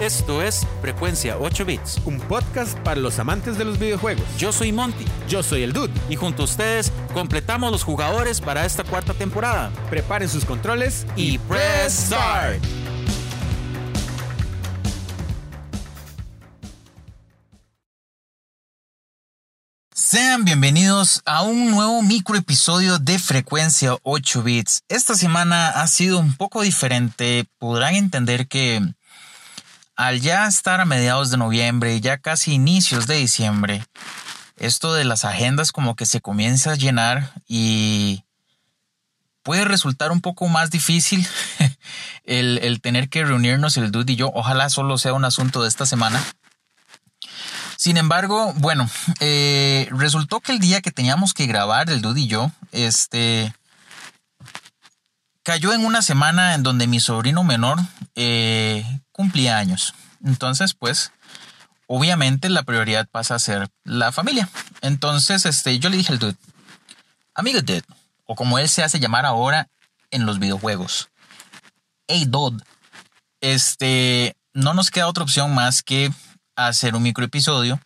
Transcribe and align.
Esto 0.00 0.42
es 0.42 0.64
Frecuencia 0.80 1.38
8 1.38 1.64
Bits. 1.64 2.00
Un 2.04 2.20
podcast 2.20 2.78
para 2.80 3.00
los 3.00 3.18
amantes 3.18 3.58
de 3.58 3.64
los 3.64 3.80
videojuegos. 3.80 4.24
Yo 4.38 4.52
soy 4.52 4.70
Monty. 4.70 5.04
Yo 5.28 5.42
soy 5.42 5.64
el 5.64 5.72
Dude. 5.72 5.92
Y 6.08 6.14
junto 6.14 6.42
a 6.42 6.44
ustedes 6.44 6.92
completamos 7.12 7.72
los 7.72 7.82
jugadores 7.82 8.40
para 8.40 8.64
esta 8.64 8.84
cuarta 8.84 9.12
temporada. 9.12 9.72
Preparen 9.90 10.28
sus 10.28 10.44
controles 10.44 11.04
y, 11.16 11.38
press 11.38 12.06
start. 12.06 12.62
Sean 19.92 20.44
bienvenidos 20.44 21.22
a 21.26 21.42
un 21.42 21.72
nuevo 21.72 22.02
microepisodio 22.02 23.00
de 23.00 23.18
Frecuencia 23.18 23.96
8 24.04 24.42
Bits. 24.44 24.82
Esta 24.88 25.16
semana 25.16 25.70
ha 25.70 25.88
sido 25.88 26.20
un 26.20 26.36
poco 26.36 26.62
diferente. 26.62 27.46
Podrán 27.58 27.96
entender 27.96 28.46
que 28.46 28.94
al 29.98 30.20
ya 30.20 30.46
estar 30.46 30.80
a 30.80 30.84
mediados 30.84 31.32
de 31.32 31.36
noviembre 31.36 31.96
y 31.96 32.00
ya 32.00 32.18
casi 32.18 32.54
inicios 32.54 33.08
de 33.08 33.16
diciembre, 33.16 33.84
esto 34.56 34.94
de 34.94 35.04
las 35.04 35.24
agendas 35.24 35.72
como 35.72 35.96
que 35.96 36.06
se 36.06 36.20
comienza 36.20 36.70
a 36.70 36.76
llenar 36.76 37.32
y 37.48 38.22
puede 39.42 39.64
resultar 39.64 40.12
un 40.12 40.20
poco 40.20 40.46
más 40.46 40.70
difícil 40.70 41.26
el, 42.24 42.80
tener 42.80 43.08
que 43.08 43.24
reunirnos 43.24 43.76
el 43.76 43.90
dude 43.90 44.12
y 44.12 44.16
yo. 44.16 44.30
Ojalá 44.34 44.70
solo 44.70 44.98
sea 44.98 45.14
un 45.14 45.24
asunto 45.24 45.62
de 45.62 45.68
esta 45.68 45.84
semana. 45.84 46.22
Sin 47.76 47.96
embargo, 47.96 48.52
bueno, 48.56 48.88
eh, 49.18 49.88
resultó 49.90 50.38
que 50.38 50.52
el 50.52 50.60
día 50.60 50.80
que 50.80 50.92
teníamos 50.92 51.34
que 51.34 51.46
grabar 51.46 51.90
el 51.90 52.02
dude 52.02 52.20
y 52.20 52.28
yo, 52.28 52.52
este, 52.70 53.52
cayó 55.48 55.72
en 55.72 55.86
una 55.86 56.02
semana 56.02 56.52
en 56.52 56.62
donde 56.62 56.86
mi 56.86 57.00
sobrino 57.00 57.42
menor 57.42 57.78
eh, 58.16 58.84
cumplía 59.12 59.56
años. 59.56 59.94
Entonces, 60.22 60.74
pues, 60.74 61.10
obviamente 61.86 62.50
la 62.50 62.64
prioridad 62.64 63.08
pasa 63.08 63.36
a 63.36 63.38
ser 63.38 63.70
la 63.82 64.12
familia. 64.12 64.50
Entonces, 64.82 65.46
este, 65.46 65.78
yo 65.78 65.88
le 65.88 65.96
dije 65.96 66.12
al 66.12 66.18
dude, 66.18 66.36
amigo 67.34 67.62
dude, 67.62 67.82
o 68.26 68.34
como 68.34 68.58
él 68.58 68.68
se 68.68 68.82
hace 68.82 69.00
llamar 69.00 69.24
ahora 69.24 69.70
en 70.10 70.26
los 70.26 70.38
videojuegos, 70.38 71.08
hey 72.08 72.26
dude, 72.28 72.62
este, 73.40 74.36
no 74.52 74.74
nos 74.74 74.90
queda 74.90 75.08
otra 75.08 75.24
opción 75.24 75.54
más 75.54 75.82
que 75.82 76.12
hacer 76.56 76.94
un 76.94 77.04
microepisodio, 77.04 77.80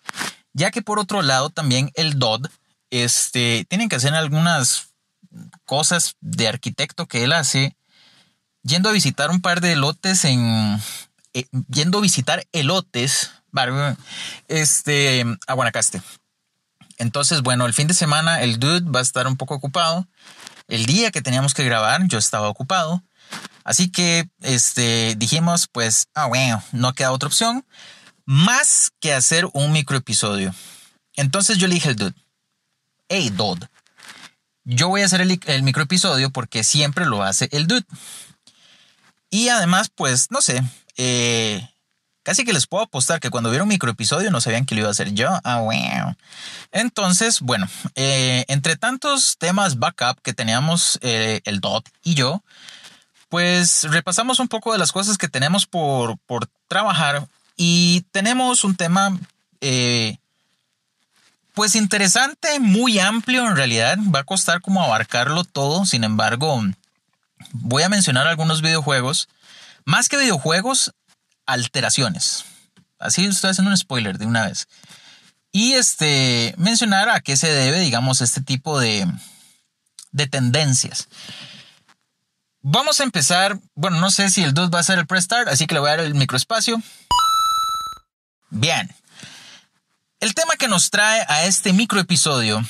ya 0.52 0.72
que 0.72 0.82
por 0.82 0.98
otro 0.98 1.22
lado 1.22 1.48
también 1.48 1.92
el 1.94 2.18
DOD, 2.18 2.48
este, 2.90 3.66
tienen 3.68 3.88
que 3.88 3.94
hacer 3.94 4.14
algunas 4.14 4.91
cosas 5.64 6.16
de 6.20 6.48
arquitecto 6.48 7.06
que 7.06 7.24
él 7.24 7.32
hace, 7.32 7.76
yendo 8.62 8.88
a 8.88 8.92
visitar 8.92 9.30
un 9.30 9.40
par 9.40 9.60
de 9.60 9.72
elotes 9.72 10.24
en, 10.24 10.80
eh, 11.34 11.46
yendo 11.68 11.98
a 11.98 12.02
visitar 12.02 12.46
elotes, 12.52 13.30
este, 14.48 15.24
a 15.46 15.54
Guanacaste. 15.54 16.02
Entonces, 16.98 17.42
bueno, 17.42 17.66
el 17.66 17.74
fin 17.74 17.88
de 17.88 17.94
semana 17.94 18.42
el 18.42 18.58
dude 18.58 18.88
va 18.90 19.00
a 19.00 19.02
estar 19.02 19.26
un 19.26 19.36
poco 19.36 19.54
ocupado. 19.54 20.06
El 20.68 20.86
día 20.86 21.10
que 21.10 21.22
teníamos 21.22 21.52
que 21.52 21.64
grabar, 21.64 22.06
yo 22.06 22.18
estaba 22.18 22.48
ocupado. 22.48 23.02
Así 23.64 23.90
que, 23.90 24.28
este, 24.40 25.14
dijimos, 25.16 25.68
pues, 25.70 26.06
ah, 26.14 26.26
bueno, 26.26 26.62
no 26.72 26.94
queda 26.94 27.12
otra 27.12 27.26
opción 27.26 27.64
más 28.24 28.92
que 29.00 29.12
hacer 29.12 29.48
un 29.52 29.72
microepisodio. 29.72 30.54
Entonces 31.14 31.58
yo 31.58 31.66
le 31.66 31.74
dije 31.74 31.88
al 31.88 31.96
dude, 31.96 32.14
hey, 33.08 33.30
dude, 33.30 33.68
yo 34.64 34.88
voy 34.88 35.02
a 35.02 35.06
hacer 35.06 35.20
el, 35.20 35.62
microepisodio 35.62 36.30
porque 36.30 36.64
siempre 36.64 37.06
lo 37.06 37.22
hace 37.22 37.48
el 37.52 37.66
dude. 37.66 37.84
Y 39.30 39.48
además, 39.48 39.90
pues, 39.94 40.30
no 40.30 40.40
sé, 40.42 40.62
eh, 40.96 41.66
casi 42.22 42.44
que 42.44 42.52
les 42.52 42.66
puedo 42.66 42.84
apostar 42.84 43.18
que 43.18 43.30
cuando 43.30 43.50
vieron 43.50 43.68
microepisodio 43.68 44.30
no 44.30 44.40
sabían 44.40 44.66
que 44.66 44.74
lo 44.74 44.82
iba 44.82 44.88
a 44.88 44.92
hacer 44.92 45.12
yo. 45.12 45.30
Ah, 45.44 45.60
wow. 45.60 46.14
Entonces, 46.70 47.40
bueno, 47.40 47.66
eh, 47.94 48.44
entre 48.48 48.76
tantos 48.76 49.36
temas 49.38 49.78
backup 49.78 50.20
que 50.22 50.34
teníamos 50.34 50.98
eh, 51.02 51.40
el 51.44 51.60
DOT 51.60 51.88
y 52.04 52.14
yo, 52.14 52.42
pues 53.28 53.84
repasamos 53.84 54.38
un 54.38 54.48
poco 54.48 54.72
de 54.72 54.78
las 54.78 54.92
cosas 54.92 55.16
que 55.16 55.28
tenemos 55.28 55.66
por, 55.66 56.18
por 56.26 56.48
trabajar 56.68 57.26
y 57.56 58.02
tenemos 58.12 58.64
un 58.64 58.76
tema 58.76 59.18
pues 61.54 61.74
interesante, 61.74 62.60
muy 62.60 62.98
amplio 62.98 63.46
en 63.46 63.56
realidad. 63.56 63.98
Va 64.14 64.20
a 64.20 64.24
costar 64.24 64.60
como 64.60 64.82
abarcarlo 64.82 65.44
todo. 65.44 65.84
Sin 65.84 66.04
embargo, 66.04 66.62
voy 67.52 67.82
a 67.82 67.88
mencionar 67.88 68.26
algunos 68.26 68.62
videojuegos. 68.62 69.28
Más 69.84 70.08
que 70.08 70.16
videojuegos, 70.16 70.94
alteraciones. 71.46 72.44
Así 72.98 73.24
estoy 73.24 73.50
haciendo 73.50 73.70
un 73.70 73.76
spoiler 73.76 74.18
de 74.18 74.26
una 74.26 74.46
vez. 74.46 74.68
Y 75.50 75.72
este, 75.74 76.54
mencionar 76.56 77.10
a 77.10 77.20
qué 77.20 77.36
se 77.36 77.48
debe, 77.48 77.80
digamos, 77.80 78.22
este 78.22 78.40
tipo 78.40 78.80
de, 78.80 79.06
de 80.12 80.26
tendencias. 80.26 81.08
Vamos 82.62 83.00
a 83.00 83.02
empezar. 83.02 83.58
Bueno, 83.74 84.00
no 84.00 84.10
sé 84.10 84.30
si 84.30 84.42
el 84.42 84.54
2 84.54 84.70
va 84.70 84.78
a 84.78 84.84
ser 84.84 84.98
el 84.98 85.06
press 85.06 85.24
start, 85.24 85.48
así 85.48 85.66
que 85.66 85.74
le 85.74 85.80
voy 85.80 85.88
a 85.88 85.96
dar 85.96 86.00
el 86.06 86.14
microespacio. 86.14 86.80
Bien. 88.48 88.94
El 90.22 90.34
tema 90.34 90.54
que 90.54 90.68
nos 90.68 90.90
trae 90.90 91.24
a 91.26 91.46
este 91.46 91.72
microepisodio 91.72 92.64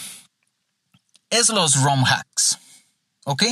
es 1.28 1.50
los 1.50 1.74
ROM 1.74 2.02
hacks. 2.02 2.58
¿Ok? 3.24 3.42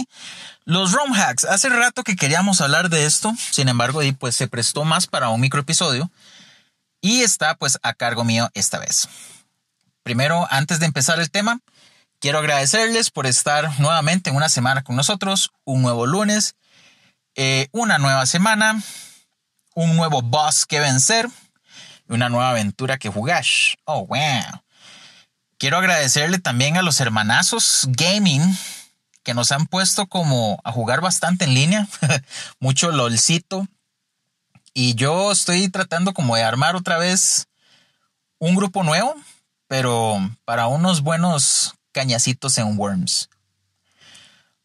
Los 0.65 0.93
ROM 0.93 1.13
hacks. 1.13 1.45
Hace 1.45 1.69
rato 1.69 2.03
que 2.03 2.17
queríamos 2.17 2.63
hablar 2.63 2.89
de 2.89 3.05
esto, 3.05 3.35
sin 3.51 3.69
embargo, 3.69 4.03
y 4.03 4.13
pues 4.13 4.35
se 4.35 4.49
prestó 4.49 4.87
más 4.87 5.07
para 5.07 5.29
un 5.29 5.43
microepisodio 5.43 6.11
y 7.03 7.21
está 7.21 7.57
pues 7.57 7.79
a 7.83 7.93
cargo 7.93 8.25
mío 8.25 8.49
esta 8.55 8.79
vez. 8.79 9.07
Primero, 10.03 10.49
antes 10.51 10.81
de 10.81 10.87
empezar 10.87 11.21
el 11.21 11.31
tema, 11.31 11.61
quiero 12.21 12.39
agradecerles 12.39 13.11
por 13.11 13.27
estar 13.27 13.79
nuevamente 13.81 14.31
en 14.31 14.37
una 14.37 14.49
semana 14.49 14.83
con 14.83 14.97
nosotros, 14.97 15.51
un 15.65 15.83
nuevo 15.83 16.07
lunes, 16.07 16.55
eh, 17.35 17.69
una 17.73 17.99
nueva 17.99 18.25
semana, 18.25 18.83
un 19.75 19.95
nuevo 19.95 20.23
boss 20.23 20.65
que 20.65 20.81
vencer 20.81 21.29
una 22.15 22.29
nueva 22.29 22.51
aventura 22.51 22.99
que 22.99 23.09
jugar. 23.09 23.45
Oh, 23.85 24.07
wow. 24.07 24.63
Quiero 25.59 25.79
agradecerle 25.79 26.39
también 26.39 26.77
a 26.77 26.83
los 26.83 27.01
hermanazos 27.01 27.87
gaming 27.89 28.57
que 29.23 29.35
nos 29.35 29.53
han 29.53 29.67
puesto 29.67 30.07
como 30.07 30.61
a 30.65 30.73
jugar 30.73 31.01
bastante 31.01 31.45
en 31.45 31.55
línea, 31.55 31.89
mucho 32.61 32.91
lolcito. 32.91 33.67
Y 34.73 34.95
yo 34.95 35.33
estoy 35.33 35.69
tratando 35.69 36.15
como 36.15 36.37
de 36.37 36.43
armar 36.43 36.77
otra 36.77 36.99
vez 36.99 37.47
un 38.39 38.55
grupo 38.55 38.83
nuevo, 38.83 39.15
pero 39.69 40.19
para 40.45 40.67
unos 40.67 41.03
buenos 41.03 41.75
cañacitos 41.93 42.57
en 42.59 42.79
Worms. 42.79 43.29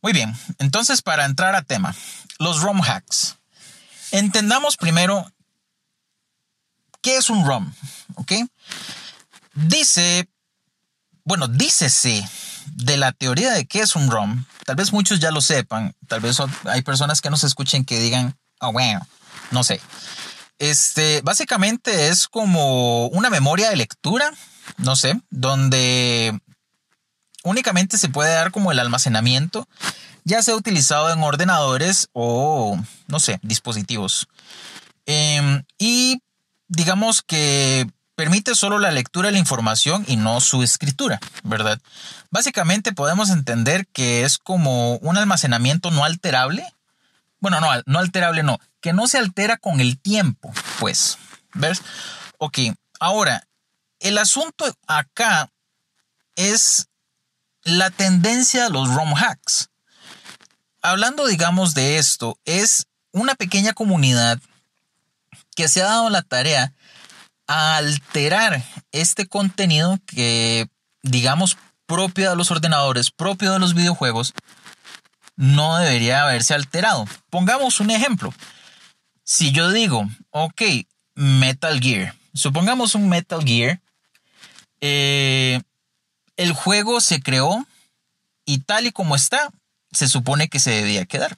Muy 0.01 0.13
bien, 0.13 0.35
entonces 0.59 1.01
para 1.01 1.25
entrar 1.25 1.55
a 1.55 1.63
tema, 1.63 1.95
los 2.39 2.61
ROM 2.61 2.81
hacks. 2.81 3.37
Entendamos 4.11 4.77
primero 4.77 5.29
¿Qué 7.05 7.17
es 7.17 7.29
un 7.29 7.45
ROM? 7.45 7.71
¿Ok? 8.15 8.31
Dice, 9.53 10.27
bueno, 11.23 11.47
dícese 11.47 12.27
de 12.65 12.97
la 12.97 13.11
teoría 13.11 13.51
de 13.51 13.67
qué 13.67 13.81
es 13.81 13.95
un 13.95 14.09
ROM. 14.09 14.43
Tal 14.65 14.75
vez 14.75 14.91
muchos 14.91 15.19
ya 15.19 15.29
lo 15.29 15.39
sepan. 15.41 15.93
Tal 16.07 16.19
vez 16.19 16.39
hay 16.63 16.81
personas 16.81 17.21
que 17.21 17.29
nos 17.29 17.43
escuchen 17.43 17.85
que 17.85 17.99
digan, 17.99 18.35
oh, 18.59 18.71
bueno, 18.71 19.05
no 19.51 19.63
sé. 19.63 19.79
Este, 20.57 21.21
básicamente 21.21 22.07
es 22.07 22.27
como 22.27 23.05
una 23.09 23.29
memoria 23.29 23.69
de 23.69 23.75
lectura, 23.75 24.31
no 24.77 24.95
sé, 24.95 25.21
donde 25.29 26.35
únicamente 27.43 27.99
se 27.99 28.09
puede 28.09 28.33
dar 28.33 28.49
como 28.49 28.71
el 28.71 28.79
almacenamiento, 28.79 29.67
ya 30.23 30.41
sea 30.41 30.55
utilizado 30.55 31.13
en 31.13 31.21
ordenadores 31.21 32.09
o, 32.13 32.81
no 33.05 33.19
sé, 33.19 33.39
dispositivos. 33.43 34.27
Em, 35.05 35.63
y 35.77 36.19
digamos 36.75 37.21
que 37.21 37.87
permite 38.15 38.55
solo 38.55 38.79
la 38.79 38.91
lectura 38.91 39.27
de 39.27 39.33
la 39.33 39.39
información 39.39 40.05
y 40.07 40.15
no 40.15 40.39
su 40.39 40.63
escritura, 40.63 41.19
¿verdad? 41.43 41.79
Básicamente 42.31 42.93
podemos 42.93 43.29
entender 43.29 43.87
que 43.87 44.23
es 44.23 44.37
como 44.37 44.95
un 44.97 45.17
almacenamiento 45.17 45.91
no 45.91 46.05
alterable. 46.05 46.65
Bueno, 47.39 47.59
no, 47.59 47.67
no 47.85 47.99
alterable 47.99 48.43
no, 48.43 48.59
que 48.81 48.93
no 48.93 49.07
se 49.07 49.17
altera 49.17 49.57
con 49.57 49.81
el 49.81 49.99
tiempo, 49.99 50.53
pues. 50.79 51.17
¿Ves? 51.53 51.81
Ok, 52.37 52.59
ahora, 52.99 53.47
el 53.99 54.17
asunto 54.17 54.65
acá 54.87 55.51
es 56.35 56.87
la 57.63 57.89
tendencia 57.89 58.65
a 58.65 58.69
los 58.69 58.93
ROM 58.93 59.13
hacks. 59.15 59.69
Hablando, 60.81 61.25
digamos, 61.25 61.73
de 61.73 61.97
esto, 61.97 62.39
es 62.45 62.87
una 63.11 63.35
pequeña 63.35 63.73
comunidad 63.73 64.39
que 65.55 65.67
se 65.67 65.81
ha 65.81 65.85
dado 65.85 66.09
la 66.09 66.21
tarea 66.21 66.73
a 67.47 67.77
alterar 67.77 68.63
este 68.91 69.27
contenido 69.27 69.99
que, 70.05 70.67
digamos, 71.01 71.57
propio 71.85 72.29
de 72.29 72.35
los 72.35 72.51
ordenadores, 72.51 73.11
propio 73.11 73.53
de 73.53 73.59
los 73.59 73.73
videojuegos, 73.73 74.33
no 75.35 75.77
debería 75.77 76.23
haberse 76.23 76.53
alterado. 76.53 77.05
Pongamos 77.29 77.79
un 77.79 77.91
ejemplo. 77.91 78.33
Si 79.23 79.51
yo 79.51 79.71
digo, 79.71 80.07
ok, 80.31 80.61
Metal 81.15 81.79
Gear. 81.79 82.15
Supongamos 82.33 82.95
un 82.95 83.09
Metal 83.09 83.43
Gear. 83.43 83.81
Eh, 84.81 85.61
el 86.37 86.53
juego 86.53 87.01
se 87.01 87.21
creó 87.21 87.65
y 88.45 88.59
tal 88.59 88.87
y 88.87 88.91
como 88.91 89.15
está, 89.15 89.49
se 89.91 90.07
supone 90.07 90.49
que 90.49 90.59
se 90.59 90.71
debía 90.71 91.05
quedar. 91.05 91.37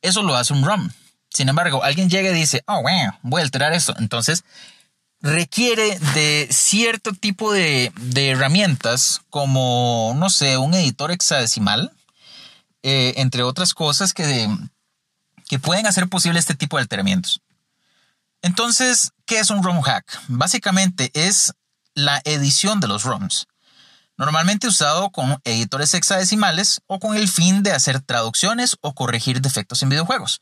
Eso 0.00 0.22
lo 0.22 0.34
hace 0.34 0.52
un 0.52 0.64
ROM. 0.64 0.90
Sin 1.32 1.48
embargo, 1.48 1.82
alguien 1.82 2.10
llega 2.10 2.30
y 2.30 2.34
dice, 2.34 2.62
oh, 2.66 2.82
bueno, 2.82 3.18
voy 3.22 3.40
a 3.40 3.44
alterar 3.44 3.72
esto. 3.72 3.94
Entonces, 3.98 4.44
requiere 5.22 5.98
de 6.14 6.48
cierto 6.50 7.12
tipo 7.12 7.52
de, 7.52 7.92
herramientas 8.14 9.22
como, 9.30 10.14
no 10.16 10.28
sé, 10.28 10.58
un 10.58 10.74
editor 10.74 11.10
hexadecimal, 11.10 11.92
eh, 12.82 13.14
entre 13.16 13.44
otras 13.44 13.72
cosas 13.72 14.12
que, 14.12 14.48
que 15.48 15.58
pueden 15.58 15.86
hacer 15.86 16.08
posible 16.08 16.38
este 16.38 16.54
tipo 16.54 16.76
de 16.76 16.82
alteramientos. 16.82 17.40
Entonces, 18.42 19.12
¿qué 19.24 19.38
es 19.38 19.50
un 19.50 19.62
ROM 19.62 19.80
hack? 19.80 20.04
Básicamente 20.26 21.12
es 21.14 21.54
la 21.94 22.20
edición 22.24 22.80
de 22.80 22.88
los 22.88 23.04
ROMs, 23.04 23.46
normalmente 24.16 24.66
usado 24.66 25.10
con 25.10 25.40
editores 25.44 25.94
hexadecimales 25.94 26.80
o 26.88 26.98
con 26.98 27.16
el 27.16 27.28
fin 27.28 27.62
de 27.62 27.70
hacer 27.70 28.00
traducciones 28.00 28.76
o 28.80 28.94
corregir 28.94 29.40
defectos 29.40 29.82
en 29.82 29.90
videojuegos. 29.90 30.40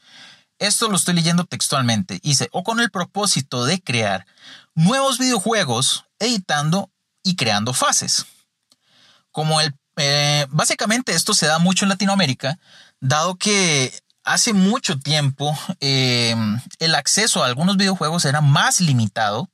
Esto 0.61 0.91
lo 0.91 0.97
estoy 0.97 1.15
leyendo 1.15 1.45
textualmente. 1.45 2.21
Dice, 2.23 2.49
o 2.53 2.63
con 2.63 2.81
el 2.81 2.91
propósito 2.91 3.65
de 3.65 3.81
crear 3.81 4.27
nuevos 4.75 5.19
videojuegos 5.19 6.05
editando 6.19 6.91
y 7.23 7.35
creando 7.35 7.73
fases. 7.73 8.27
Como 9.33 9.63
el, 9.63 9.75
eh, 9.97 10.47
básicamente 10.51 11.13
esto 11.13 11.33
se 11.33 11.47
da 11.47 11.59
mucho 11.59 11.87
en 11.87 11.89
Latinoamérica, 11.89 12.59
dado 13.01 13.37
que 13.37 13.91
hace 14.23 14.53
mucho 14.53 14.99
tiempo 14.99 15.59
eh, 15.81 16.37
el 16.79 16.95
acceso 16.95 17.43
a 17.43 17.47
algunos 17.47 17.79
videojuegos 17.79 18.27
era 18.27 18.43
más 18.43 18.83
limitado. 18.83 19.49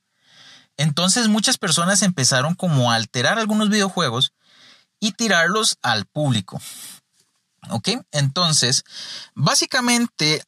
Entonces 0.75 1.29
muchas 1.29 1.57
personas 1.57 2.01
empezaron 2.01 2.53
como 2.53 2.91
a 2.91 2.95
alterar 2.95 3.39
algunos 3.39 3.69
videojuegos 3.69 4.33
y 4.99 5.13
tirarlos 5.13 5.77
al 5.81 6.05
público. 6.05 6.61
¿Ok? 7.69 7.89
Entonces, 8.11 8.83
básicamente 9.35 10.43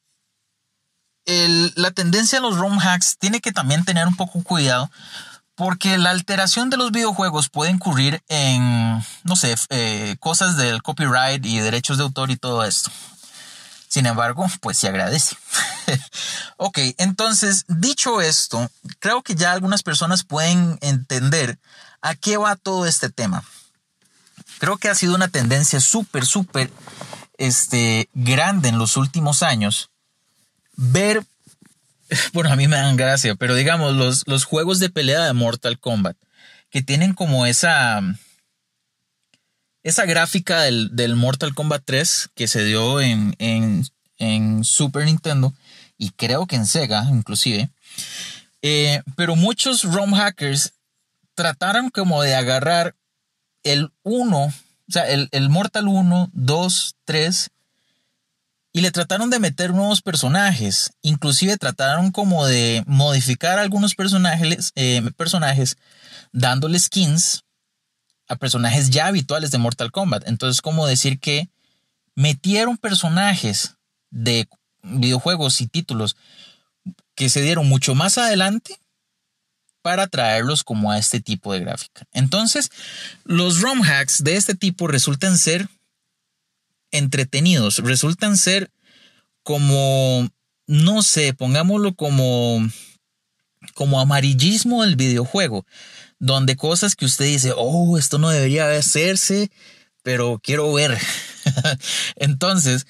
la 1.80 1.90
tendencia 1.90 2.38
de 2.38 2.42
los 2.42 2.56
ROM 2.56 2.78
hacks 2.78 3.16
tiene 3.18 3.40
que 3.40 3.52
también 3.52 3.84
tener 3.84 4.06
un 4.06 4.16
poco 4.16 4.42
cuidado 4.42 4.90
porque 5.54 5.98
la 5.98 6.10
alteración 6.10 6.70
de 6.70 6.76
los 6.76 6.90
videojuegos 6.90 7.50
puede 7.50 7.70
incurrir 7.70 8.22
en, 8.28 9.04
no 9.24 9.36
sé, 9.36 9.54
eh, 9.68 10.16
cosas 10.18 10.56
del 10.56 10.82
copyright 10.82 11.44
y 11.44 11.58
derechos 11.58 11.98
de 11.98 12.04
autor 12.04 12.30
y 12.30 12.36
todo 12.36 12.64
esto. 12.64 12.90
Sin 13.86 14.06
embargo, 14.06 14.46
pues 14.60 14.78
se 14.78 14.88
agradece. 14.88 15.36
ok, 16.56 16.78
entonces, 16.96 17.64
dicho 17.68 18.22
esto, 18.22 18.70
creo 19.00 19.22
que 19.22 19.34
ya 19.34 19.52
algunas 19.52 19.82
personas 19.82 20.24
pueden 20.24 20.78
entender 20.80 21.58
a 22.00 22.14
qué 22.14 22.38
va 22.38 22.56
todo 22.56 22.86
este 22.86 23.10
tema. 23.10 23.44
Creo 24.60 24.78
que 24.78 24.88
ha 24.88 24.94
sido 24.94 25.14
una 25.14 25.28
tendencia 25.28 25.80
súper, 25.80 26.24
súper 26.24 26.70
este, 27.36 28.08
grande 28.14 28.70
en 28.70 28.78
los 28.78 28.96
últimos 28.96 29.42
años 29.42 29.90
ver, 30.80 31.24
bueno, 32.32 32.50
a 32.50 32.56
mí 32.56 32.68
me 32.68 32.76
dan 32.76 32.96
gracia, 32.96 33.34
pero 33.34 33.54
digamos, 33.54 33.94
los, 33.94 34.26
los 34.26 34.44
juegos 34.44 34.78
de 34.78 34.90
pelea 34.90 35.24
de 35.24 35.32
Mortal 35.32 35.78
Kombat, 35.78 36.16
que 36.70 36.82
tienen 36.82 37.14
como 37.14 37.46
esa, 37.46 38.02
esa 39.82 40.04
gráfica 40.04 40.62
del, 40.62 41.16
Mortal 41.16 41.54
Kombat 41.54 41.82
3 41.84 42.30
que 42.34 42.48
se 42.48 42.64
dio 42.64 43.00
en, 43.00 43.34
en, 43.38 44.64
Super 44.64 45.06
Nintendo 45.06 45.54
y 45.96 46.10
creo 46.10 46.46
que 46.46 46.56
en 46.56 46.66
Sega 46.66 47.06
inclusive. 47.10 47.70
Eh, 48.62 49.02
pero 49.16 49.36
muchos 49.36 49.84
ROM 49.84 50.12
hackers 50.12 50.74
trataron 51.34 51.88
como 51.88 52.22
de 52.22 52.34
agarrar 52.34 52.94
el 53.62 53.90
1, 54.02 54.38
o 54.38 54.52
sea, 54.88 55.08
el, 55.08 55.28
el 55.32 55.48
Mortal 55.48 55.88
1, 55.88 56.30
2, 56.32 56.96
3 57.04 57.50
y 58.72 58.80
le 58.80 58.90
trataron 58.90 59.30
de 59.30 59.38
meter 59.38 59.72
nuevos 59.72 60.00
personajes. 60.02 60.92
Inclusive 61.02 61.56
trataron 61.56 62.12
como 62.12 62.46
de 62.46 62.84
modificar 62.86 63.58
algunos 63.58 63.94
personajes, 63.94 64.72
eh, 64.76 65.02
personajes 65.16 65.76
dándole 66.32 66.78
skins 66.78 67.44
a 68.28 68.36
personajes 68.36 68.90
ya 68.90 69.06
habituales 69.06 69.50
de 69.50 69.58
Mortal 69.58 69.90
Kombat. 69.90 70.28
Entonces, 70.28 70.62
como 70.62 70.86
decir 70.86 71.18
que 71.18 71.48
metieron 72.14 72.76
personajes 72.76 73.74
de 74.10 74.48
videojuegos 74.82 75.60
y 75.60 75.66
títulos 75.66 76.16
que 77.14 77.28
se 77.28 77.42
dieron 77.42 77.68
mucho 77.68 77.94
más 77.94 78.18
adelante 78.18 78.78
para 79.82 80.06
traerlos 80.06 80.62
como 80.62 80.92
a 80.92 80.98
este 80.98 81.20
tipo 81.20 81.52
de 81.52 81.60
gráfica. 81.60 82.06
Entonces, 82.12 82.70
los 83.24 83.60
ROM 83.60 83.82
hacks 83.82 84.22
de 84.22 84.36
este 84.36 84.54
tipo 84.54 84.86
resultan 84.86 85.38
ser 85.38 85.68
entretenidos, 86.90 87.78
resultan 87.78 88.36
ser 88.36 88.70
como, 89.42 90.28
no 90.66 91.02
sé, 91.02 91.34
pongámoslo 91.34 91.94
como, 91.94 92.60
como 93.74 94.00
amarillismo 94.00 94.82
del 94.82 94.96
videojuego, 94.96 95.66
donde 96.18 96.56
cosas 96.56 96.96
que 96.96 97.06
usted 97.06 97.24
dice, 97.26 97.52
oh, 97.56 97.98
esto 97.98 98.18
no 98.18 98.30
debería 98.30 98.70
hacerse, 98.70 99.50
pero 100.02 100.40
quiero 100.42 100.72
ver. 100.72 100.98
Entonces, 102.16 102.86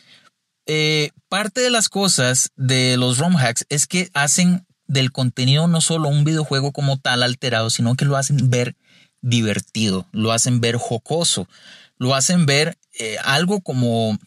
eh, 0.66 1.10
parte 1.28 1.60
de 1.60 1.70
las 1.70 1.88
cosas 1.88 2.50
de 2.56 2.96
los 2.96 3.18
ROM 3.18 3.36
hacks 3.36 3.66
es 3.68 3.86
que 3.86 4.10
hacen 4.14 4.66
del 4.86 5.12
contenido 5.12 5.68
no 5.68 5.80
solo 5.80 6.08
un 6.08 6.24
videojuego 6.24 6.72
como 6.72 6.98
tal 6.98 7.22
alterado, 7.22 7.70
sino 7.70 7.94
que 7.94 8.04
lo 8.04 8.16
hacen 8.16 8.50
ver 8.50 8.76
divertido, 9.22 10.08
lo 10.12 10.32
hacen 10.32 10.60
ver 10.60 10.76
jocoso, 10.76 11.48
lo 11.96 12.14
hacen 12.14 12.46
ver 12.46 12.76
eh, 13.00 13.16
algo 13.24 13.62
como, 13.62 14.18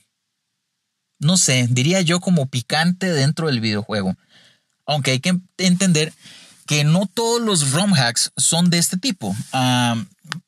no 1.20 1.38
sé, 1.38 1.68
diría 1.70 2.02
yo 2.02 2.20
como 2.20 2.48
picante 2.48 3.14
dentro 3.14 3.46
del 3.46 3.62
videojuego. 3.62 4.16
Aunque 4.88 5.12
hay 5.12 5.20
que 5.20 5.38
entender 5.60 6.12
que 6.66 6.84
no 6.84 7.06
todos 7.06 7.40
los 7.40 7.72
ROM 7.72 7.94
hacks 7.94 8.32
son 8.36 8.72
de 8.72 8.80
este 8.80 8.98
tipo. 8.98 9.36
Ah, 9.52 10.04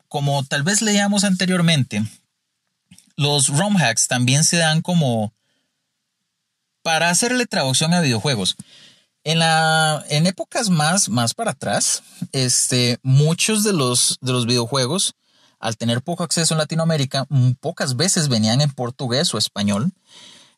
como 0.07 0.43
tal 0.43 0.63
vez 0.63 0.81
leíamos 0.81 1.23
anteriormente, 1.23 2.03
los 3.15 3.49
ROM 3.49 3.77
hacks 3.77 4.07
también 4.07 4.43
se 4.43 4.57
dan 4.57 4.81
como 4.81 5.31
para 6.81 7.11
hacerle 7.11 7.45
traducción 7.45 7.93
a 7.93 8.01
videojuegos. 8.01 8.55
En, 9.23 9.37
la, 9.37 10.03
en 10.09 10.25
épocas 10.25 10.71
más, 10.71 11.09
más 11.09 11.35
para 11.35 11.51
atrás, 11.51 12.01
este, 12.31 12.97
muchos 13.03 13.63
de 13.63 13.73
los, 13.73 14.17
de 14.21 14.31
los 14.31 14.47
videojuegos 14.47 15.13
al 15.59 15.77
tener 15.77 16.01
poco 16.01 16.23
acceso 16.23 16.53
en 16.53 16.59
Latinoamérica, 16.59 17.25
mm, 17.29 17.51
pocas 17.59 17.95
veces 17.95 18.27
venían 18.27 18.61
en 18.61 18.71
portugués 18.71 19.33
o 19.33 19.37
español. 19.37 19.93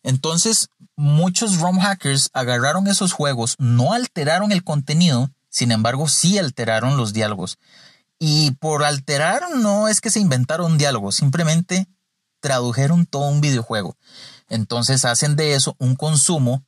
Entonces, 0.04 0.70
muchos 0.96 1.60
ROM 1.60 1.80
hackers 1.80 2.30
agarraron 2.34 2.88
esos 2.88 3.14
juegos, 3.14 3.56
no 3.60 3.94
alteraron 3.94 4.52
el 4.52 4.64
contenido, 4.64 5.32
sin 5.50 5.72
embargo, 5.72 6.08
sí 6.08 6.38
alteraron 6.38 6.98
los 6.98 7.14
diálogos. 7.14 7.58
Y 8.20 8.52
por 8.52 8.84
alterar 8.84 9.44
no 9.56 9.88
es 9.88 10.02
que 10.02 10.10
se 10.10 10.20
inventaron 10.20 10.78
diálogos, 10.78 11.16
simplemente 11.16 11.88
tradujeron 12.40 13.06
todo 13.06 13.30
un 13.30 13.42
videojuego. 13.42 13.98
Entonces 14.50 15.06
hacen 15.06 15.36
de 15.36 15.54
eso 15.54 15.76
un 15.80 15.96
consumo 15.96 16.64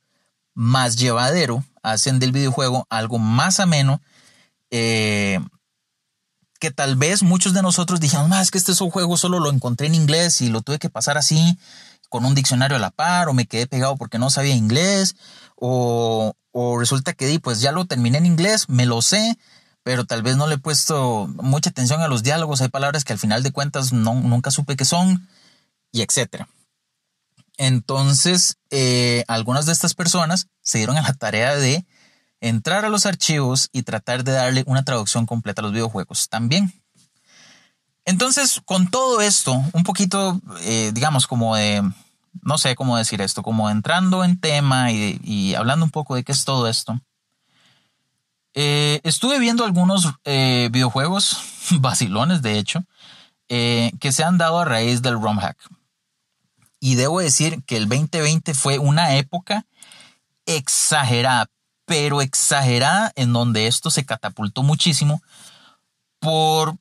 más 0.54 0.96
llevadero, 0.96 1.64
hacen 1.82 2.18
del 2.18 2.32
videojuego 2.32 2.86
algo 2.90 3.18
más 3.18 3.60
ameno, 3.60 4.00
eh, 4.70 5.40
que 6.60 6.70
tal 6.70 6.94
vez 6.94 7.22
muchos 7.24 7.54
de 7.54 7.62
nosotros 7.62 7.98
dijimos, 7.98 8.28
más 8.28 8.50
que 8.50 8.58
este 8.58 8.72
es 8.72 8.80
un 8.80 8.90
juego 8.90 9.16
solo 9.16 9.40
lo 9.40 9.50
encontré 9.50 9.88
en 9.88 9.94
inglés 9.94 10.42
y 10.42 10.50
lo 10.50 10.60
tuve 10.60 10.78
que 10.78 10.90
pasar 10.90 11.18
así 11.18 11.58
con 12.08 12.24
un 12.24 12.34
diccionario 12.34 12.76
a 12.76 12.80
la 12.80 12.90
par 12.90 13.28
o 13.28 13.32
me 13.32 13.46
quedé 13.46 13.66
pegado 13.66 13.96
porque 13.96 14.18
no 14.18 14.30
sabía 14.30 14.54
inglés 14.54 15.16
o, 15.56 16.34
resulta 16.78 17.12
que 17.14 17.26
di, 17.26 17.38
pues 17.38 17.60
ya 17.60 17.72
lo 17.72 17.86
terminé 17.86 18.18
en 18.18 18.26
inglés, 18.26 18.68
me 18.68 18.86
lo 18.86 19.02
sé, 19.02 19.38
pero 19.82 20.04
tal 20.04 20.22
vez 20.22 20.36
no 20.36 20.46
le 20.46 20.56
he 20.56 20.58
puesto 20.58 21.28
mucha 21.42 21.70
atención 21.70 22.02
a 22.02 22.08
los 22.08 22.22
diálogos, 22.22 22.60
hay 22.60 22.68
palabras 22.68 23.04
que 23.04 23.12
al 23.12 23.18
final 23.18 23.42
de 23.42 23.52
cuentas 23.52 23.92
no, 23.92 24.14
nunca 24.14 24.50
supe 24.50 24.76
qué 24.76 24.84
son 24.84 25.28
y 25.92 26.02
etcétera. 26.02 26.48
Entonces, 27.56 28.56
eh, 28.70 29.24
algunas 29.28 29.66
de 29.66 29.72
estas 29.72 29.94
personas 29.94 30.48
se 30.62 30.78
dieron 30.78 30.96
a 30.96 31.02
la 31.02 31.12
tarea 31.12 31.56
de 31.56 31.86
entrar 32.40 32.84
a 32.84 32.88
los 32.88 33.06
archivos 33.06 33.68
y 33.72 33.82
tratar 33.82 34.24
de 34.24 34.32
darle 34.32 34.64
una 34.66 34.84
traducción 34.84 35.26
completa 35.26 35.60
a 35.60 35.64
los 35.64 35.72
videojuegos 35.72 36.28
también. 36.28 36.72
Entonces, 38.04 38.60
con 38.64 38.88
todo 38.88 39.20
esto, 39.20 39.62
un 39.72 39.84
poquito, 39.84 40.40
eh, 40.62 40.90
digamos, 40.92 41.26
como 41.26 41.56
de, 41.56 41.82
no 42.42 42.58
sé 42.58 42.74
cómo 42.74 42.96
decir 42.96 43.20
esto, 43.20 43.42
como 43.42 43.70
entrando 43.70 44.24
en 44.24 44.40
tema 44.40 44.90
y, 44.90 45.54
hablando 45.54 45.84
un 45.84 45.90
poco 45.90 46.14
de 46.14 46.24
qué 46.24 46.32
es 46.32 46.44
todo 46.44 46.66
esto. 46.66 47.00
Eh, 48.54 49.00
estuve 49.04 49.38
viendo 49.38 49.64
algunos 49.64 50.08
eh, 50.24 50.70
videojuegos, 50.72 51.38
vacilones 51.78 52.42
de 52.42 52.58
hecho, 52.58 52.84
que 53.48 54.12
se 54.12 54.22
han 54.22 54.38
dado 54.38 54.60
a 54.60 54.64
raíz 54.64 55.02
del 55.02 55.20
ROM 55.20 55.38
hack. 55.38 55.58
Y 56.78 56.94
debo 56.94 57.20
decir 57.20 57.62
que 57.64 57.76
el 57.76 57.88
2020 57.88 58.54
fue 58.54 58.78
una 58.78 59.16
época 59.16 59.66
exagerada, 60.46 61.50
pero 61.90 62.22
exagerada 62.22 63.10
en 63.16 63.32
donde 63.32 63.66
esto 63.66 63.90
se 63.90 64.04
catapultó 64.04 64.62
muchísimo 64.62 65.20
por, 66.20 66.76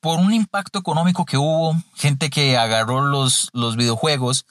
por 0.00 0.20
un 0.20 0.32
impacto 0.32 0.78
económico 0.78 1.26
que 1.26 1.36
hubo, 1.36 1.76
gente 1.94 2.30
que 2.30 2.56
agarró 2.56 3.02
los, 3.02 3.50
los 3.52 3.76
videojuegos 3.76 4.46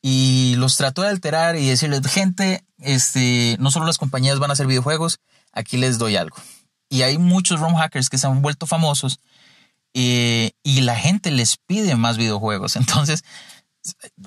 y 0.00 0.54
los 0.58 0.76
trató 0.76 1.02
de 1.02 1.08
alterar 1.08 1.56
y 1.56 1.66
decirles, 1.66 2.06
gente, 2.06 2.64
este, 2.78 3.56
no 3.58 3.72
solo 3.72 3.84
las 3.84 3.98
compañías 3.98 4.38
van 4.38 4.50
a 4.50 4.52
hacer 4.52 4.68
videojuegos, 4.68 5.18
aquí 5.52 5.76
les 5.76 5.98
doy 5.98 6.14
algo. 6.14 6.36
Y 6.88 7.02
hay 7.02 7.18
muchos 7.18 7.58
ROM 7.58 7.74
hackers 7.74 8.10
que 8.10 8.18
se 8.18 8.28
han 8.28 8.42
vuelto 8.42 8.66
famosos 8.66 9.18
eh, 9.92 10.52
y 10.62 10.82
la 10.82 10.94
gente 10.94 11.32
les 11.32 11.56
pide 11.56 11.96
más 11.96 12.16
videojuegos. 12.16 12.76
Entonces, 12.76 13.24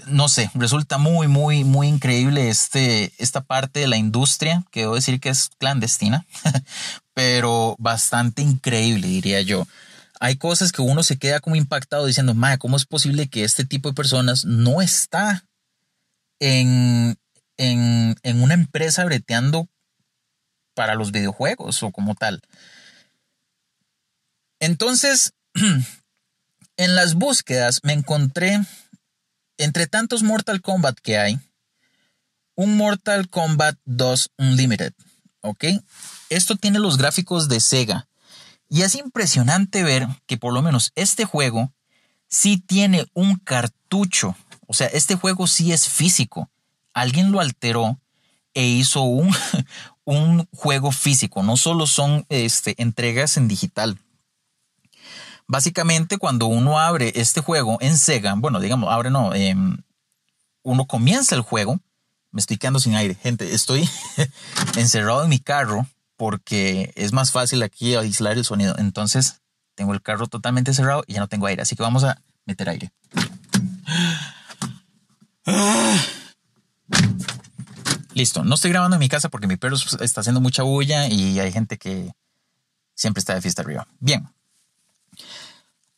no 0.07 0.27
sé, 0.29 0.49
resulta 0.55 0.97
muy, 0.97 1.27
muy, 1.27 1.63
muy 1.63 1.87
increíble 1.87 2.49
este, 2.49 3.13
esta 3.17 3.41
parte 3.41 3.81
de 3.81 3.87
la 3.87 3.97
industria, 3.97 4.63
que 4.71 4.81
debo 4.81 4.95
decir 4.95 5.19
que 5.19 5.29
es 5.29 5.49
clandestina, 5.57 6.25
pero 7.13 7.75
bastante 7.79 8.41
increíble, 8.41 9.07
diría 9.07 9.41
yo. 9.41 9.67
Hay 10.19 10.37
cosas 10.37 10.71
que 10.71 10.81
uno 10.81 11.03
se 11.03 11.17
queda 11.17 11.39
como 11.39 11.55
impactado 11.55 12.05
diciendo, 12.05 12.33
madre, 12.33 12.57
¿cómo 12.57 12.77
es 12.77 12.85
posible 12.85 13.27
que 13.27 13.43
este 13.43 13.65
tipo 13.65 13.89
de 13.89 13.95
personas 13.95 14.45
no 14.45 14.81
está 14.81 15.45
en, 16.39 17.17
en, 17.57 18.15
en 18.23 18.41
una 18.41 18.53
empresa 18.53 19.03
breteando 19.05 19.67
para 20.75 20.95
los 20.95 21.11
videojuegos 21.11 21.83
o 21.83 21.91
como 21.91 22.15
tal? 22.15 22.41
Entonces, 24.59 25.33
en 26.77 26.95
las 26.95 27.15
búsquedas 27.15 27.81
me 27.83 27.93
encontré 27.93 28.61
entre 29.63 29.87
tantos 29.87 30.23
Mortal 30.23 30.61
Kombat 30.61 30.99
que 30.99 31.17
hay, 31.17 31.39
un 32.55 32.77
Mortal 32.77 33.29
Kombat 33.29 33.77
2 33.85 34.31
Unlimited, 34.37 34.93
¿ok? 35.41 35.65
Esto 36.29 36.55
tiene 36.55 36.79
los 36.79 36.97
gráficos 36.97 37.47
de 37.47 37.59
Sega. 37.59 38.07
Y 38.69 38.81
es 38.81 38.95
impresionante 38.95 39.83
ver 39.83 40.07
que 40.25 40.37
por 40.37 40.53
lo 40.53 40.61
menos 40.61 40.91
este 40.95 41.25
juego 41.25 41.71
sí 42.27 42.57
tiene 42.57 43.05
un 43.13 43.37
cartucho. 43.37 44.35
O 44.67 44.73
sea, 44.73 44.87
este 44.87 45.15
juego 45.15 45.47
sí 45.47 45.71
es 45.71 45.87
físico. 45.87 46.49
Alguien 46.93 47.31
lo 47.31 47.39
alteró 47.39 47.99
e 48.53 48.65
hizo 48.65 49.03
un, 49.03 49.33
juego 50.51 50.91
físico. 50.91 51.43
No 51.43 51.57
solo 51.57 51.87
son 51.87 52.25
este, 52.29 52.75
entregas 52.81 53.37
en 53.37 53.47
digital. 53.47 53.99
Básicamente, 55.47 56.17
cuando 56.17 56.47
uno 56.47 56.79
abre 56.79 57.11
este 57.15 57.41
juego 57.41 57.77
en 57.81 57.97
Sega, 57.97 58.33
bueno, 58.35 58.59
digamos, 58.59 58.91
abre 58.91 59.09
no, 59.09 59.33
em, 59.33 59.77
uno 60.63 60.85
comienza 60.85 61.35
el 61.35 61.41
juego. 61.41 61.79
Me 62.31 62.39
estoy 62.39 62.57
quedando 62.57 62.79
sin 62.79 62.95
aire, 62.95 63.15
gente. 63.15 63.53
Estoy 63.53 63.87
encerrado 64.77 65.23
en 65.23 65.29
mi 65.29 65.39
carro 65.39 65.85
porque 66.17 66.93
es 66.95 67.13
más 67.13 67.31
fácil 67.31 67.61
aquí 67.63 67.95
aislar 67.95 68.37
el 68.37 68.45
sonido. 68.45 68.75
Entonces, 68.77 69.41
tengo 69.75 69.93
el 69.93 70.01
carro 70.01 70.27
totalmente 70.27 70.73
cerrado 70.73 71.03
y 71.07 71.13
ya 71.13 71.19
no 71.19 71.27
tengo 71.27 71.45
aire. 71.47 71.61
Así 71.61 71.75
que 71.75 71.83
vamos 71.83 72.03
a 72.03 72.21
meter 72.45 72.69
aire. 72.69 72.91
Listo, 78.13 78.43
no 78.43 78.55
estoy 78.55 78.71
grabando 78.71 78.95
en 78.95 78.99
mi 78.99 79.09
casa 79.09 79.29
porque 79.29 79.47
mi 79.47 79.57
perro 79.57 79.75
está 79.99 80.21
haciendo 80.21 80.39
mucha 80.39 80.63
bulla 80.63 81.07
y 81.07 81.39
hay 81.39 81.51
gente 81.51 81.77
que 81.77 82.11
siempre 82.95 83.19
está 83.19 83.35
de 83.35 83.41
fiesta 83.41 83.61
arriba. 83.63 83.87
Bien, 83.99 84.29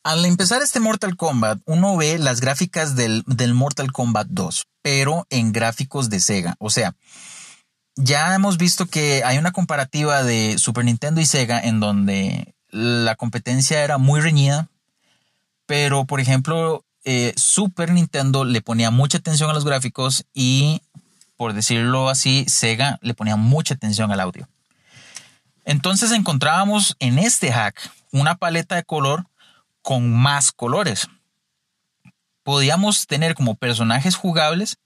al 0.06 0.24
empezar 0.24 0.62
este 0.62 0.78
Mortal 0.78 1.16
Kombat, 1.16 1.58
uno 1.64 1.96
ve 1.96 2.16
las 2.20 2.40
gráficas 2.40 2.94
del, 2.94 3.24
Mortal 3.54 3.90
Kombat 3.90 4.28
2, 4.30 4.68
pero 4.80 5.26
en 5.30 5.50
gráficos 5.50 6.10
de 6.10 6.20
Sega. 6.20 6.54
O 6.60 6.70
sea, 6.70 6.94
ya 7.96 8.32
hemos 8.36 8.56
visto 8.56 8.86
que 8.86 9.24
hay 9.24 9.36
una 9.36 9.50
comparativa 9.50 10.22
de 10.22 10.58
Super 10.58 10.84
Nintendo 10.84 11.20
y 11.20 11.26
Sega 11.26 11.58
en 11.58 11.80
donde 11.80 12.54
la 12.70 13.16
competencia 13.16 13.82
era 13.82 13.98
muy 13.98 14.20
reñida, 14.20 14.68
pero 15.66 16.04
por 16.04 16.20
ejemplo, 16.20 16.84
eh, 17.02 17.32
Super 17.36 17.90
Nintendo 17.90 18.44
le 18.44 18.62
ponía 18.62 18.92
mucha 18.92 19.18
atención 19.18 19.50
a 19.50 19.54
los 19.54 19.64
gráficos 19.64 20.24
y, 20.32 20.82
por 21.36 21.52
decirlo 21.52 22.08
así, 22.08 22.44
Sega 22.46 23.00
le 23.02 23.14
ponía 23.14 23.34
mucha 23.34 23.74
atención 23.74 24.12
al 24.12 24.20
audio. 24.20 24.48
Entonces 25.64 26.12
encontrábamos 26.12 26.94
en 27.00 27.18
este 27.18 27.50
hack 27.50 27.90
una 28.12 28.36
paleta 28.36 28.76
de 28.76 28.84
color 28.84 29.26
con 29.86 30.12
más 30.12 30.50
colores. 30.50 31.06
Podíamos 32.42 33.06
tener 33.06 33.36
como 33.36 33.54
personajes 33.54 34.16
jugables 34.16 34.78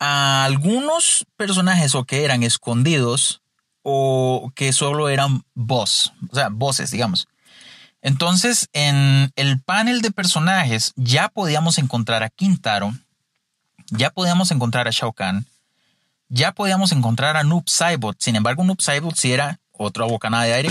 a 0.00 0.44
algunos 0.44 1.24
personajes 1.36 1.94
o 1.94 2.02
que 2.02 2.24
eran 2.24 2.42
escondidos 2.42 3.40
o 3.82 4.50
que 4.56 4.72
solo 4.72 5.10
eran 5.10 5.44
boss, 5.54 6.12
o 6.28 6.34
sea, 6.34 6.48
voces, 6.48 6.90
digamos. 6.90 7.28
Entonces, 8.02 8.68
en 8.72 9.30
el 9.36 9.62
panel 9.62 10.02
de 10.02 10.10
personajes 10.10 10.92
ya 10.96 11.28
podíamos 11.28 11.78
encontrar 11.78 12.24
a 12.24 12.30
Quintaro, 12.30 12.92
ya 13.90 14.10
podíamos 14.10 14.50
encontrar 14.50 14.88
a 14.88 14.90
Shao 14.90 15.12
Kahn, 15.12 15.46
ya 16.28 16.50
podíamos 16.50 16.90
encontrar 16.90 17.36
a 17.36 17.44
Noob 17.44 17.68
Saibot. 17.68 18.16
Sin 18.18 18.34
embargo, 18.34 18.64
Noob 18.64 18.80
Saibot 18.80 19.14
sí 19.14 19.32
era 19.32 19.60
otra 19.70 20.04
bocanada 20.04 20.42
de 20.42 20.54
aire 20.54 20.70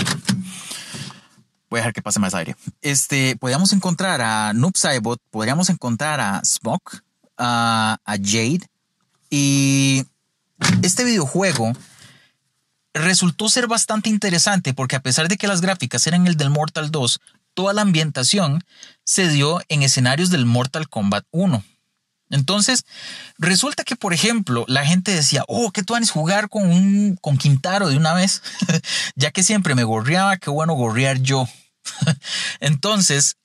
Voy 1.74 1.80
a 1.80 1.82
dejar 1.82 1.92
que 1.92 2.02
pase 2.02 2.20
más 2.20 2.36
aire. 2.36 2.54
Este, 2.82 3.34
podríamos 3.34 3.72
encontrar 3.72 4.22
a 4.22 4.52
Noob 4.52 4.76
Saibot, 4.76 5.20
podríamos 5.32 5.70
encontrar 5.70 6.20
a 6.20 6.40
Smoke, 6.44 7.02
a, 7.36 7.98
a 8.04 8.12
Jade. 8.12 8.60
Y 9.28 10.04
este 10.84 11.02
videojuego 11.02 11.72
resultó 12.92 13.48
ser 13.48 13.66
bastante 13.66 14.08
interesante 14.08 14.72
porque 14.72 14.94
a 14.94 15.02
pesar 15.02 15.26
de 15.26 15.36
que 15.36 15.48
las 15.48 15.62
gráficas 15.62 16.06
eran 16.06 16.28
el 16.28 16.36
del 16.36 16.50
Mortal 16.50 16.92
2, 16.92 17.20
toda 17.54 17.72
la 17.72 17.82
ambientación 17.82 18.62
se 19.02 19.26
dio 19.28 19.60
en 19.68 19.82
escenarios 19.82 20.30
del 20.30 20.46
Mortal 20.46 20.88
Kombat 20.88 21.24
1. 21.32 21.64
Entonces, 22.30 22.84
resulta 23.36 23.82
que, 23.82 23.96
por 23.96 24.14
ejemplo, 24.14 24.64
la 24.68 24.86
gente 24.86 25.10
decía, 25.10 25.42
oh, 25.48 25.72
¿qué 25.72 25.82
tú 25.82 25.96
a 25.96 26.00
jugar 26.06 26.48
con 26.48 26.70
un 26.70 27.18
con 27.20 27.36
Quintaro 27.36 27.88
de 27.88 27.96
una 27.96 28.14
vez? 28.14 28.42
ya 29.16 29.32
que 29.32 29.42
siempre 29.42 29.74
me 29.74 29.82
gorreaba, 29.82 30.36
qué 30.36 30.50
bueno 30.50 30.74
gorrear 30.74 31.18
yo. 31.18 31.48
Entonces, 32.60 33.36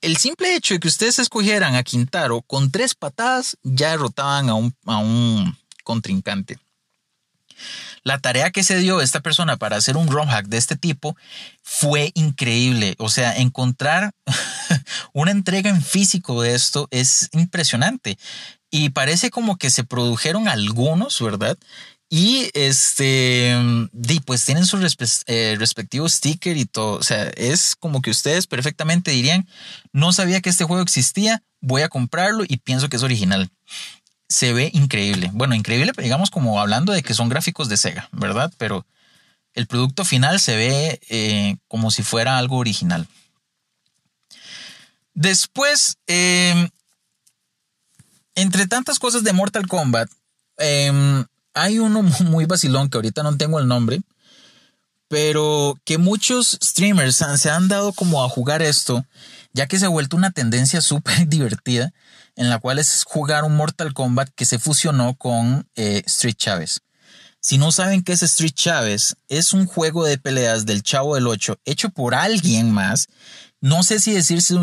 el 0.00 0.16
simple 0.16 0.54
hecho 0.54 0.74
de 0.74 0.80
que 0.80 0.88
ustedes 0.88 1.18
escogieran 1.18 1.74
a 1.74 1.82
Quintaro 1.82 2.42
con 2.42 2.70
tres 2.70 2.94
patadas 2.94 3.56
ya 3.62 3.90
derrotaban 3.90 4.48
a 4.48 4.54
un, 4.54 4.74
a 4.86 4.98
un 4.98 5.56
contrincante. 5.82 6.58
La 8.04 8.18
tarea 8.18 8.50
que 8.50 8.62
se 8.62 8.78
dio 8.78 9.00
esta 9.00 9.20
persona 9.20 9.56
para 9.56 9.76
hacer 9.76 9.96
un 9.96 10.08
ROM 10.08 10.28
hack 10.28 10.46
de 10.46 10.56
este 10.56 10.76
tipo 10.76 11.16
fue 11.62 12.12
increíble. 12.14 12.94
O 12.98 13.08
sea, 13.08 13.36
encontrar 13.36 14.12
una 15.12 15.32
entrega 15.32 15.68
en 15.68 15.82
físico 15.82 16.42
de 16.42 16.54
esto 16.54 16.88
es 16.90 17.28
impresionante. 17.32 18.18
Y 18.70 18.90
parece 18.90 19.30
como 19.30 19.56
que 19.56 19.70
se 19.70 19.84
produjeron 19.84 20.46
algunos, 20.46 21.20
¿verdad? 21.20 21.58
Y 22.10 22.50
este, 22.54 23.54
pues 24.24 24.44
tienen 24.44 24.64
su 24.64 24.78
eh, 25.26 25.56
respectivo 25.58 26.08
sticker 26.08 26.56
y 26.56 26.64
todo. 26.64 26.98
O 26.98 27.02
sea, 27.02 27.28
es 27.36 27.76
como 27.76 28.00
que 28.00 28.10
ustedes 28.10 28.46
perfectamente 28.46 29.10
dirían, 29.10 29.46
no 29.92 30.12
sabía 30.12 30.40
que 30.40 30.48
este 30.48 30.64
juego 30.64 30.82
existía, 30.82 31.42
voy 31.60 31.82
a 31.82 31.90
comprarlo 31.90 32.44
y 32.48 32.56
pienso 32.58 32.88
que 32.88 32.96
es 32.96 33.02
original. 33.02 33.50
Se 34.28 34.54
ve 34.54 34.70
increíble. 34.72 35.30
Bueno, 35.34 35.54
increíble, 35.54 35.92
digamos 35.98 36.30
como 36.30 36.60
hablando 36.60 36.92
de 36.92 37.02
que 37.02 37.14
son 37.14 37.28
gráficos 37.28 37.68
de 37.68 37.76
Sega, 37.76 38.08
¿verdad? 38.12 38.52
Pero 38.56 38.86
el 39.52 39.66
producto 39.66 40.04
final 40.04 40.40
se 40.40 40.56
ve 40.56 41.00
eh, 41.10 41.56
como 41.66 41.90
si 41.90 42.02
fuera 42.02 42.38
algo 42.38 42.56
original. 42.56 43.06
Después, 45.12 45.98
em, 46.06 46.68
entre 48.34 48.66
tantas 48.66 48.98
cosas 48.98 49.24
de 49.24 49.32
Mortal 49.32 49.66
Kombat, 49.66 50.08
em, 50.58 51.24
hay 51.54 51.78
uno 51.78 52.02
muy 52.02 52.46
vacilón 52.46 52.88
que 52.88 52.98
ahorita 52.98 53.22
no 53.22 53.36
tengo 53.36 53.58
el 53.58 53.68
nombre, 53.68 54.00
pero 55.08 55.74
que 55.84 55.98
muchos 55.98 56.58
streamers 56.62 57.22
se 57.36 57.50
han 57.50 57.68
dado 57.68 57.92
como 57.92 58.22
a 58.22 58.28
jugar 58.28 58.62
esto, 58.62 59.04
ya 59.52 59.66
que 59.66 59.78
se 59.78 59.86
ha 59.86 59.88
vuelto 59.88 60.16
una 60.16 60.30
tendencia 60.30 60.80
súper 60.80 61.26
divertida, 61.28 61.92
en 62.36 62.50
la 62.50 62.58
cual 62.58 62.78
es 62.78 63.04
jugar 63.04 63.44
un 63.44 63.56
Mortal 63.56 63.92
Kombat 63.94 64.30
que 64.34 64.44
se 64.44 64.58
fusionó 64.58 65.14
con 65.14 65.66
eh, 65.74 66.02
Street 66.06 66.36
Chávez. 66.36 66.80
Si 67.40 67.56
no 67.56 67.72
saben 67.72 68.02
qué 68.02 68.12
es 68.12 68.22
Street 68.22 68.52
Chávez, 68.52 69.16
es 69.28 69.52
un 69.52 69.66
juego 69.66 70.04
de 70.04 70.18
peleas 70.18 70.66
del 70.66 70.82
Chavo 70.82 71.14
del 71.14 71.26
8 71.26 71.58
hecho 71.64 71.90
por 71.90 72.14
alguien 72.14 72.70
más. 72.70 73.08
No 73.60 73.82
sé 73.82 74.00
si 74.00 74.12
decir 74.12 74.42
si, 74.42 74.56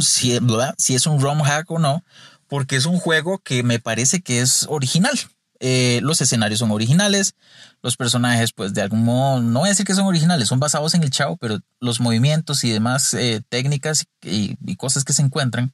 si 0.77 0.95
es 0.95 1.07
un 1.07 1.21
ROM 1.21 1.41
hack 1.41 1.71
o 1.71 1.79
no, 1.79 2.03
porque 2.47 2.75
es 2.75 2.85
un 2.85 2.99
juego 2.99 3.39
que 3.39 3.63
me 3.63 3.79
parece 3.79 4.21
que 4.21 4.41
es 4.41 4.65
original. 4.69 5.17
Eh, 5.67 5.99
los 6.03 6.21
escenarios 6.21 6.59
son 6.59 6.69
originales, 6.69 7.33
los 7.81 7.97
personajes, 7.97 8.53
pues 8.53 8.75
de 8.75 8.83
algún 8.83 9.03
modo, 9.03 9.41
no 9.41 9.61
voy 9.61 9.69
a 9.69 9.71
decir 9.71 9.83
que 9.83 9.95
son 9.95 10.05
originales, 10.05 10.47
son 10.47 10.59
basados 10.59 10.93
en 10.93 11.01
el 11.01 11.09
chavo, 11.09 11.37
pero 11.37 11.57
los 11.79 11.99
movimientos 11.99 12.63
y 12.63 12.69
demás 12.69 13.15
eh, 13.15 13.41
técnicas 13.49 14.05
y, 14.21 14.75
cosas 14.75 15.03
que 15.03 15.13
se 15.13 15.23
encuentran, 15.23 15.73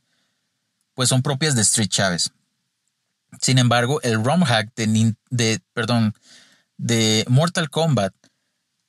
pues 0.94 1.10
son 1.10 1.22
propias 1.22 1.56
de 1.56 1.64
Street 1.64 1.90
Chávez. 1.90 2.32
Sin 3.42 3.58
embargo, 3.58 4.00
el 4.02 4.24
ROM 4.24 4.44
hack 4.44 4.74
de, 4.78 5.14
de, 5.30 5.60
perdón, 5.74 6.14
de 6.78 7.26
Mortal 7.28 7.70
Kombat 7.70 8.14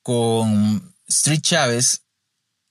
con 0.03 0.93
Street 1.09 1.41
Chávez 1.41 2.03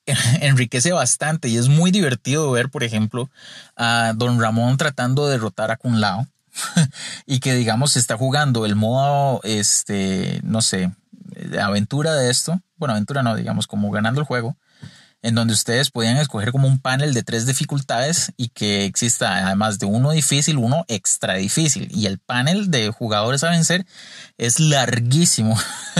enriquece 0.41 0.93
bastante 0.93 1.51
y 1.51 1.59
es 1.59 1.69
muy 1.69 1.91
divertido 1.91 2.51
ver, 2.51 2.71
por 2.71 2.83
ejemplo, 2.83 3.29
a 3.77 4.15
Don 4.17 4.41
Ramón 4.41 4.79
tratando 4.79 5.27
de 5.27 5.33
derrotar 5.33 5.71
a 5.71 5.77
Kun 5.77 6.01
Lao 6.01 6.27
y 7.27 7.41
que 7.41 7.55
digamos 7.55 7.97
está 7.97 8.17
jugando 8.17 8.67
el 8.67 8.77
modo, 8.77 9.41
este, 9.45 10.41
no 10.45 10.63
sé, 10.63 10.93
aventura 11.61 12.15
de 12.15 12.31
esto, 12.31 12.61
bueno, 12.77 12.93
aventura 12.93 13.23
no, 13.23 13.37
digamos 13.37 13.67
como 13.67 13.91
ganando 13.91 14.21
el 14.21 14.27
juego, 14.27 14.57
en 15.23 15.37
donde 15.37 15.55
ustedes 15.55 15.91
podían 15.91 16.17
escoger 16.17 16.51
como 16.51 16.67
un 16.67 16.81
panel 16.81 17.15
de 17.15 17.23
tres 17.23 17.47
dificultades 17.47 18.33
y 18.37 18.49
que 18.49 18.85
exista 18.85 19.47
además 19.47 19.79
de 19.79 19.87
uno 19.87 20.11
difícil, 20.11 20.59
uno 20.59 20.85
extra 20.89 21.35
difícil. 21.35 21.89
Y 21.93 22.07
el 22.07 22.19
panel 22.19 22.71
de 22.73 22.91
jugadores 22.91 23.45
a 23.45 23.51
vencer 23.51 23.87
es 24.37 24.59
larguísimo. 24.59 25.57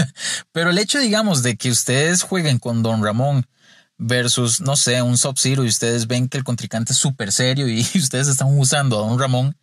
Pero 0.51 0.71
el 0.71 0.77
hecho, 0.77 0.99
digamos, 0.99 1.41
de 1.41 1.55
que 1.55 1.71
ustedes 1.71 2.21
jueguen 2.21 2.59
con 2.59 2.83
Don 2.83 3.01
Ramón 3.01 3.47
versus, 3.97 4.59
no 4.59 4.75
sé, 4.75 5.01
un 5.01 5.17
Sub-Zero 5.17 5.63
y 5.63 5.69
ustedes 5.69 6.07
ven 6.07 6.27
que 6.27 6.37
el 6.37 6.43
contrincante 6.43 6.91
es 6.91 6.99
súper 6.99 7.31
serio 7.31 7.69
y 7.69 7.79
ustedes 7.95 8.27
están 8.27 8.57
usando 8.57 8.99
a 8.99 9.07
Don 9.07 9.17
Ramón, 9.17 9.55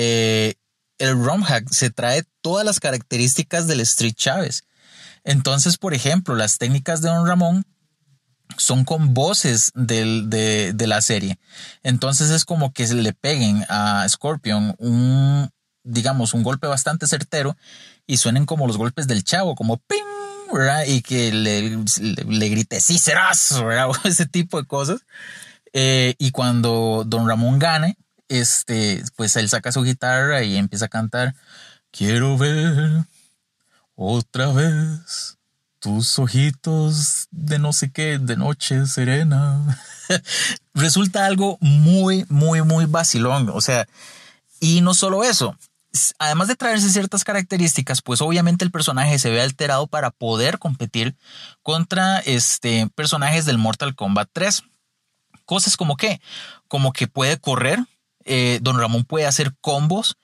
eh, 0.00 0.54
el 0.98 1.20
ROM 1.20 1.42
hack 1.42 1.68
se 1.70 1.90
trae 1.90 2.22
todas 2.40 2.64
las 2.64 2.78
características 2.78 3.66
del 3.66 3.80
Street 3.80 4.14
Chávez. 4.14 4.62
Entonces, 5.24 5.76
por 5.76 5.92
ejemplo, 5.92 6.36
las 6.36 6.58
técnicas 6.58 7.02
de 7.02 7.08
Don 7.08 7.26
Ramón 7.26 7.66
son 8.56 8.84
con 8.84 9.12
voces 9.12 9.72
de, 9.74 10.72
la 10.78 11.00
serie. 11.00 11.40
Entonces 11.82 12.30
es 12.30 12.44
como 12.44 12.72
que 12.72 12.86
le 12.86 13.12
peguen 13.12 13.64
a 13.68 14.08
Scorpion 14.08 14.76
un, 14.78 15.50
digamos, 15.82 16.32
un 16.32 16.44
golpe 16.44 16.68
bastante 16.68 17.08
certero 17.08 17.56
y 18.06 18.18
suenen 18.18 18.46
como 18.46 18.68
los 18.68 18.76
golpes 18.76 19.08
del 19.08 19.24
chavo, 19.24 19.56
como 19.56 19.78
ping, 19.78 20.04
Y 20.86 21.02
que 21.02 21.32
le, 21.32 21.76
le, 22.24 22.48
grite, 22.48 22.80
sí 22.80 23.00
serás, 23.00 23.60
ese 24.04 24.26
tipo 24.26 24.60
de 24.60 24.66
cosas. 24.66 25.00
Eh, 25.72 26.14
y 26.18 26.30
cuando 26.30 27.02
Don 27.04 27.28
Ramón 27.28 27.58
gane, 27.58 27.96
este, 28.28 29.02
pues 29.16 29.36
él 29.36 29.48
saca 29.48 29.72
su 29.72 29.82
guitarra 29.82 30.42
y 30.42 30.56
empieza 30.56 30.86
a 30.86 30.88
cantar, 30.88 31.34
quiero 31.90 32.36
ver 32.38 33.04
otra 33.94 34.52
vez 34.52 35.38
tus 35.80 36.18
ojitos 36.18 37.28
de 37.30 37.58
no 37.58 37.72
sé 37.72 37.90
qué, 37.90 38.18
de 38.18 38.36
noche 38.36 38.86
serena. 38.86 39.78
Resulta 40.74 41.26
algo 41.26 41.58
muy, 41.60 42.24
muy, 42.28 42.62
muy 42.62 42.86
vacilón. 42.86 43.50
O 43.52 43.60
sea, 43.60 43.86
y 44.60 44.80
no 44.80 44.94
solo 44.94 45.24
eso. 45.24 45.56
Además 46.18 46.48
de 46.48 46.56
traerse 46.56 46.90
ciertas 46.90 47.24
características, 47.24 48.02
pues 48.02 48.20
obviamente 48.20 48.64
el 48.64 48.70
personaje 48.70 49.18
se 49.18 49.30
ve 49.30 49.40
alterado 49.40 49.86
para 49.86 50.10
poder 50.10 50.58
competir 50.58 51.16
contra 51.62 52.18
este, 52.20 52.88
personajes 52.94 53.46
del 53.46 53.58
Mortal 53.58 53.94
Kombat 53.94 54.28
3. 54.32 54.64
Cosas 55.44 55.76
como 55.76 55.96
que, 55.96 56.20
como 56.68 56.92
que 56.92 57.08
puede 57.08 57.38
correr, 57.38 57.80
eh, 58.28 58.58
Don 58.62 58.78
Ramón 58.78 59.04
puede 59.04 59.26
hacer 59.26 59.54
combos, 59.60 60.16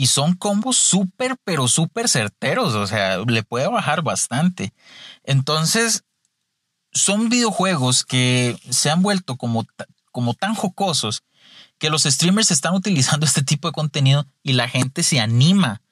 y 0.00 0.06
son 0.06 0.32
combos 0.32 0.78
súper, 0.78 1.36
pero 1.44 1.68
súper 1.68 2.08
certeros. 2.08 2.74
O 2.74 2.86
sea, 2.86 3.18
le 3.18 3.42
puede 3.42 3.68
bajar 3.68 4.00
bastante. 4.00 4.72
Entonces, 5.24 6.04
son 6.92 7.28
videojuegos 7.28 8.04
que 8.04 8.58
se 8.70 8.88
han 8.88 9.02
vuelto 9.02 9.36
como, 9.36 9.66
como 10.10 10.32
tan 10.32 10.54
jocosos 10.54 11.22
que 11.78 11.90
los 11.90 12.04
streamers 12.04 12.50
están 12.50 12.74
utilizando 12.74 13.26
este 13.26 13.42
tipo 13.42 13.68
de 13.68 13.72
contenido 13.72 14.26
y 14.42 14.54
la 14.54 14.68
gente 14.68 15.02
se 15.02 15.20
anima 15.20 15.82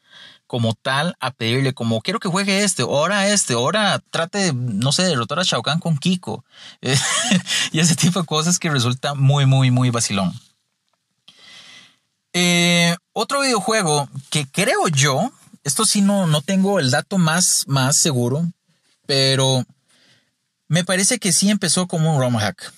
como 0.47 0.73
tal 0.73 1.15
a 1.21 1.31
pedirle 1.31 1.75
como 1.75 2.01
quiero 2.01 2.21
que 2.21 2.31
juegue 2.31 2.65
este, 2.65 2.81
ahora 2.81 3.29
este, 3.29 3.53
ahora 3.53 4.03
trate, 4.11 4.55
no 4.55 4.93
sé, 4.93 5.03
derrotar 5.03 5.39
a 5.39 5.43
Shao 5.43 5.61
Kahn 5.61 5.79
con 5.79 5.99
Kiko 5.99 6.43
y 7.73 7.79
ese 7.79 7.95
tipo 7.95 8.21
de 8.21 8.27
cosas 8.27 8.59
que 8.59 8.71
resulta 8.71 9.13
muy, 9.13 9.45
muy, 9.45 9.71
muy 9.71 9.91
vacilón. 9.91 10.33
Eh, 12.41 12.95
otro 13.15 13.41
videojuego 13.41 14.09
que 14.31 14.47
creo 14.47 14.87
yo, 14.87 15.33
esto 15.65 15.85
sí 15.85 16.03
no, 16.03 16.29
no 16.29 16.41
tengo 16.41 16.79
el 16.79 16.93
dato 16.93 17.19
más, 17.19 17.65
más 17.67 17.97
seguro, 17.97 18.47
pero 19.07 19.65
me 20.69 20.85
parece 20.85 21.19
que 21.19 21.33
sí 21.33 21.51
empezó 21.51 21.89
como 21.89 22.15
un 22.15 22.21
ROM 22.21 22.37
hack. 22.37 22.73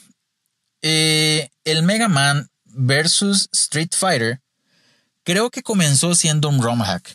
Eh, 0.81 1.51
el 1.64 1.83
Mega 1.83 2.09
Man 2.09 2.49
versus 2.64 3.51
Street 3.53 3.90
Fighter 3.94 4.40
creo 5.25 5.51
que 5.51 5.62
comenzó 5.62 6.14
siendo 6.14 6.49
un 6.49 6.62
ROM 6.62 6.81
hack. 6.81 7.14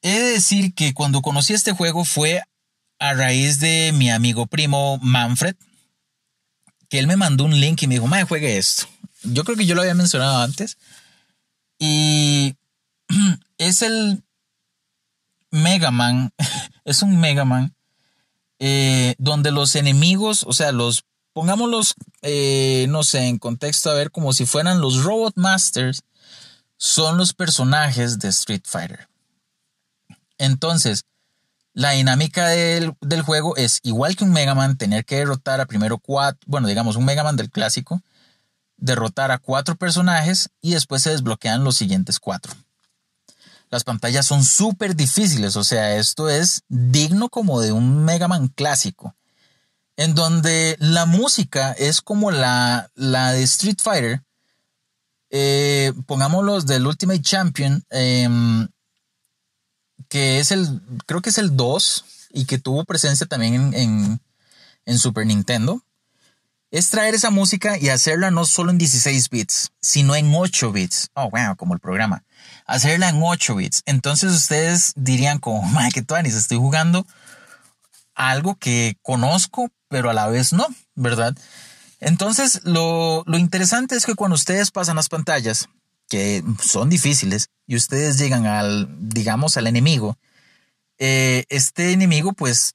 He 0.00 0.18
de 0.18 0.30
decir 0.30 0.72
que 0.72 0.94
cuando 0.94 1.20
conocí 1.20 1.52
este 1.52 1.72
juego 1.72 2.06
fue 2.06 2.42
a 2.98 3.12
raíz 3.12 3.60
de 3.60 3.92
mi 3.92 4.10
amigo 4.10 4.46
primo 4.46 4.98
Manfred, 5.02 5.56
que 6.88 6.98
él 6.98 7.06
me 7.06 7.16
mandó 7.16 7.44
un 7.44 7.60
link 7.60 7.82
y 7.82 7.86
me 7.86 7.96
dijo, 7.96 8.06
madre, 8.06 8.24
juegue 8.24 8.56
esto. 8.56 8.93
Yo 9.24 9.44
creo 9.44 9.56
que 9.56 9.66
yo 9.66 9.74
lo 9.74 9.82
había 9.82 9.94
mencionado 9.94 10.38
antes, 10.38 10.78
y 11.78 12.56
es 13.58 13.82
el 13.82 14.22
Mega 15.50 15.90
Man, 15.90 16.32
es 16.84 17.02
un 17.02 17.18
Mega 17.18 17.44
Man 17.44 17.74
eh, 18.58 19.14
donde 19.18 19.50
los 19.50 19.74
enemigos, 19.74 20.44
o 20.46 20.52
sea, 20.52 20.72
los, 20.72 21.04
pongámoslos, 21.32 21.94
eh, 22.22 22.86
no 22.88 23.02
sé, 23.02 23.26
en 23.26 23.38
contexto, 23.38 23.90
a 23.90 23.94
ver, 23.94 24.10
como 24.10 24.32
si 24.32 24.46
fueran 24.46 24.80
los 24.80 25.02
Robot 25.02 25.34
Masters, 25.36 26.02
son 26.76 27.18
los 27.18 27.34
personajes 27.34 28.18
de 28.20 28.28
Street 28.28 28.62
Fighter. 28.64 29.08
Entonces, 30.38 31.04
la 31.72 31.90
dinámica 31.90 32.48
del, 32.48 32.94
del, 33.00 33.22
juego 33.22 33.56
es 33.56 33.80
igual 33.82 34.16
que 34.16 34.24
un 34.24 34.32
Mega 34.32 34.54
Man, 34.54 34.76
tener 34.76 35.04
que 35.04 35.16
derrotar 35.16 35.60
a 35.60 35.66
primero 35.66 35.98
cuatro, 35.98 36.40
bueno, 36.46 36.68
digamos 36.68 36.96
un 36.96 37.04
Mega 37.04 37.24
Man 37.24 37.36
del 37.36 37.50
clásico, 37.50 38.00
derrotar 38.76 39.30
a 39.30 39.38
cuatro 39.38 39.76
personajes 39.76 40.50
y 40.60 40.72
después 40.72 41.02
se 41.02 41.10
desbloquean 41.10 41.64
los 41.64 41.76
siguientes 41.76 42.20
cuatro. 42.20 42.52
Las 43.70 43.84
pantallas 43.84 44.26
son 44.26 44.44
súper 44.44 44.94
difíciles, 44.94 45.56
o 45.56 45.64
sea, 45.64 45.96
esto 45.96 46.28
es 46.28 46.62
digno 46.68 47.28
como 47.28 47.60
de 47.60 47.72
un 47.72 48.04
Mega 48.04 48.28
Man 48.28 48.48
clásico, 48.48 49.16
en 49.96 50.14
donde 50.14 50.76
la 50.78 51.06
música 51.06 51.72
es 51.72 52.00
como 52.00 52.30
la, 52.30 52.90
la 52.94 53.32
de 53.32 53.42
Street 53.42 53.78
Fighter, 53.82 54.22
eh, 55.30 55.92
pongámoslos 56.06 56.66
del 56.66 56.86
Ultimate 56.86 57.22
Champion, 57.22 57.84
em, 57.90 58.68
que 60.08 60.38
es 60.38 60.52
el, 60.52 60.80
creo 61.06 61.22
que 61.22 61.30
es 61.30 61.38
el 61.38 61.56
2 61.56 62.04
y 62.30 62.44
que 62.44 62.58
tuvo 62.58 62.84
presencia 62.84 63.26
también 63.26 63.74
en, 63.74 64.20
en 64.84 64.98
Super 64.98 65.26
Nintendo 65.26 65.82
es 66.74 66.90
traer 66.90 67.14
esa 67.14 67.30
música 67.30 67.78
y 67.78 67.90
hacerla 67.90 68.32
no 68.32 68.44
solo 68.44 68.72
en 68.72 68.78
16 68.78 69.30
bits, 69.30 69.70
sino 69.80 70.16
en 70.16 70.34
8 70.34 70.72
bits. 70.72 71.08
Oh, 71.14 71.30
wow, 71.30 71.54
como 71.56 71.72
el 71.72 71.78
programa. 71.78 72.24
Hacerla 72.66 73.10
en 73.10 73.20
8 73.22 73.54
bits. 73.54 73.82
Entonces 73.86 74.32
ustedes 74.32 74.92
dirían 74.96 75.38
como, 75.38 75.62
madre, 75.70 75.92
que 75.92 76.00
estoy 76.00 76.58
jugando 76.58 77.06
algo 78.16 78.56
que 78.56 78.96
conozco, 79.02 79.70
pero 79.88 80.10
a 80.10 80.14
la 80.14 80.26
vez 80.26 80.52
no, 80.52 80.66
¿verdad? 80.96 81.36
Entonces, 82.00 82.60
lo, 82.64 83.22
lo 83.24 83.38
interesante 83.38 83.94
es 83.94 84.04
que 84.04 84.16
cuando 84.16 84.34
ustedes 84.34 84.72
pasan 84.72 84.96
las 84.96 85.08
pantallas, 85.08 85.68
que 86.08 86.42
son 86.60 86.90
difíciles, 86.90 87.50
y 87.68 87.76
ustedes 87.76 88.18
llegan 88.18 88.46
al, 88.46 88.88
digamos, 88.98 89.56
al 89.56 89.68
enemigo, 89.68 90.18
eh, 90.98 91.44
este 91.50 91.92
enemigo 91.92 92.32
pues 92.32 92.74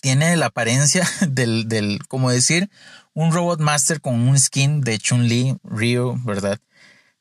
tiene 0.00 0.36
la 0.36 0.46
apariencia 0.46 1.08
del, 1.28 1.68
del, 1.68 2.06
como 2.08 2.30
decir, 2.30 2.70
un 3.14 3.32
Robot 3.32 3.60
Master 3.60 4.00
con 4.00 4.14
un 4.14 4.38
skin 4.38 4.80
de 4.80 4.98
Chun-Li, 4.98 5.56
Ryu, 5.64 6.20
¿verdad? 6.24 6.60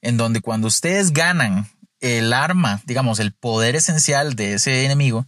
En 0.01 0.17
donde 0.17 0.41
cuando 0.41 0.67
ustedes 0.67 1.11
ganan 1.11 1.69
el 2.01 2.33
arma, 2.33 2.81
digamos, 2.85 3.19
el 3.19 3.31
poder 3.31 3.75
esencial 3.75 4.35
de 4.35 4.53
ese 4.55 4.85
enemigo, 4.85 5.25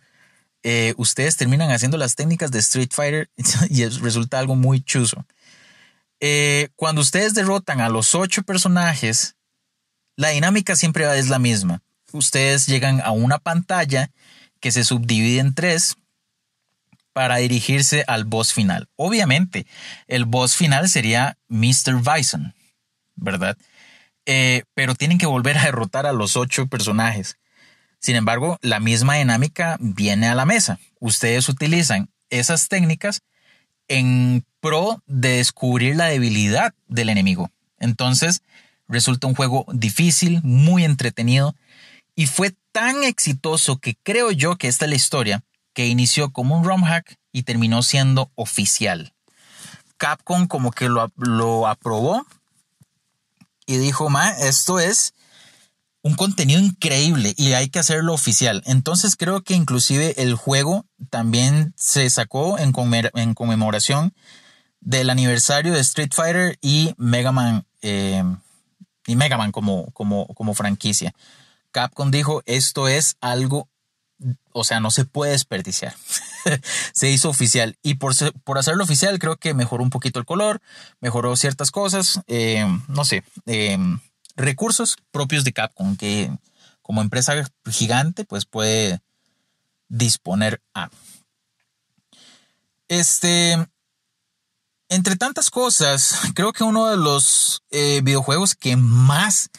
eh, 0.63 0.93
ustedes 0.97 1.37
terminan 1.37 1.71
haciendo 1.71 1.97
las 1.97 2.15
técnicas 2.15 2.51
de 2.51 2.59
Street 2.59 2.89
Fighter 2.91 3.29
y 3.69 3.85
resulta 3.85 4.39
algo 4.39 4.55
muy 4.55 4.81
chuzo. 4.81 5.25
Eh, 6.19 6.69
cuando 6.75 7.01
ustedes 7.01 7.33
derrotan 7.33 7.79
a 7.79 7.89
los 7.89 8.15
ocho 8.15 8.43
personajes, 8.43 9.35
la 10.15 10.29
dinámica 10.29 10.75
siempre 10.75 11.17
es 11.17 11.29
la 11.29 11.39
misma. 11.39 11.81
Ustedes 12.11 12.65
llegan 12.65 13.01
a 13.01 13.11
una 13.11 13.37
pantalla 13.37 14.11
que 14.59 14.71
se 14.71 14.83
subdivide 14.83 15.39
en 15.39 15.53
tres 15.53 15.97
para 17.17 17.37
dirigirse 17.37 18.03
al 18.05 18.25
boss 18.25 18.53
final. 18.53 18.89
Obviamente, 18.95 19.65
el 20.05 20.25
boss 20.25 20.55
final 20.55 20.87
sería 20.87 21.39
Mr. 21.47 21.95
Bison, 22.03 22.53
¿verdad? 23.15 23.57
Eh, 24.27 24.65
pero 24.75 24.93
tienen 24.93 25.17
que 25.17 25.25
volver 25.25 25.57
a 25.57 25.63
derrotar 25.63 26.05
a 26.05 26.11
los 26.11 26.37
ocho 26.37 26.67
personajes. 26.67 27.39
Sin 27.97 28.15
embargo, 28.15 28.59
la 28.61 28.79
misma 28.79 29.15
dinámica 29.15 29.77
viene 29.79 30.27
a 30.27 30.35
la 30.35 30.45
mesa. 30.45 30.77
Ustedes 30.99 31.49
utilizan 31.49 32.11
esas 32.29 32.67
técnicas 32.67 33.21
en 33.87 34.45
pro 34.59 35.01
de 35.07 35.37
descubrir 35.37 35.95
la 35.95 36.05
debilidad 36.05 36.75
del 36.87 37.09
enemigo. 37.09 37.49
Entonces, 37.79 38.43
resulta 38.87 39.25
un 39.25 39.33
juego 39.33 39.65
difícil, 39.73 40.39
muy 40.43 40.85
entretenido 40.85 41.55
y 42.13 42.27
fue 42.27 42.53
tan 42.71 43.03
exitoso 43.03 43.79
que 43.79 43.95
creo 44.03 44.29
yo 44.29 44.59
que 44.59 44.67
esta 44.67 44.85
es 44.85 44.89
la 44.91 44.97
historia, 44.97 45.43
que 45.77 45.85
inició 45.85 46.31
como 46.31 46.57
un 46.57 46.63
ROM 46.63 46.81
hack 46.81 47.19
y 47.31 47.43
terminó 47.43 47.83
siendo 47.83 48.31
oficial. 48.33 49.13
Capcom 49.97 50.47
como 50.47 50.71
que 50.71 50.89
lo, 50.89 51.11
lo 51.17 51.67
aprobó 51.67 52.25
y 53.67 53.77
dijo, 53.77 54.09
ma, 54.09 54.31
esto 54.31 54.79
es 54.79 55.13
un 56.01 56.15
contenido 56.15 56.59
increíble 56.59 57.35
y 57.37 57.53
hay 57.53 57.69
que 57.69 57.77
hacerlo 57.77 58.15
oficial. 58.15 58.63
Entonces 58.65 59.15
creo 59.15 59.43
que 59.43 59.53
inclusive 59.53 60.19
el 60.19 60.33
juego 60.33 60.87
también 61.11 61.75
se 61.77 62.09
sacó 62.09 62.57
en, 62.57 62.71
conmemoración 63.35 64.15
del 64.81 65.11
aniversario 65.11 65.73
de 65.73 65.81
Street 65.81 66.09
Fighter 66.11 66.57
y 66.59 66.95
Mega 66.97 67.31
Man, 67.31 67.67
eh, 67.83 68.23
y 69.05 69.15
Mega 69.15 69.37
Man 69.37 69.51
como, 69.51 69.91
como, 69.91 70.25
como 70.29 70.55
franquicia. 70.55 71.13
Capcom 71.71 72.09
dijo, 72.09 72.41
esto 72.47 72.87
es 72.87 73.15
algo, 73.21 73.69
o 74.51 74.63
sea, 74.63 74.79
no 74.79 74.91
se 74.91 75.05
puede 75.05 75.31
desperdiciar. 75.31 75.95
se 76.93 77.09
hizo 77.09 77.29
oficial 77.29 77.77
y 77.83 77.95
por, 77.95 78.13
por 78.43 78.57
hacerlo 78.57 78.83
oficial 78.83 79.19
creo 79.19 79.37
que 79.37 79.53
mejoró 79.53 79.83
un 79.83 79.89
poquito 79.89 80.19
el 80.19 80.25
color, 80.25 80.61
mejoró 80.99 81.35
ciertas 81.35 81.71
cosas, 81.71 82.21
eh, 82.27 82.65
no 82.87 83.05
sé, 83.05 83.23
eh, 83.45 83.77
recursos 84.35 84.97
propios 85.11 85.43
de 85.43 85.53
Capcom 85.53 85.95
que 85.97 86.31
como 86.81 87.01
empresa 87.01 87.33
gigante 87.69 88.23
pues 88.23 88.45
puede 88.45 89.01
disponer 89.89 90.61
a. 90.73 90.89
Este, 92.87 93.67
entre 94.89 95.17
tantas 95.17 95.49
cosas, 95.49 96.17
creo 96.33 96.53
que 96.53 96.63
uno 96.63 96.87
de 96.87 96.95
los 96.95 97.63
eh, 97.71 97.99
videojuegos 98.01 98.55
que 98.55 98.77
más 98.77 99.49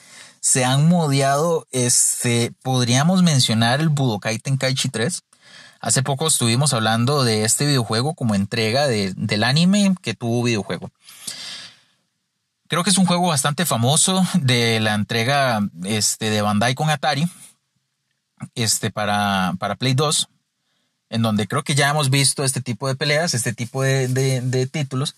se 0.40 0.64
han 0.64 0.88
modiado, 0.88 1.66
este, 1.70 2.53
podríamos 2.62 3.22
mencionar 3.22 3.81
el 3.81 3.88
Budokai 3.88 4.38
Tenkaichi 4.38 4.88
3. 4.88 5.22
Hace 5.81 6.03
poco 6.03 6.27
estuvimos 6.27 6.72
hablando 6.72 7.22
de 7.24 7.44
este 7.44 7.66
videojuego 7.66 8.14
como 8.14 8.35
entrega 8.35 8.87
del 8.88 9.44
anime 9.44 9.94
que 10.03 10.14
tuvo 10.14 10.42
videojuego. 10.42 10.90
Creo 12.68 12.85
que 12.85 12.90
es 12.90 12.98
un 12.98 13.07
juego 13.07 13.29
bastante 13.29 13.64
famoso 13.64 14.22
de 14.35 14.81
la 14.81 14.94
entrega 14.94 15.61
este, 15.85 16.31
de 16.31 16.42
Bandai 16.42 16.74
con 16.74 16.90
Atari 16.90 17.27
este, 18.55 18.90
para, 18.90 19.55
para 19.59 19.77
Play 19.77 19.94
2, 19.94 20.29
en 21.11 21.22
donde 21.22 21.46
creo 21.46 21.62
que 21.62 21.74
ya 21.74 21.88
hemos 21.88 22.11
visto 22.11 22.44
este 22.44 22.61
tipo 22.61 22.88
de 22.88 22.94
peleas, 22.94 23.35
este 23.35 23.55
tipo 23.55 23.83
de, 23.83 24.68
títulos. 24.70 25.16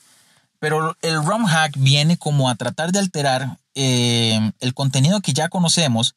Pero 0.61 0.96
el 1.03 1.25
ROM 1.25 1.46
hack 1.46 1.75
viene 1.77 2.16
como 2.16 2.49
a 2.49 2.55
tratar 2.55 2.92
de 2.92 3.01
alterar 3.01 3.59
eh, 3.75 4.53
el 4.61 4.75
contenido 4.75 5.20
que 5.20 5.33
ya 5.33 5.49
conocemos 5.49 6.14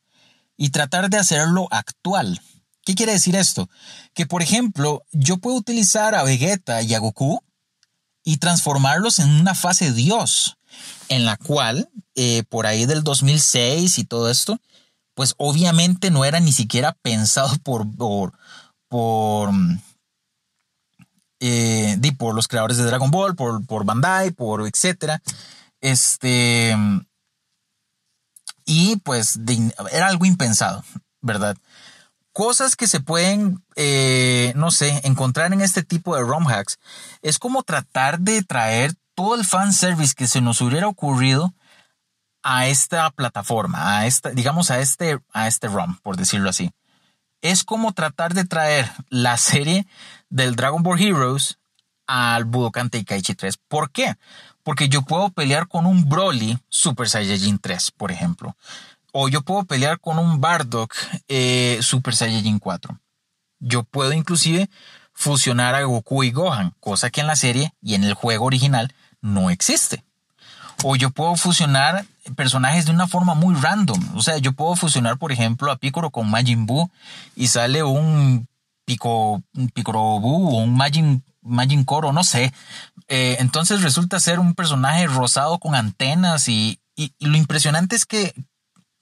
y 0.56 0.70
tratar 0.70 1.10
de 1.10 1.18
hacerlo 1.18 1.68
actual. 1.72 2.40
¿Qué 2.86 2.94
quiere 2.94 3.14
decir 3.14 3.36
esto? 3.36 3.70
Que 4.14 4.26
por 4.26 4.42
ejemplo, 4.44 5.04
yo 5.12 5.38
puedo 5.38 5.56
utilizar 5.56 6.14
a 6.14 6.24
Vegeta 6.24 6.82
y 6.82 6.94
a 6.94 7.00
Goku 7.00 7.42
y 8.24 8.38
transformarlos 8.38 9.20
en 9.20 9.30
una 9.30 9.56
fase 9.56 9.92
Dios 9.92 10.58
en 11.10 11.26
la 11.26 11.38
cual 11.38 11.90
eh, 12.16 12.44
por 12.50 12.66
ahí 12.66 12.86
del 12.86 13.04
2006 13.04 13.98
y 13.98 14.04
todo 14.04 14.30
esto, 14.30 14.60
pues 15.14 15.36
obviamente 15.38 16.12
no 16.12 16.26
era 16.26 16.40
ni 16.40 16.52
siquiera 16.52 16.94
pensado 17.02 17.56
por, 17.64 17.90
por, 17.96 18.34
por, 18.88 19.52
eh, 21.46 22.14
por 22.18 22.36
los 22.36 22.48
creadores 22.48 22.78
de 22.78 22.86
Dragon 22.86 23.12
Ball, 23.12 23.36
por, 23.36 23.66
por 23.66 23.86
Bandai, 23.86 24.32
por 24.32 24.66
etcétera. 24.66 25.22
Este, 25.82 26.76
y 28.66 28.96
pues 28.98 29.40
era 29.92 30.08
algo 30.08 30.26
impensado, 30.26 30.84
¿verdad? 31.22 31.58
Cosas 32.32 32.76
que 32.76 32.88
se 32.88 33.00
pueden, 33.00 33.64
eh, 33.76 34.54
no 34.56 34.72
sé, 34.72 35.02
encontrar 35.04 35.54
en 35.54 35.62
este 35.62 35.84
tipo 35.84 36.16
de 36.16 36.22
ROM 36.22 36.48
hacks 36.48 36.80
es 37.22 37.38
como 37.38 37.64
tratar 37.64 38.20
de 38.20 38.42
traer 38.42 38.94
todo 39.14 39.36
el 39.36 39.46
fanservice 39.46 40.16
que 40.16 40.28
se 40.28 40.42
nos 40.42 40.62
hubiera 40.62 40.88
ocurrido 40.88 41.54
a 42.42 42.68
esta 42.68 43.10
plataforma, 43.12 44.00
a 44.00 44.08
esta, 44.08 44.32
digamos, 44.32 44.72
a 44.72 44.80
este, 44.80 45.20
a 45.34 45.48
este 45.48 45.68
ROM, 45.68 45.98
por 46.02 46.18
decirlo 46.18 46.50
así. 46.50 46.72
Es 47.42 47.64
como 47.64 47.92
tratar 47.92 48.34
de 48.34 48.46
traer 48.46 48.90
la 49.10 49.38
serie 49.38 49.86
del 50.34 50.56
Dragon 50.56 50.82
Ball 50.82 51.00
Heroes 51.00 51.60
al 52.08 52.46
Budokan 52.46 52.90
Tenkaichi 52.90 53.36
3. 53.36 53.56
¿Por 53.68 53.92
qué? 53.92 54.16
Porque 54.64 54.90
yo 54.90 55.04
puedo 55.04 55.30
pelear 55.30 55.68
con 55.68 55.86
un 55.86 56.10
Broly 56.10 56.58
Super 56.70 57.08
Saiyajin 57.08 57.60
3, 57.60 57.92
por 57.92 58.12
ejemplo. 58.12 58.58
O 59.12 59.30
yo 59.30 59.44
puedo 59.44 59.64
pelear 59.66 60.00
con 60.00 60.18
un 60.18 60.42
Bardock 60.42 60.92
eh, 61.28 61.78
Super 61.82 62.16
Saiyajin 62.16 62.58
4. 62.58 63.00
Yo 63.60 63.84
puedo 63.84 64.12
inclusive 64.12 64.72
fusionar 65.14 65.76
a 65.76 65.84
Goku 65.84 66.24
y 66.24 66.32
Gohan, 66.32 66.74
cosa 66.80 67.12
que 67.12 67.22
en 67.22 67.28
la 67.28 67.36
serie 67.36 67.76
y 67.80 67.94
en 67.94 68.04
el 68.04 68.16
juego 68.16 68.46
original 68.46 68.92
no 69.22 69.52
existe. 69.52 70.04
O 70.84 70.96
yo 70.96 71.12
puedo 71.12 71.36
fusionar 71.36 72.06
personajes 72.36 72.88
de 72.88 72.92
una 72.92 73.06
forma 73.06 73.36
muy 73.36 73.54
random. 73.54 74.16
O 74.16 74.24
sea, 74.24 74.40
yo 74.40 74.54
puedo 74.54 74.76
fusionar, 74.76 75.20
por 75.20 75.32
ejemplo, 75.32 75.72
a 75.72 75.76
Piccolo 75.78 76.10
con 76.10 76.32
Majin 76.32 76.66
Buu 76.66 76.90
y 77.36 77.50
sale 77.50 77.84
un 77.84 78.48
Pico, 78.86 79.44
Piccolo 79.74 80.20
Buu 80.20 80.50
o 80.50 80.64
un 80.64 80.76
Majin, 80.76 81.24
Majin 81.42 81.84
Koro, 81.84 82.14
no 82.14 82.24
sé. 82.24 82.54
Eh, 83.08 83.38
entonces 83.40 83.82
resulta 83.82 84.20
ser 84.20 84.40
un 84.40 84.54
personaje 84.54 85.08
rosado 85.08 85.60
con 85.60 85.76
antenas 85.76 86.48
y, 86.50 86.80
lo 87.20 87.38
impresionante 87.38 87.96
es 87.96 88.06
que, 88.06 88.36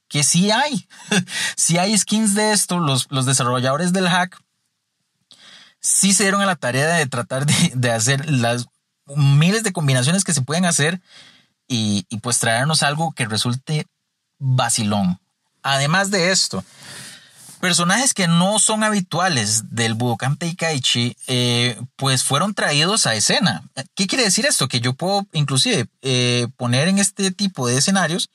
que 0.07 0.23
sí 0.23 0.51
hay. 0.51 0.87
sí 1.57 1.77
hay 1.77 1.97
skins 1.97 2.35
de 2.35 2.51
esto. 2.51 2.79
Los, 2.79 3.07
los 3.09 3.25
desarrolladores 3.25 3.93
del 3.93 4.07
hack 4.07 4.41
sí 5.79 6.13
se 6.13 6.23
dieron 6.23 6.41
a 6.41 6.45
la 6.45 6.55
tarea 6.55 6.95
de 6.95 7.07
tratar 7.07 7.45
de, 7.45 7.71
de 7.75 7.91
hacer 7.91 8.29
las 8.29 8.67
miles 9.15 9.63
de 9.63 9.73
combinaciones 9.73 10.23
que 10.23 10.33
se 10.33 10.41
pueden 10.41 10.65
hacer 10.65 11.01
y, 11.67 12.03
pues 12.21 12.39
traernos 12.39 12.83
algo 12.83 13.13
que 13.13 13.25
resulte 13.25 13.87
vacilón. 14.39 15.19
Además 15.63 16.11
de 16.11 16.31
esto, 16.31 16.65
personajes 17.61 18.13
que 18.13 18.27
no 18.27 18.59
son 18.59 18.83
habituales 18.83 19.63
del 19.69 19.93
Budokan 19.93 20.35
Teikaichi, 20.35 21.15
eh, 21.27 21.79
pues 21.95 22.23
fueron 22.23 22.53
traídos 22.53 23.05
a 23.05 23.15
escena. 23.15 23.63
¿Qué 23.95 24.07
quiere 24.07 24.25
decir 24.25 24.45
esto? 24.45 24.67
Que 24.67 24.81
yo 24.81 24.93
puedo 24.93 25.25
inclusive 25.31 25.87
eh, 26.01 26.47
poner 26.57 26.89
en 26.89 26.97
este 26.97 27.31
tipo 27.31 27.67
de 27.67 27.77
escenarios 27.77 28.29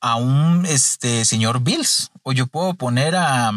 a 0.00 0.16
un 0.16 0.66
este, 0.66 1.24
señor 1.24 1.60
Bills, 1.60 2.10
o 2.22 2.32
yo 2.32 2.46
puedo 2.46 2.74
poner 2.74 3.14
a, 3.16 3.52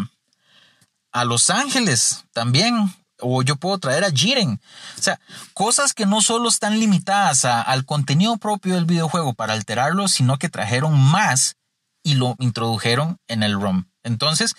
a 1.11 1.25
Los 1.25 1.49
Ángeles 1.49 2.25
también, 2.33 2.93
o 3.19 3.41
yo 3.41 3.55
puedo 3.55 3.79
traer 3.79 4.03
a 4.03 4.11
Jiren. 4.11 4.61
O 4.97 5.01
sea, 5.01 5.19
cosas 5.53 5.93
que 5.93 6.05
no 6.05 6.21
solo 6.21 6.49
están 6.49 6.79
limitadas 6.79 7.45
al 7.45 7.85
contenido 7.85 8.37
propio 8.37 8.75
del 8.75 8.85
videojuego 8.85 9.33
para 9.33 9.53
alterarlo, 9.53 10.07
sino 10.07 10.37
que 10.37 10.49
trajeron 10.49 10.99
más 10.99 11.55
y 12.03 12.15
lo 12.15 12.35
introdujeron 12.39 13.17
en 13.27 13.43
el 13.43 13.59
ROM. 13.59 13.85
Entonces, 14.03 14.55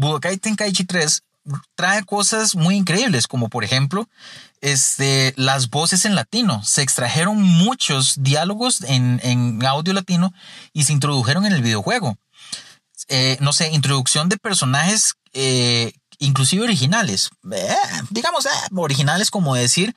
Budokai 0.00 0.38
Tenkaichi 0.38 0.84
3 0.84 1.22
trae 1.74 2.04
cosas 2.04 2.54
muy 2.54 2.76
increíbles, 2.76 3.26
como 3.26 3.48
por 3.48 3.64
ejemplo, 3.64 4.08
este, 4.62 5.34
las 5.36 5.68
voces 5.68 6.06
en 6.06 6.14
latino. 6.14 6.62
Se 6.64 6.80
extrajeron 6.82 7.42
muchos 7.42 8.22
diálogos 8.22 8.82
en, 8.82 9.60
audio 9.66 9.92
latino 9.92 10.32
y 10.72 10.84
se 10.84 10.94
introdujeron 10.94 11.44
en 11.44 11.52
el 11.52 11.62
videojuego. 11.62 12.16
Eh, 13.08 13.36
no 13.40 13.52
sé, 13.52 13.70
introducción 13.72 14.28
de 14.28 14.38
personajes 14.38 15.14
eh, 15.34 15.92
inclusive 16.18 16.64
originales, 16.64 17.30
eh, 17.52 17.76
digamos, 18.10 18.46
originales 18.74 19.30
como 19.30 19.54
decir 19.54 19.94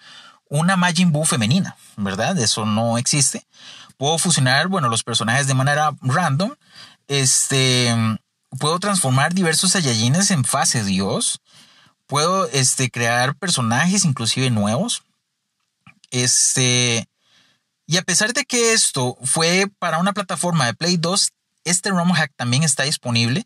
una 0.50 0.76
Majin 0.76 1.12
Buu 1.12 1.26
femenina, 1.26 1.78
¿verdad? 1.96 2.38
Eso 2.40 2.66
no 2.66 2.98
existe. 2.98 3.46
Puedo 3.98 4.18
fusionar, 4.18 4.68
bueno, 4.68 4.90
los 4.90 5.04
personajes 5.04 5.48
de 5.48 5.54
manera 5.54 5.92
random. 6.02 6.56
Este, 7.08 7.94
puedo 8.60 8.80
transformar 8.80 9.34
diversos 9.34 9.72
Saiyajines 9.72 10.32
en 10.32 10.44
fase 10.44 10.84
Dios. 10.84 11.42
Puedo 12.08 12.48
este, 12.48 12.90
crear 12.90 13.36
personajes 13.36 14.06
inclusive 14.06 14.50
nuevos. 14.50 15.04
Este, 16.12 17.08
y 17.88 17.98
a 17.98 18.04
pesar 18.04 18.34
de 18.34 18.46
que 18.46 18.74
esto 18.74 19.18
fue 19.24 19.68
para 19.80 19.98
una 19.98 20.14
plataforma 20.14 20.66
de 20.66 20.74
Play 20.74 20.98
2, 20.98 21.32
este 21.64 21.90
ROM 21.90 22.12
hack 22.12 22.32
también 22.36 22.64
está 22.64 22.84
disponible 22.84 23.46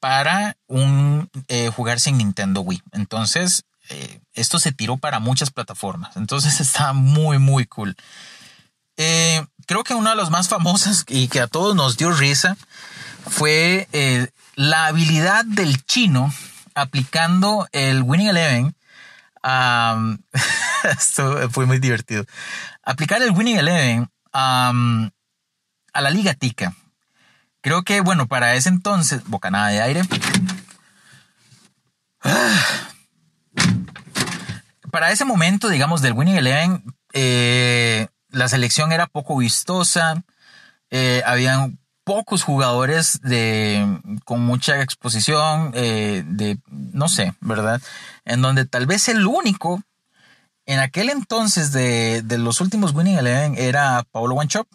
para 0.00 0.56
un 0.66 1.30
eh, 1.48 1.70
jugarse 1.74 2.10
en 2.10 2.18
Nintendo 2.18 2.60
Wii. 2.60 2.82
Entonces, 2.92 3.64
eh, 3.88 4.20
esto 4.34 4.58
se 4.58 4.72
tiró 4.72 4.96
para 4.96 5.18
muchas 5.18 5.50
plataformas. 5.50 6.16
Entonces 6.16 6.60
está 6.60 6.92
muy, 6.92 7.38
muy 7.38 7.64
cool. 7.66 7.96
Eh, 8.96 9.44
creo 9.66 9.82
que 9.82 9.94
una 9.94 10.10
de 10.10 10.16
las 10.16 10.30
más 10.30 10.48
famosas 10.48 11.04
y 11.08 11.28
que 11.28 11.40
a 11.40 11.46
todos 11.46 11.74
nos 11.74 11.96
dio 11.96 12.12
risa 12.12 12.56
fue 13.28 13.88
la 14.54 14.86
habilidad 14.86 15.44
del 15.44 15.84
chino 15.84 16.32
aplicando 16.74 17.68
el 17.72 18.02
Winning 18.02 18.28
Eleven. 18.28 18.74
esto 20.98 21.50
fue 21.50 21.66
muy 21.66 21.78
divertido. 21.78 22.24
Aplicar 22.82 23.20
el 23.22 23.32
Winning 23.32 23.58
Eleven 23.58 24.08
a 24.32 24.72
la 25.94 26.10
Liga 26.10 26.34
Tica. 26.34 26.74
Creo 27.64 27.82
que, 27.82 28.02
bueno, 28.02 28.26
para 28.26 28.54
ese 28.56 28.68
entonces, 28.68 29.24
bocanada 29.24 29.68
de 29.68 29.80
aire. 29.80 30.02
Para 34.90 35.10
ese 35.10 35.24
momento, 35.24 35.70
digamos, 35.70 36.02
del 36.02 36.12
Winning 36.12 36.36
Eleven, 36.36 36.84
eh, 37.14 38.08
la 38.28 38.48
selección 38.48 38.92
era 38.92 39.06
poco 39.06 39.38
vistosa, 39.38 40.22
eh, 40.90 41.22
habían 41.24 41.78
pocos 42.04 42.42
jugadores 42.42 43.20
de, 43.22 44.00
con 44.24 44.40
mucha 44.40 44.82
exposición, 44.82 45.72
eh, 45.74 46.22
de, 46.26 46.58
no 46.68 47.08
sé, 47.08 47.34
¿verdad? 47.40 47.80
En 48.24 48.42
donde 48.42 48.66
tal 48.66 48.86
vez 48.86 49.08
el 49.08 49.26
único 49.26 49.82
en 50.66 50.78
aquel 50.78 51.10
entonces 51.10 51.72
de, 51.72 52.22
de 52.22 52.38
los 52.38 52.60
últimos 52.60 52.94
Winning 52.94 53.18
Eleven 53.18 53.54
era 53.56 54.04
Paulo 54.10 54.34
Wanchop, 54.34 54.66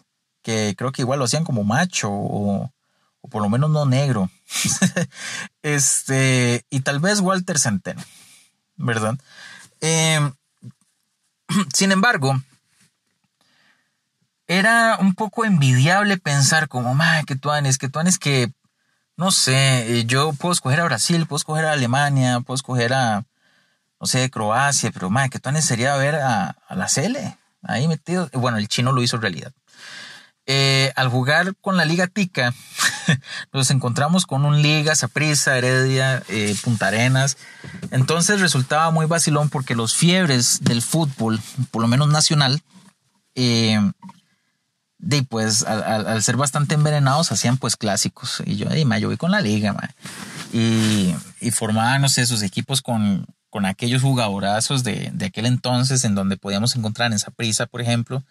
que 0.42 0.74
creo 0.76 0.92
que 0.92 1.02
igual 1.02 1.18
lo 1.18 1.24
hacían 1.24 1.44
como 1.44 1.64
macho 1.64 2.10
o, 2.10 2.72
o 3.20 3.28
por 3.28 3.42
lo 3.42 3.48
menos 3.48 3.70
no 3.70 3.86
negro. 3.86 4.30
este, 5.62 6.64
y 6.70 6.80
tal 6.80 7.00
vez 7.00 7.20
Walter 7.20 7.58
Centeno, 7.58 8.02
¿verdad? 8.76 9.16
Em, 9.80 10.32
sin 11.74 11.92
embargo, 11.92 12.40
era 14.50 14.98
un 14.98 15.14
poco 15.14 15.44
envidiable 15.44 16.18
pensar 16.18 16.66
como, 16.66 16.92
madre, 16.92 17.24
que 17.24 17.36
tú 17.36 17.50
que 17.78 17.88
tú 17.88 18.00
que, 18.18 18.52
no 19.16 19.30
sé, 19.30 20.04
yo 20.06 20.32
puedo 20.32 20.52
escoger 20.52 20.80
a 20.80 20.84
Brasil, 20.84 21.24
puedo 21.26 21.36
escoger 21.36 21.66
a 21.66 21.72
Alemania, 21.72 22.40
puedo 22.40 22.56
escoger 22.56 22.92
a, 22.92 23.24
no 24.00 24.06
sé, 24.08 24.28
Croacia, 24.28 24.90
pero 24.90 25.08
madre, 25.08 25.30
que 25.30 25.38
tú 25.38 25.50
sería 25.62 25.94
ver 25.94 26.16
a, 26.16 26.56
a 26.66 26.74
la 26.74 26.88
Cele 26.88 27.36
ahí 27.62 27.86
metido. 27.86 28.28
Bueno, 28.32 28.58
el 28.58 28.66
chino 28.66 28.90
lo 28.90 29.02
hizo 29.02 29.18
realidad. 29.18 29.52
Eh, 30.46 30.92
al 30.96 31.10
jugar 31.10 31.54
con 31.60 31.76
la 31.76 31.84
Liga 31.84 32.08
Tica, 32.08 32.52
nos 33.52 33.70
encontramos 33.70 34.26
con 34.26 34.44
un 34.44 34.62
Liga, 34.62 34.96
Saprissa, 34.96 35.56
Heredia, 35.56 36.24
eh, 36.26 36.56
Punta 36.64 36.88
Arenas. 36.88 37.36
Entonces 37.92 38.40
resultaba 38.40 38.90
muy 38.90 39.06
vacilón 39.06 39.48
porque 39.48 39.76
los 39.76 39.94
fiebres 39.94 40.58
del 40.62 40.82
fútbol, 40.82 41.40
por 41.70 41.82
lo 41.82 41.86
menos 41.86 42.08
nacional, 42.08 42.62
eh, 43.36 43.78
de 45.00 45.22
pues 45.22 45.64
al, 45.64 46.22
ser 46.22 46.36
bastante 46.36 46.74
envenenados 46.74 47.32
hacían 47.32 47.56
pues 47.56 47.76
clásicos. 47.76 48.42
Y 48.44 48.56
yo 48.56 48.66
y 48.74 49.00
yo 49.00 49.08
voy 49.08 49.16
con 49.16 49.30
la 49.30 49.40
liga 49.40 49.74
y, 50.52 51.14
y 51.40 51.50
formaban 51.50 52.02
no 52.02 52.08
sé 52.08 52.26
sus 52.26 52.42
equipos 52.42 52.82
con, 52.82 53.26
con 53.48 53.66
aquellos 53.66 54.02
jugadorazos 54.02 54.84
de, 54.84 55.10
de 55.12 55.26
aquel 55.26 55.46
entonces 55.46 56.04
en 56.04 56.14
donde 56.14 56.36
podíamos 56.36 56.76
encontrar 56.76 57.12
en 57.12 57.18
Saprissa 57.18 57.66
por 57.66 57.80
ejemplo 57.80 58.22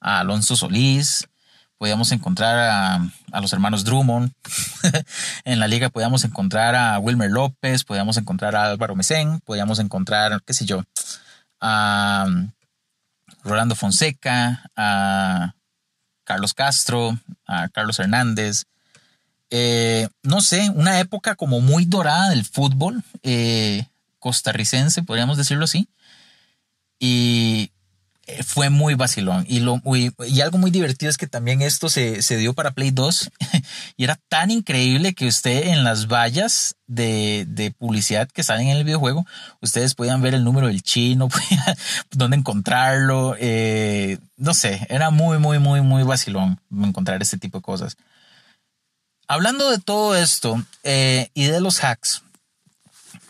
a 0.00 0.20
Alonso 0.20 0.56
Solís 0.56 1.28
podíamos 1.78 2.10
encontrar 2.12 2.58
a, 2.58 3.10
a 3.32 3.40
los 3.40 3.52
hermanos 3.52 3.84
Drummond. 3.84 4.32
En 5.44 5.60
la 5.60 5.68
liga 5.68 5.90
podíamos 5.90 6.24
encontrar 6.24 6.74
a 6.74 6.98
Wilmer 6.98 7.30
López 7.30 7.84
podíamos 7.84 8.16
encontrar 8.16 8.56
a 8.56 8.64
Álvaro 8.64 8.96
Mesén 8.96 9.40
podíamos 9.40 9.78
encontrar 9.80 10.40
qué 10.44 10.54
sé 10.54 10.64
yo 10.64 10.82
a 11.60 12.26
Rolando 13.44 13.74
Fonseca 13.74 14.70
a 14.76 15.55
Carlos 16.26 16.52
Castro, 16.52 17.18
a 17.46 17.68
Carlos 17.68 17.98
Hernández. 17.98 18.64
Eh, 19.48 20.08
no 20.22 20.40
sé, 20.42 20.68
una 20.74 20.98
época 21.00 21.36
como 21.36 21.60
muy 21.60 21.86
dorada 21.86 22.30
del 22.30 22.44
fútbol 22.44 23.02
eh, 23.22 23.86
costarricense, 24.18 25.02
podríamos 25.02 25.38
decirlo 25.38 25.64
así. 25.64 25.88
Y 26.98 27.70
fue 28.44 28.70
muy 28.70 28.94
vacilón. 28.94 29.44
Y, 29.48 29.60
lo, 29.60 29.80
y 29.84 30.40
algo 30.40 30.58
muy 30.58 30.70
divertido 30.70 31.10
es 31.10 31.16
que 31.16 31.28
también 31.28 31.62
esto 31.62 31.88
se, 31.88 32.22
se, 32.22 32.36
dio 32.36 32.54
para 32.54 32.72
Play 32.72 32.90
2 32.90 33.30
y 33.96 34.04
era 34.04 34.18
tan 34.28 34.50
increíble 34.50 35.14
que 35.14 35.26
usted 35.26 35.68
en 35.68 35.84
las 35.84 36.08
vallas 36.08 36.76
de, 36.86 37.44
de, 37.48 37.70
publicidad 37.70 38.28
que 38.28 38.42
salen 38.42 38.68
en 38.68 38.76
el 38.78 38.84
videojuego, 38.84 39.26
ustedes 39.60 39.94
podían 39.94 40.22
ver 40.22 40.34
el 40.34 40.44
número 40.44 40.66
del 40.66 40.82
chino, 40.82 41.28
dónde 42.10 42.36
encontrarlo. 42.36 43.36
Eh, 43.38 44.18
no 44.36 44.54
sé, 44.54 44.86
era 44.90 45.10
muy, 45.10 45.38
muy, 45.38 45.58
muy, 45.58 45.80
muy 45.80 46.02
vacilón 46.02 46.60
encontrar 46.70 47.22
este 47.22 47.38
tipo 47.38 47.58
de 47.58 47.62
cosas. 47.62 47.96
Hablando 49.28 49.70
de 49.70 49.78
todo 49.78 50.16
esto 50.16 50.62
eh, 50.82 51.30
y 51.34 51.44
de 51.44 51.60
los 51.60 51.82
hacks, 51.82 52.22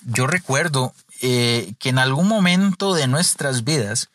yo 0.04 0.26
recuerdo 0.26 0.94
que 1.20 1.74
en 1.82 1.98
algún 1.98 2.28
momento 2.28 2.94
de 2.94 3.06
nuestras 3.06 3.64
vidas, 3.64 4.10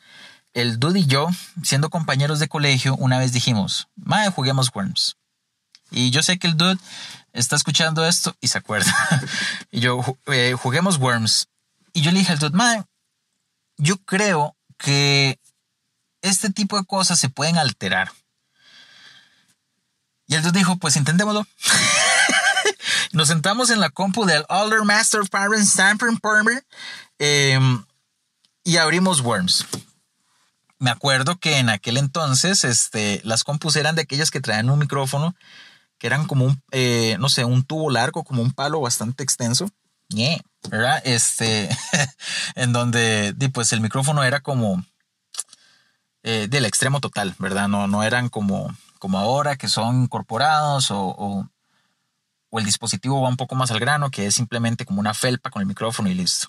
el 0.53 0.79
Dude 0.79 0.99
y 0.99 1.05
yo, 1.05 1.29
siendo 1.63 1.89
compañeros 1.89 2.39
de 2.39 2.49
colegio, 2.49 2.95
una 2.95 3.17
vez 3.17 3.31
dijimos, 3.31 3.87
mae, 3.95 4.29
juguemos 4.29 4.71
Worms. 4.73 5.17
Y 5.89 6.11
yo 6.11 6.23
sé 6.23 6.39
que 6.39 6.47
el 6.47 6.57
Dude 6.57 6.79
está 7.33 7.55
escuchando 7.55 8.05
esto 8.05 8.35
y 8.41 8.47
se 8.47 8.57
acuerda. 8.57 8.93
y 9.71 9.79
yo, 9.79 10.01
eh, 10.27 10.55
juguemos 10.57 10.97
Worms. 10.97 11.49
Y 11.93 12.01
yo 12.01 12.11
le 12.11 12.19
dije 12.19 12.33
al 12.33 12.39
Dude, 12.39 12.55
mae, 12.55 12.83
yo 13.77 13.97
creo 13.97 14.55
que 14.77 15.39
este 16.21 16.49
tipo 16.49 16.77
de 16.77 16.85
cosas 16.85 17.19
se 17.19 17.29
pueden 17.29 17.57
alterar. 17.57 18.11
Y 20.27 20.35
el 20.35 20.43
Dude 20.43 20.59
dijo, 20.59 20.77
pues 20.77 20.95
intentémoslo. 20.95 21.45
Nos 23.13 23.27
sentamos 23.27 23.69
en 23.69 23.79
la 23.79 23.89
compu 23.89 24.25
del 24.25 24.45
Older 24.47 24.83
Master 24.83 25.21
Parent 25.29 25.65
Stamper 25.65 26.09
eh, 27.19 27.59
y 28.63 28.77
abrimos 28.77 29.21
Worms 29.21 29.65
me 30.81 30.89
acuerdo 30.89 31.37
que 31.37 31.59
en 31.59 31.69
aquel 31.69 31.97
entonces 31.97 32.63
este, 32.63 33.21
las 33.23 33.43
compus 33.43 33.75
eran 33.75 33.93
de 33.95 34.01
aquellas 34.01 34.31
que 34.31 34.41
traían 34.41 34.71
un 34.71 34.79
micrófono 34.79 35.35
que 35.99 36.07
eran 36.07 36.25
como 36.25 36.45
un, 36.45 36.63
eh, 36.71 37.17
no 37.19 37.29
sé, 37.29 37.45
un 37.45 37.63
tubo 37.63 37.91
largo, 37.91 38.23
como 38.23 38.41
un 38.41 38.51
palo 38.51 38.81
bastante 38.81 39.21
extenso. 39.21 39.69
¿verdad? 40.71 40.99
Este, 41.05 41.69
en 42.55 42.73
donde, 42.73 43.35
pues 43.53 43.71
el 43.73 43.81
micrófono 43.81 44.23
era 44.23 44.39
como 44.39 44.83
eh, 46.23 46.47
del 46.49 46.65
extremo 46.65 46.99
total, 46.99 47.35
¿verdad? 47.37 47.67
No, 47.67 47.85
no 47.85 48.01
eran 48.01 48.29
como, 48.29 48.75
como 48.97 49.19
ahora 49.19 49.57
que 49.57 49.67
son 49.67 50.03
incorporados 50.03 50.89
o, 50.89 51.47
o 52.49 52.59
el 52.59 52.65
dispositivo 52.65 53.21
va 53.21 53.29
un 53.29 53.37
poco 53.37 53.53
más 53.53 53.69
al 53.69 53.79
grano, 53.79 54.09
que 54.09 54.25
es 54.25 54.33
simplemente 54.33 54.83
como 54.85 54.99
una 54.99 55.13
felpa 55.13 55.51
con 55.51 55.61
el 55.61 55.67
micrófono 55.67 56.09
y 56.09 56.15
listo. 56.15 56.47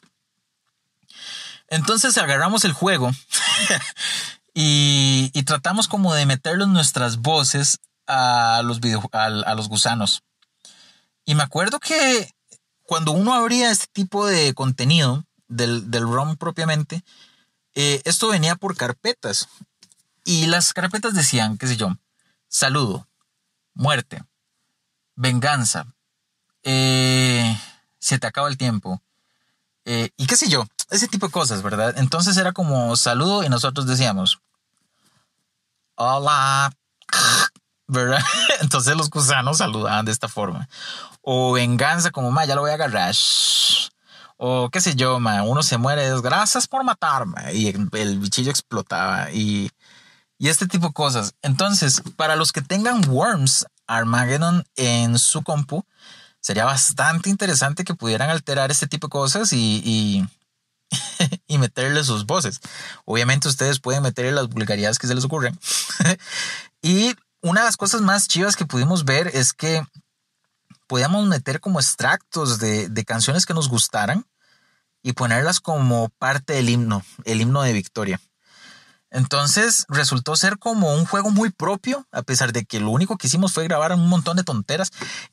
Entonces 1.73 2.19
agarramos 2.19 2.67
el 2.67 2.75
juego 2.75 3.11
y, 4.55 5.31
tratamos 5.47 5.89
como 5.89 6.13
de 6.13 6.27
meterle 6.27 6.67
nuestras 6.67 7.17
voces 7.17 7.79
a 8.07 8.61
los, 8.63 8.79
a, 9.13 9.55
los 9.55 9.71
gusanos. 9.71 10.23
Y 11.25 11.35
me 11.35 11.43
acuerdo 11.43 11.81
que 11.81 12.31
cuando 12.83 13.13
uno 13.13 13.33
abría 13.33 13.71
este 13.71 13.87
tipo 13.91 14.27
de 14.27 14.53
contenido 14.53 15.25
del, 15.49 15.91
del 15.91 16.03
ROM 16.03 16.37
propiamente, 16.37 17.03
eh, 17.75 18.03
esto 18.05 18.29
venía 18.29 18.55
por 18.57 18.77
carpetas. 18.77 19.49
Y 20.27 20.49
las 20.49 20.75
carpetas 20.75 21.15
decían, 21.15 21.57
qué 21.57 21.67
sé 21.69 21.79
yo, 21.79 21.97
saludo, 22.49 23.09
muerte, 23.73 24.23
venganza, 25.17 25.87
eh, 26.65 27.59
se 27.99 28.19
te 28.19 28.27
acaba 28.27 28.49
el 28.49 28.59
tiempo, 28.59 29.01
eh, 29.85 30.11
y 30.17 30.27
qué 30.27 30.37
sé 30.37 30.49
yo, 30.49 30.67
ese 30.93 31.09
tipo 31.09 31.27
de 31.27 31.33
cosas, 31.33 31.63
¿verdad? 31.63 31.95
Entonces 31.97 32.37
era 32.37 32.53
como 32.53 32.95
saludo 32.97 33.43
y 33.43 33.49
nosotros 33.49 33.87
decíamos, 33.87 34.41
hola, 35.97 36.73
¿verdad? 37.87 38.23
Entonces 38.61 38.97
los 38.97 39.11
gusanos 39.11 39.59
saludaban 39.59 40.05
de 40.05 40.13
esta 40.13 40.29
forma. 40.29 40.69
O 41.23 41.53
venganza, 41.53 42.11
como, 42.11 42.31
ma, 42.31 42.45
ya 42.45 42.55
lo 42.55 42.63
voy 42.63 42.71
a 42.71 42.75
agarrar. 42.75 43.15
O 44.37 44.71
qué 44.71 44.81
sé 44.81 44.95
yo, 44.95 45.21
ma, 45.21 45.43
uno 45.43 45.63
se 45.63 45.79
muere, 45.79 46.09
gracias 46.21 46.67
por 46.67 46.85
matarme. 46.85 47.55
Y 47.55 47.69
el, 47.69 48.19
bichillo 48.19 48.51
explotaba. 48.51 49.31
Y, 49.31 49.71
y 50.39 50.49
este 50.49 50.67
tipo 50.67 50.89
de 50.89 50.93
cosas. 50.93 51.35
Entonces, 51.43 52.03
para 52.17 52.37
los 52.37 52.53
que 52.53 52.63
tengan 52.63 53.09
Worms 53.09 53.67
Armageddon 53.87 54.65
en 54.77 55.19
su 55.19 55.43
compu, 55.43 55.85
sería 56.41 56.65
bastante 56.65 57.31
interesante 57.31 57.85
que 57.85 57.95
pudieran 57.95 58.29
alterar 58.29 58.71
este 58.71 58.89
tipo 58.89 59.07
de 59.07 59.13
cosas 59.13 59.53
y, 59.53 60.27
meterle 61.63 62.05
sus 62.05 62.27
voces. 62.27 62.61
Obviamente 63.05 63.49
ustedes 63.49 63.79
pueden 63.79 64.03
meterle 64.03 64.33
las 64.33 64.49
vulgaridades 64.49 64.99
que 64.99 65.07
se 65.07 65.15
les 65.15 65.25
ocurren. 65.25 65.59
y 66.83 67.15
una 67.41 67.61
de 67.61 67.67
las 67.67 67.77
cosas 67.77 68.01
más 68.01 68.29
chivas 68.29 68.57
que 68.57 68.67
pudimos 68.67 69.05
ver 69.05 69.31
es 69.33 69.53
que 69.53 69.85
podíamos 70.87 71.27
meter 71.27 71.61
como 71.61 71.81
extractos 71.81 72.59
de, 72.59 72.89
de 72.89 73.05
canciones 73.05 73.47
que 73.47 73.55
nos 73.55 73.69
gustaran 73.69 74.27
y 75.03 75.13
ponerlas 75.15 75.61
como 75.61 76.11
parte 76.19 76.53
del 76.53 76.69
himno, 76.69 77.05
el 77.25 77.41
himno 77.41 77.63
de 77.63 77.73
victoria. 77.73 78.21
Entonces 79.11 79.85
resultó 79.89 80.37
ser 80.37 80.59
como 80.59 80.95
un 80.95 81.05
juego 81.05 81.31
muy 81.31 81.51
propio, 81.51 82.07
a 82.13 82.23
pesar 82.23 82.53
de 82.53 82.65
que 82.65 82.81
lo 82.81 82.91
único 82.91 83.19
que 83.19 83.27
hicimos 83.27 83.53
fue 83.53 83.65
grabar 83.65 83.93
un 83.93 84.09
montón 84.09 84.39
de 84.39 84.43
tonteras 84.43 84.91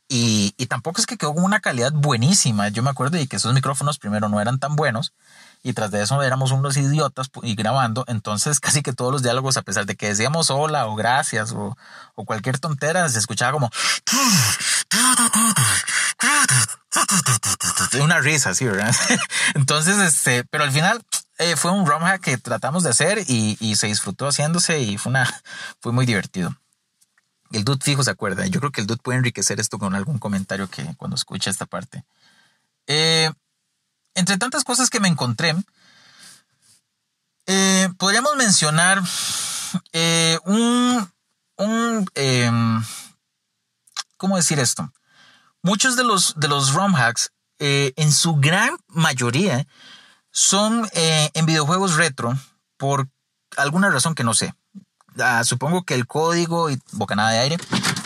y, 0.09 0.53
y 0.57 0.65
tampoco 0.65 0.99
es 0.99 1.07
que 1.07 1.15
quedó 1.15 1.33
con 1.33 1.45
una 1.45 1.61
calidad 1.61 1.93
buenísima. 1.93 2.67
Yo 2.67 2.83
me 2.83 2.89
acuerdo 2.89 3.17
de 3.17 3.27
que 3.27 3.37
esos 3.37 3.53
micrófonos 3.53 3.97
primero 3.97 4.27
no 4.27 4.41
eran 4.41 4.59
tan 4.59 4.75
buenos 4.75 5.13
y 5.61 5.73
tras 5.73 5.91
de 5.91 6.01
eso 6.01 6.23
éramos 6.23 6.51
unos 6.51 6.77
idiotas 6.77 7.29
y 7.43 7.53
grabando, 7.55 8.05
entonces 8.07 8.59
casi 8.61 8.81
que 8.81 8.93
todos 8.93 9.11
los 9.11 9.21
diálogos, 9.23 9.57
a 9.57 9.61
pesar 9.61 9.85
de 9.85 9.95
que 9.95 10.07
decíamos 10.07 10.49
hola 10.49 10.87
o 10.87 10.95
gracias 10.95 11.51
o, 11.53 11.77
cualquier 12.15 12.59
tontera, 12.59 13.07
se 13.07 13.19
escuchaba 13.19 13.53
como 13.53 13.71
una 18.01 18.19
risa, 18.19 18.53
sí, 18.53 18.65
¿verdad? 18.65 18.93
Entonces, 19.55 19.97
este, 19.99 20.43
pero 20.43 20.65
al 20.65 20.71
final 20.71 21.01
eh, 21.37 21.55
fue 21.55 21.71
un 21.71 21.85
ROM 21.85 22.03
que 22.21 22.37
tratamos 22.37 22.83
de 22.83 22.89
hacer 22.89 23.23
y, 23.27 23.55
se 23.75 23.87
disfrutó 23.87 24.27
haciéndose 24.27 24.81
y 24.81 24.97
fue, 24.97 25.11
una, 25.11 25.41
fue 25.79 25.93
muy 25.93 26.05
divertido. 26.05 26.53
El 27.51 27.63
dude 27.63 27.79
fijo 27.81 28.03
se 28.03 28.11
acuerda. 28.11 28.45
Yo 28.47 28.59
creo 28.59 28.71
que 28.71 28.81
el 28.81 28.87
dude 28.87 28.99
puede 29.01 29.19
enriquecer 29.19 29.61
esto 29.61 29.79
con 29.79 29.95
algún 29.95 30.19
comentario 30.19 30.69
que 30.69 30.93
cuando 30.97 31.15
escuche 31.15 31.49
esta 31.49 31.65
parte. 31.65 32.03
Eh, 32.85 33.31
entre 34.15 34.37
tantas 34.37 34.63
cosas 34.63 34.89
que 34.89 34.99
me 34.99 35.07
encontré, 35.07 35.55
eh, 37.47 37.89
podríamos 37.97 38.35
mencionar 38.35 39.01
eh, 39.91 40.37
un, 40.45 41.11
un 41.57 42.09
em, 42.13 42.83
¿cómo 44.17 44.37
decir 44.37 44.59
esto? 44.59 44.91
Muchos 45.63 45.95
de 45.95 46.03
los, 46.03 46.39
de 46.39 46.47
los 46.47 46.73
ROM 46.73 46.95
hacks, 46.95 47.31
eh, 47.57 47.93
en 47.95 48.11
su 48.11 48.35
gran 48.35 48.77
mayoría, 48.87 49.65
son 50.31 50.87
en 50.93 51.45
videojuegos 51.47 51.95
retro 51.95 52.37
por 52.77 53.09
alguna 53.57 53.89
razón 53.89 54.13
que 54.13 54.23
no 54.23 54.35
sé. 54.35 54.53
Ah, 55.17 55.43
supongo 55.43 55.83
que 55.83 55.95
el 55.95 56.05
código, 56.05 56.69
y 56.69 56.79
bocanada 56.91 57.31
de 57.31 57.39
aire, 57.39 57.57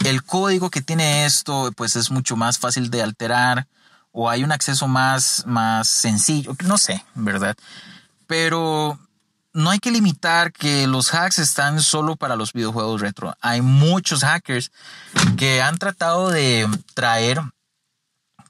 el 0.05 0.23
código 0.23 0.69
que 0.69 0.81
tiene 0.81 1.25
esto, 1.25 1.71
pues 1.75 1.95
es 1.95 2.11
mucho 2.11 2.35
más 2.35 2.59
fácil 2.59 2.89
de 2.89 3.03
alterar 3.03 3.67
o 4.13 4.29
hay 4.29 4.43
un 4.43 4.53
acceso 4.53 4.87
más, 4.87 5.43
más 5.45 5.89
sencillo, 5.89 6.55
no 6.63 6.77
sé, 6.77 7.03
¿verdad? 7.15 7.57
Pero 8.27 8.97
no 9.53 9.71
hay 9.71 9.79
que 9.79 9.91
limitar 9.91 10.53
que 10.53 10.87
los 10.87 11.13
hacks 11.13 11.39
están 11.39 11.81
solo 11.81 12.15
para 12.15 12.35
los 12.35 12.53
videojuegos 12.53 13.01
retro. 13.01 13.35
Hay 13.41 13.61
muchos 13.61 14.21
hackers 14.21 14.71
que 15.35 15.61
han 15.61 15.77
tratado 15.77 16.29
de 16.29 16.69
traer 16.93 17.41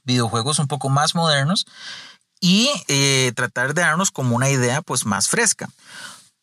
videojuegos 0.03 0.59
un 0.59 0.67
poco 0.67 0.89
más 0.89 1.15
modernos 1.15 1.65
y 2.39 2.69
eh, 2.89 3.31
tratar 3.35 3.73
de 3.73 3.81
darnos 3.81 4.11
como 4.11 4.35
una 4.35 4.49
idea 4.49 4.81
pues 4.81 5.05
más 5.05 5.29
fresca. 5.29 5.69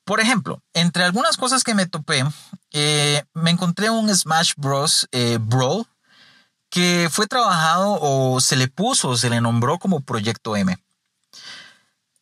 Por 0.04 0.20
ejemplo, 0.20 0.62
entre 0.72 1.04
algunas 1.04 1.36
cosas 1.36 1.62
que 1.62 1.74
me 1.74 1.86
topé, 1.86 2.24
eh, 2.72 3.22
me 3.34 3.50
encontré 3.50 3.90
un 3.90 4.14
Smash 4.14 4.54
Bros. 4.56 5.08
Eh, 5.12 5.38
Brawl 5.40 5.86
que 6.70 7.08
fue 7.10 7.26
trabajado 7.26 7.98
o 8.00 8.40
se 8.40 8.56
le 8.56 8.68
puso, 8.68 9.16
se 9.16 9.28
le 9.28 9.40
nombró 9.40 9.78
como 9.78 10.00
Proyecto 10.00 10.56
M. 10.56 10.78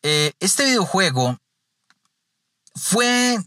Eh, 0.01 0.33
este 0.39 0.65
videojuego 0.65 1.37
fue 2.75 3.37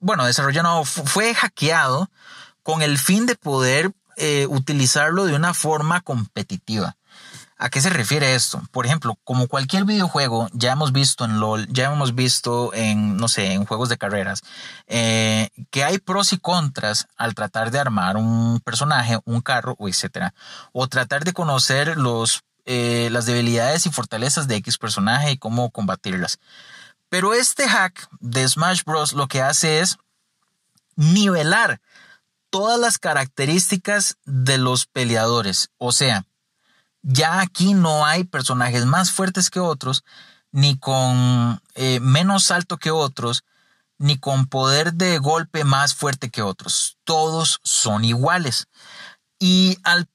bueno, 0.00 0.26
desarrollado, 0.26 0.84
fue 0.84 1.34
hackeado 1.34 2.10
con 2.62 2.82
el 2.82 2.98
fin 2.98 3.26
de 3.26 3.36
poder 3.36 3.92
eh, 4.16 4.46
utilizarlo 4.48 5.24
de 5.24 5.34
una 5.34 5.54
forma 5.54 6.00
competitiva. 6.00 6.96
¿A 7.62 7.68
qué 7.68 7.82
se 7.82 7.90
refiere 7.90 8.34
esto? 8.34 8.62
Por 8.70 8.86
ejemplo, 8.86 9.18
como 9.22 9.46
cualquier 9.46 9.84
videojuego, 9.84 10.48
ya 10.54 10.72
hemos 10.72 10.92
visto 10.92 11.26
en 11.26 11.40
LOL, 11.40 11.68
ya 11.68 11.92
hemos 11.92 12.14
visto 12.14 12.72
en, 12.72 13.18
no 13.18 13.28
sé, 13.28 13.52
en 13.52 13.66
juegos 13.66 13.90
de 13.90 13.98
carreras, 13.98 14.40
eh, 14.86 15.50
que 15.70 15.84
hay 15.84 15.98
pros 15.98 16.32
y 16.32 16.38
contras 16.38 17.06
al 17.18 17.34
tratar 17.34 17.70
de 17.70 17.78
armar 17.78 18.16
un 18.16 18.60
personaje, 18.64 19.18
un 19.26 19.42
carro, 19.42 19.76
etcétera. 19.80 20.32
O 20.72 20.88
tratar 20.88 21.24
de 21.24 21.34
conocer 21.34 21.98
los, 21.98 22.44
eh, 22.64 23.10
las 23.12 23.26
debilidades 23.26 23.84
y 23.84 23.90
fortalezas 23.90 24.48
de 24.48 24.56
X 24.56 24.78
personaje 24.78 25.32
y 25.32 25.36
cómo 25.36 25.68
combatirlas. 25.68 26.38
Pero 27.10 27.34
este 27.34 27.68
hack 27.68 28.08
de 28.20 28.48
Smash 28.48 28.84
Bros. 28.84 29.12
lo 29.12 29.28
que 29.28 29.42
hace 29.42 29.80
es 29.80 29.98
nivelar 30.96 31.82
todas 32.48 32.80
las 32.80 32.98
características 32.98 34.16
de 34.24 34.56
los 34.56 34.86
peleadores. 34.86 35.68
O 35.76 35.92
sea, 35.92 36.24
ya 37.02 37.40
aquí 37.40 37.74
no 37.74 38.04
hay 38.04 38.24
personajes 38.24 38.86
más 38.86 39.10
fuertes 39.10 39.50
que 39.50 39.60
otros, 39.60 40.04
ni 40.52 40.78
con 40.78 41.60
eh, 41.74 42.00
menos 42.00 42.50
alto 42.50 42.78
que 42.78 42.90
otros, 42.90 43.44
ni 43.98 44.18
con 44.18 44.46
poder 44.46 44.94
de 44.94 45.18
golpe 45.18 45.64
más 45.64 45.94
fuerte 45.94 46.30
que 46.30 46.42
otros. 46.42 46.98
Todos 47.04 47.60
son 47.62 48.04
iguales. 48.04 48.66
Y 49.38 49.78
al, 49.84 50.08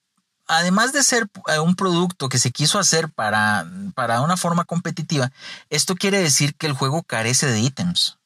además 0.48 0.94
de 0.94 1.04
ser 1.04 1.28
eh, 1.48 1.60
un 1.60 1.76
producto 1.76 2.30
que 2.30 2.40
se 2.40 2.52
quiso 2.52 2.80
hacer 2.80 3.10
para, 3.10 3.66
para 3.94 4.22
una 4.22 4.38
forma 4.38 4.66
competitiva, 4.66 5.32
esto 5.70 5.96
quiere 5.96 6.20
decir 6.20 6.56
que 6.56 6.68
el 6.68 6.74
juego 6.74 7.04
carece 7.04 7.48
de 7.48 7.60
ítems. 7.60 8.18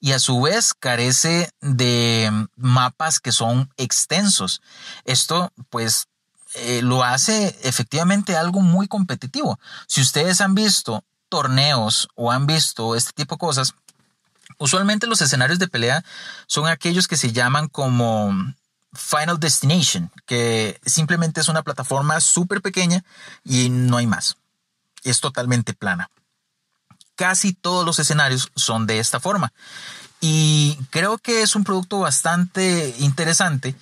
Y 0.00 0.12
a 0.12 0.20
su 0.20 0.40
vez 0.40 0.74
carece 0.74 1.50
de 1.60 2.30
mapas 2.56 3.18
que 3.18 3.32
son 3.32 3.70
extensos. 3.76 4.62
Esto 5.04 5.52
pues 5.70 6.06
eh, 6.54 6.80
lo 6.82 7.04
hace 7.04 7.58
efectivamente 7.62 8.36
algo 8.36 8.60
muy 8.60 8.88
competitivo. 8.88 9.58
Si 9.86 10.00
ustedes 10.00 10.40
han 10.40 10.54
visto 10.54 11.04
torneos 11.28 12.08
o 12.14 12.32
han 12.32 12.46
visto 12.46 12.96
este 12.96 13.12
tipo 13.12 13.34
de 13.34 13.40
cosas, 13.40 13.74
usualmente 14.58 15.06
los 15.06 15.20
escenarios 15.20 15.58
de 15.58 15.68
pelea 15.68 16.04
son 16.46 16.66
aquellos 16.66 17.06
que 17.06 17.16
se 17.16 17.32
llaman 17.32 17.68
como 17.68 18.32
Final 18.92 19.38
Destination, 19.38 20.10
que 20.26 20.80
simplemente 20.86 21.40
es 21.40 21.48
una 21.48 21.62
plataforma 21.62 22.20
súper 22.20 22.62
pequeña 22.62 23.04
y 23.44 23.68
no 23.68 23.98
hay 23.98 24.06
más. 24.06 24.36
Es 25.04 25.20
totalmente 25.20 25.74
plana. 25.74 26.10
Casi 27.14 27.52
todos 27.52 27.84
los 27.84 27.98
escenarios 27.98 28.50
son 28.56 28.86
de 28.86 29.00
esta 29.00 29.20
forma. 29.20 29.52
Y 30.20 30.78
creo 30.90 31.18
que 31.18 31.42
es 31.42 31.54
un 31.54 31.64
producto 31.64 32.00
bastante 32.00 32.94
interesante 32.98 33.76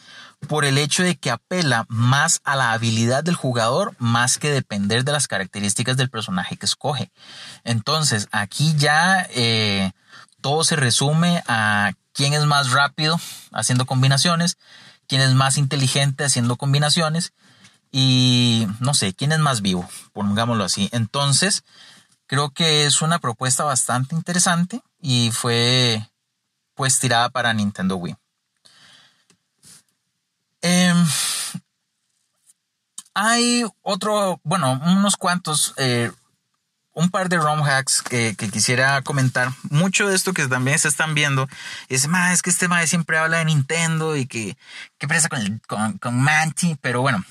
por 0.48 0.64
el 0.64 0.78
hecho 0.78 1.02
de 1.02 1.16
que 1.16 1.30
apela 1.30 1.86
más 1.88 2.40
a 2.44 2.56
la 2.56 2.72
habilidad 2.72 3.24
del 3.24 3.34
jugador 3.34 3.94
más 3.98 4.38
que 4.38 4.50
depender 4.50 5.04
de 5.04 5.12
las 5.12 5.28
características 5.28 5.96
del 5.96 6.10
personaje 6.10 6.56
que 6.56 6.66
escoge. 6.66 7.10
Entonces, 7.64 8.28
aquí 8.32 8.74
ya 8.76 9.26
eh, 9.30 9.92
todo 10.40 10.62
se 10.64 10.76
resume 10.76 11.42
a 11.48 11.92
quién 12.12 12.32
es 12.32 12.44
más 12.44 12.70
rápido 12.70 13.18
haciendo 13.52 13.86
combinaciones, 13.86 14.58
quién 15.08 15.20
es 15.20 15.34
más 15.34 15.58
inteligente 15.58 16.24
haciendo 16.24 16.56
combinaciones 16.56 17.32
y 17.90 18.66
no 18.80 18.94
sé, 18.94 19.14
quién 19.14 19.32
es 19.32 19.38
más 19.38 19.62
vivo, 19.62 19.88
pongámoslo 20.12 20.64
así. 20.64 20.88
Entonces, 20.92 21.64
creo 22.26 22.50
que 22.50 22.86
es 22.86 23.02
una 23.02 23.18
propuesta 23.18 23.64
bastante 23.64 24.14
interesante 24.14 24.80
y 25.00 25.30
fue 25.32 26.08
pues 26.74 27.00
tirada 27.00 27.30
para 27.30 27.54
Nintendo 27.54 27.96
Wii. 27.96 28.16
Em, 30.62 31.06
hay 33.14 33.64
otro, 33.82 34.40
bueno, 34.44 34.80
unos 34.84 35.16
cuantos, 35.16 35.74
eh, 35.76 36.10
un 36.92 37.10
par 37.10 37.28
de 37.28 37.36
ROM 37.36 37.62
hacks 37.62 38.02
que, 38.02 38.34
quisiera 38.36 39.02
comentar. 39.02 39.50
Mucho 39.70 40.08
de 40.08 40.16
esto 40.16 40.32
que 40.32 40.46
también 40.48 40.78
se 40.78 40.88
están 40.88 41.14
viendo 41.14 41.48
es, 41.88 42.08
más 42.08 42.32
es 42.32 42.42
que 42.42 42.50
este 42.50 42.68
mae 42.68 42.86
siempre 42.86 43.18
habla 43.18 43.38
de 43.38 43.44
Nintendo 43.46 44.16
y 44.16 44.26
que, 44.26 44.56
que 44.98 45.08
presa 45.08 45.28
con, 45.28 45.60
con, 45.66 45.98
con 45.98 46.20
Manti, 46.20 46.76
pero 46.80 47.02
bueno, 47.02 47.24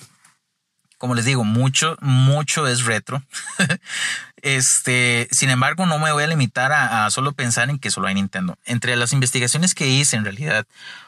como 0.98 1.14
les 1.14 1.26
digo, 1.26 1.44
mucho, 1.44 1.98
mucho 2.02 2.68
es 2.68 2.86
retro. 2.86 3.22
este, 4.46 5.28
sin 5.32 5.50
embargo, 5.50 5.88
no 5.88 5.98
me 5.98 6.12
voy 6.12 6.22
a 6.22 6.28
limitar 6.28 6.72
a, 6.72 7.10
solo 7.10 7.34
pensar 7.34 7.72
en 7.72 7.80
que 7.80 7.90
solo 7.90 8.08
hay 8.08 8.14
Nintendo. 8.14 8.60
Entre 8.64 8.96
las 8.96 9.12
investigaciones 9.12 9.74
que 9.74 9.88
hice, 9.88 10.18
en 10.18 10.24
realidad, 10.24 10.68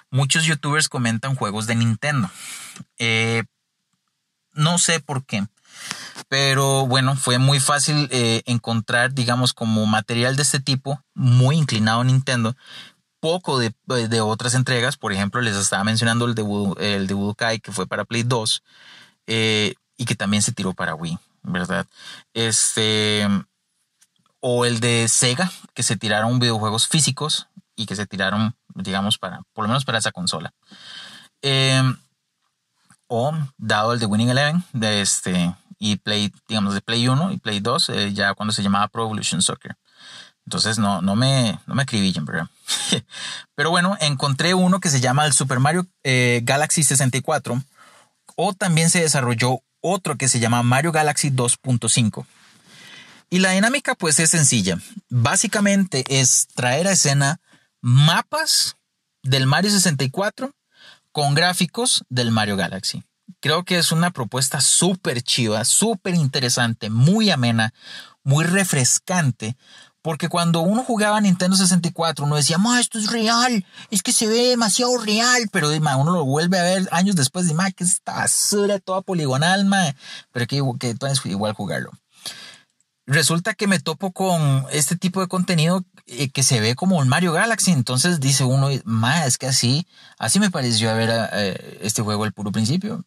muchos 0.09 0.45
youtubers 0.45 0.89
comentan 0.89 1.35
juegos 1.35 1.67
de 1.67 1.75
Nintendo. 1.75 2.31
Eh, 2.97 3.43
no 4.53 4.79
sé 4.79 5.01
por 5.01 5.23
qué. 5.23 5.45
Pero 6.29 6.87
bueno, 6.87 7.15
fue 7.15 7.37
muy 7.37 7.59
fácil 7.59 8.09
eh, 8.11 8.41
encontrar, 8.47 9.13
digamos, 9.13 9.53
como 9.53 9.85
material 9.85 10.35
de 10.35 10.41
este 10.41 10.59
tipo, 10.59 10.99
muy 11.13 11.57
inclinado 11.57 12.01
a 12.01 12.05
Nintendo. 12.05 12.55
Poco 13.19 13.59
de, 13.59 13.71
otras 14.19 14.55
entregas, 14.55 14.97
por 14.97 15.13
ejemplo, 15.13 15.41
les 15.41 15.55
estaba 15.55 15.83
mencionando 15.83 16.25
el 16.25 16.33
de, 16.33 16.41
el 16.79 17.61
que 17.61 17.71
fue 17.71 17.85
para 17.85 18.03
Play 18.03 18.23
2, 18.23 18.63
eh, 19.27 19.75
y 19.95 20.05
que 20.05 20.15
también 20.15 20.41
se 20.41 20.53
tiró 20.53 20.73
para 20.73 20.95
Wii, 20.95 21.19
¿verdad? 21.47 21.87
Este, 22.33 23.27
o 24.39 24.65
el 24.65 24.79
de 24.79 25.07
Sega, 25.07 25.51
que 25.73 25.83
se 25.83 25.97
tiraron 25.97 26.39
videojuegos 26.39 26.87
físicos 26.87 27.47
y 27.75 27.85
que 27.85 27.95
se 27.95 28.05
tiraron 28.05 28.55
digamos, 28.83 29.17
para, 29.17 29.41
por 29.53 29.63
lo 29.63 29.69
menos 29.69 29.85
para 29.85 29.97
esa 29.97 30.11
consola. 30.11 30.53
Em, 31.41 31.97
o 33.07 33.33
dado 33.57 33.93
el 33.93 33.99
de 33.99 34.05
Winning 34.05 34.29
Eleven 34.29 34.63
de 34.73 35.01
este 35.01 35.55
y 35.79 35.97
Play, 35.97 36.33
digamos, 36.47 36.73
de 36.73 36.81
Play 36.81 37.07
1 37.07 37.31
y 37.31 37.37
Play 37.37 37.59
2, 37.59 37.89
eh, 37.89 38.13
ya 38.13 38.33
cuando 38.33 38.51
se 38.51 38.63
llamaba 38.63 38.87
Pro 38.87 39.03
Evolution 39.03 39.41
Soccer. 39.41 39.75
Entonces 40.45 40.79
no, 40.79 41.01
no 41.01 41.15
me, 41.15 41.59
no 41.67 41.75
me 41.75 41.83
acribillen, 41.83 42.25
¿verdad? 42.25 42.47
Pero 43.55 43.69
bueno, 43.69 43.97
encontré 43.99 44.53
uno 44.53 44.79
que 44.79 44.89
se 44.89 45.01
llama 45.01 45.25
el 45.25 45.33
Super 45.33 45.59
Mario 45.59 45.85
eh, 46.03 46.41
Galaxy 46.43 46.83
64 46.83 47.61
o 48.35 48.53
también 48.53 48.89
se 48.89 49.01
desarrolló 49.01 49.59
otro 49.81 50.17
que 50.17 50.27
se 50.27 50.39
llama 50.39 50.63
Mario 50.63 50.91
Galaxy 50.91 51.29
2.5. 51.29 52.25
Y 53.29 53.39
la 53.39 53.51
dinámica 53.51 53.95
pues 53.95 54.19
es 54.19 54.29
sencilla. 54.29 54.79
Básicamente 55.09 56.03
es 56.07 56.47
traer 56.55 56.87
a 56.87 56.91
escena 56.91 57.39
mapas 57.81 58.77
del 59.23 59.45
Mario 59.45 59.71
64 59.71 60.53
con 61.11 61.33
gráficos 61.33 62.03
del 62.09 62.31
Mario 62.31 62.55
Galaxy. 62.55 63.03
Creo 63.39 63.63
que 63.63 63.77
es 63.77 63.91
una 63.91 64.11
propuesta 64.11 64.61
súper 64.61 65.21
chiva, 65.21 65.65
súper 65.65 66.15
interesante, 66.15 66.89
muy 66.89 67.29
amena, 67.29 67.73
muy 68.23 68.45
refrescante, 68.45 69.57
porque 70.07 70.29
cuando 70.29 70.61
uno 70.61 70.85
jugaba 70.85 71.19
Nintendo 71.19 71.57
64, 71.57 72.23
uno 72.23 72.37
decía, 72.37 72.57
ma, 72.57 72.79
esto 72.79 72.97
es 72.97 73.11
real, 73.11 73.65
es 73.91 74.01
que 74.01 74.13
se 74.13 74.25
ve 74.25 74.51
demasiado 74.51 74.97
real, 74.99 75.49
pero 75.51 75.67
uno 75.67 76.11
lo 76.11 76.23
vuelve 76.23 76.57
a 76.57 76.63
ver 76.63 76.87
años 76.93 77.17
después 77.17 77.45
de, 77.45 77.53
ma, 77.53 77.71
que 77.71 77.83
es 77.83 77.95
esta 77.95 78.13
basura 78.13 78.79
toda 78.79 79.01
poligonal, 79.01 79.65
ma, 79.65 79.93
pero 80.31 80.47
que, 80.47 80.63
que 80.79 80.91
entonces 80.91 81.25
igual 81.25 81.51
jugarlo. 81.51 81.91
Resulta 83.05 83.53
que 83.53 83.67
me 83.67 83.81
topo 83.81 84.13
con 84.13 84.65
este 84.71 84.95
tipo 84.95 85.19
de 85.19 85.27
contenido 85.27 85.83
eh, 86.05 86.29
que 86.29 86.43
se 86.43 86.61
ve 86.61 86.75
como 86.75 86.99
un 86.99 87.09
Mario 87.09 87.33
Galaxy, 87.33 87.73
entonces 87.73 88.21
dice 88.21 88.45
uno, 88.45 88.69
ma, 88.85 89.25
es 89.25 89.37
que 89.37 89.47
así, 89.47 89.87
así 90.17 90.39
me 90.39 90.49
pareció 90.49 90.95
ver 90.95 91.29
eh, 91.33 91.79
este 91.81 92.01
juego 92.01 92.23
al 92.23 92.31
puro 92.31 92.53
principio. 92.53 93.03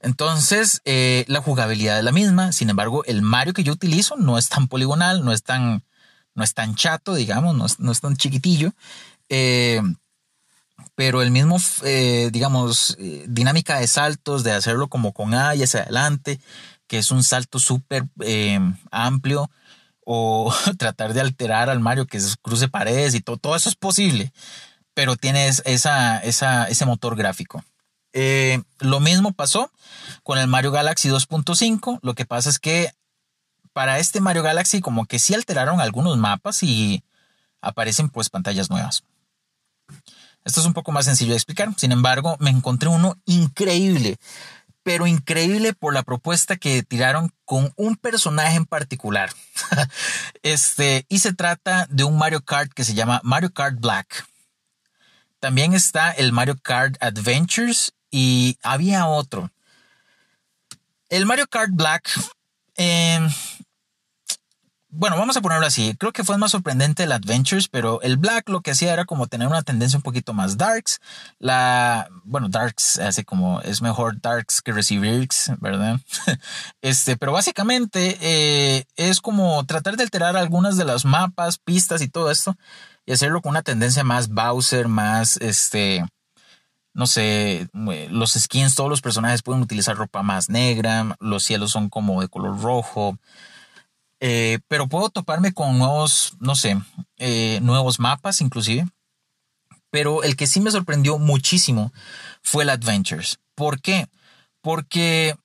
Entonces, 0.00 0.82
eh, 0.84 1.26
la 1.28 1.40
jugabilidad 1.40 1.98
es 1.98 2.04
la 2.04 2.10
misma. 2.10 2.50
Sin 2.50 2.70
embargo, 2.70 3.04
el 3.04 3.22
Mario 3.22 3.54
que 3.54 3.62
yo 3.62 3.72
utilizo 3.72 4.16
no 4.16 4.36
es 4.36 4.48
tan 4.48 4.66
poligonal, 4.66 5.24
no 5.24 5.32
es 5.32 5.44
tan, 5.44 5.84
no 6.34 6.44
es 6.44 6.54
tan 6.54 6.74
chato, 6.74 7.14
digamos, 7.14 7.78
no 7.78 7.92
es, 7.92 8.00
tan 8.00 8.16
chiquitillo. 8.16 8.72
Eh, 9.28 9.80
pero 10.94 11.22
el 11.22 11.30
mismo, 11.30 11.56
eh, 11.82 12.30
digamos, 12.32 12.96
dinámica 13.26 13.78
de 13.78 13.86
saltos, 13.86 14.44
de 14.44 14.52
hacerlo 14.52 14.88
como 14.88 15.12
con 15.12 15.34
A 15.34 15.54
y 15.54 15.62
hacia 15.62 15.82
adelante, 15.82 16.40
que 16.86 16.98
es 16.98 17.10
un 17.10 17.22
salto 17.22 17.58
súper 17.58 18.04
amplio, 18.90 19.50
o 20.04 20.54
tratar 20.78 21.14
de 21.14 21.20
alterar 21.20 21.70
al 21.70 21.80
Mario 21.80 22.06
que 22.06 22.20
cruce 22.42 22.68
paredes 22.68 23.14
y 23.14 23.20
todo, 23.20 23.36
todo 23.36 23.56
eso 23.56 23.68
es 23.68 23.76
posible, 23.76 24.32
pero 24.94 25.16
tienes 25.16 25.62
esa, 25.64 26.18
esa, 26.18 26.66
ese 26.66 26.86
motor 26.86 27.16
gráfico. 27.16 27.64
Eh, 28.12 28.62
lo 28.78 29.00
mismo 29.00 29.32
pasó 29.32 29.72
con 30.22 30.38
el 30.38 30.46
Mario 30.46 30.70
Galaxy 30.70 31.08
2.5. 31.08 31.98
Lo 32.02 32.14
que 32.14 32.24
pasa 32.24 32.48
es 32.48 32.60
que 32.60 32.92
para 33.74 33.98
este 33.98 34.22
Mario 34.22 34.42
Galaxy 34.42 34.80
como 34.80 35.04
que 35.04 35.18
sí 35.18 35.34
alteraron 35.34 35.82
algunos 35.82 36.16
mapas 36.16 36.62
y 36.62 37.04
aparecen 37.60 38.08
pues 38.08 38.30
pantallas 38.30 38.70
nuevas. 38.70 39.04
Esto 40.44 40.60
es 40.60 40.66
un 40.66 40.74
poco 40.74 40.92
más 40.92 41.04
sencillo 41.04 41.32
de 41.32 41.36
explicar. 41.36 41.68
Sin 41.76 41.92
embargo, 41.92 42.36
me 42.38 42.50
encontré 42.50 42.88
uno 42.88 43.16
increíble, 43.26 44.16
pero 44.82 45.06
increíble 45.06 45.72
por 45.72 45.92
la 45.92 46.02
propuesta 46.02 46.56
que 46.56 46.82
tiraron 46.82 47.32
con 47.44 47.72
un 47.76 47.96
personaje 47.96 48.56
en 48.56 48.66
particular. 48.66 49.30
este, 50.42 51.04
y 51.08 51.18
se 51.18 51.34
trata 51.34 51.86
de 51.90 52.04
un 52.04 52.16
Mario 52.16 52.42
Kart 52.42 52.72
que 52.72 52.84
se 52.84 52.94
llama 52.94 53.20
Mario 53.24 53.52
Kart 53.52 53.78
Black. 53.80 54.26
También 55.40 55.74
está 55.74 56.10
el 56.10 56.32
Mario 56.32 56.56
Kart 56.62 56.96
Adventures 57.02 57.92
y 58.10 58.58
había 58.62 59.06
otro. 59.08 59.50
El 61.08 61.26
Mario 61.26 61.46
Kart 61.46 61.70
Black, 61.72 62.10
em, 62.76 63.30
bueno, 64.96 65.16
vamos 65.16 65.36
a 65.36 65.40
ponerlo 65.40 65.66
así. 65.66 65.96
Creo 65.98 66.12
que 66.12 66.24
fue 66.24 66.38
más 66.38 66.52
sorprendente 66.52 67.02
el 67.02 67.12
Adventures, 67.12 67.68
pero 67.68 68.00
el 68.02 68.16
Black 68.16 68.48
lo 68.48 68.60
que 68.60 68.70
hacía 68.70 68.92
era 68.92 69.04
como 69.04 69.26
tener 69.26 69.48
una 69.48 69.62
tendencia 69.62 69.96
un 69.96 70.02
poquito 70.02 70.32
más 70.32 70.56
darks. 70.56 71.00
La, 71.38 72.08
bueno, 72.24 72.48
darks 72.48 72.98
hace 72.98 73.24
como 73.24 73.60
es 73.62 73.82
mejor 73.82 74.20
darks 74.20 74.62
que 74.62 74.72
receivirks, 74.72 75.52
¿verdad? 75.60 75.98
este, 76.82 77.16
pero 77.16 77.32
básicamente 77.32 78.16
eh, 78.20 78.84
es 78.96 79.20
como 79.20 79.64
tratar 79.66 79.96
de 79.96 80.04
alterar 80.04 80.36
algunas 80.36 80.76
de 80.76 80.84
las 80.84 81.04
mapas, 81.04 81.58
pistas 81.58 82.00
y 82.00 82.08
todo 82.08 82.30
esto 82.30 82.56
y 83.06 83.12
hacerlo 83.12 83.42
con 83.42 83.50
una 83.50 83.62
tendencia 83.62 84.04
más 84.04 84.28
Bowser, 84.28 84.88
más 84.88 85.36
este 85.38 86.04
no 86.94 87.08
sé, 87.08 87.68
los 87.72 88.34
skins, 88.34 88.76
todos 88.76 88.88
los 88.88 89.00
personajes 89.00 89.42
pueden 89.42 89.62
utilizar 89.62 89.96
ropa 89.96 90.22
más 90.22 90.48
negra, 90.48 91.16
los 91.18 91.42
cielos 91.42 91.72
son 91.72 91.88
como 91.88 92.20
de 92.20 92.28
color 92.28 92.60
rojo. 92.62 93.18
Eh, 94.26 94.60
pero 94.68 94.88
puedo 94.88 95.10
toparme 95.10 95.52
con 95.52 95.78
nuevos, 95.78 96.32
no 96.40 96.54
sé, 96.54 96.80
eh, 97.18 97.58
nuevos 97.60 98.00
mapas 98.00 98.40
inclusive. 98.40 98.86
Pero 99.90 100.22
el 100.22 100.34
que 100.34 100.46
sí 100.46 100.60
me 100.60 100.70
sorprendió 100.70 101.18
muchísimo 101.18 101.92
fue 102.42 102.62
el 102.62 102.70
Adventures. 102.70 103.38
¿Por 103.54 103.82
qué? 103.82 104.08
Porque 104.62 105.36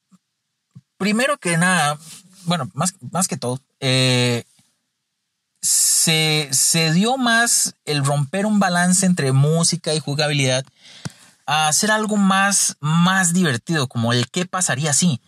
primero 0.96 1.38
que 1.38 1.58
nada, 1.58 1.98
bueno, 2.46 2.72
más, 2.74 2.96
más 3.12 3.28
que 3.28 3.36
todo, 3.36 3.60
eh, 3.82 4.46
se, 5.62 6.48
se 6.54 6.94
dio 6.94 7.18
más 7.18 7.76
el 7.84 8.06
romper 8.06 8.46
un 8.46 8.60
balance 8.60 9.06
entre 9.06 9.34
música 9.34 9.94
y 9.94 10.00
jugabilidad 10.00 10.64
a 11.46 11.68
hacer 11.68 11.92
algo 11.92 12.16
más, 12.16 12.78
más 12.80 13.34
divertido, 13.34 13.90
como 13.90 14.14
el 14.14 14.30
qué 14.30 14.46
pasaría 14.46 14.94
si. 14.94 15.20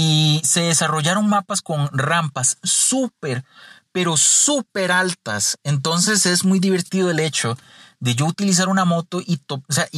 Y 0.00 0.40
se 0.44 0.60
desarrollaron 0.60 1.28
mapas 1.28 1.60
con 1.60 1.90
rampas 1.92 2.58
súper, 2.62 3.44
pero 3.90 4.16
súper 4.16 4.92
altas. 4.92 5.58
Entonces 5.64 6.24
es 6.24 6.44
muy 6.44 6.60
divertido 6.60 7.10
el 7.10 7.18
hecho 7.18 7.58
de 7.98 8.14
yo 8.14 8.26
utilizar 8.26 8.68
una 8.68 8.84
moto 8.84 9.20
y, 9.20 9.40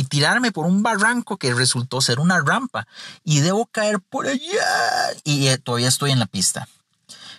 tirarme 0.09 0.53
por 0.53 0.65
un 0.65 0.83
barranco 0.83 1.37
que 1.37 1.53
resultó 1.53 2.01
ser 2.01 2.19
una 2.19 2.41
rampa 2.41 2.87
y 3.25 3.41
debo 3.41 3.67
caer 3.67 4.01
por 4.01 4.27
allá 4.27 5.13
y 5.23 5.49
eh, 5.49 5.59
todavía 5.59 5.89
estoy 5.89 6.13
en 6.13 6.19
la 6.19 6.25
pista. 6.25 6.67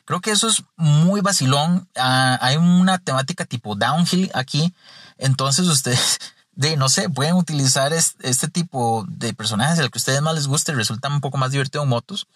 Creo 0.05 0.22
que 0.22 0.30
eso 0.30 0.47
es 0.47 0.62
muy 0.76 1.22
vacilón. 1.22 1.89
Ah, 1.95 2.38
hay 2.41 2.57
una 2.57 2.99
temática 2.99 3.43
tipo 3.45 3.74
downhill 3.74 4.30
aquí. 4.36 4.72
Entonces 5.18 5.66
ustedes 5.66 6.20
de, 6.51 6.78
no 6.78 6.89
sé, 6.89 7.09
pueden 7.09 7.34
utilizar 7.34 7.91
este, 7.91 8.47
tipo 8.49 9.03
de 9.07 9.34
personajes, 9.34 9.80
el 9.80 9.89
que 9.89 9.97
a 9.97 10.01
ustedes 10.01 10.22
más 10.22 10.36
les 10.36 10.45
guste, 10.45 10.74
resulta 10.74 11.07
un 11.07 11.22
poco 11.22 11.39
más 11.39 11.49
divertido 11.49 11.88
motos, 11.88 12.28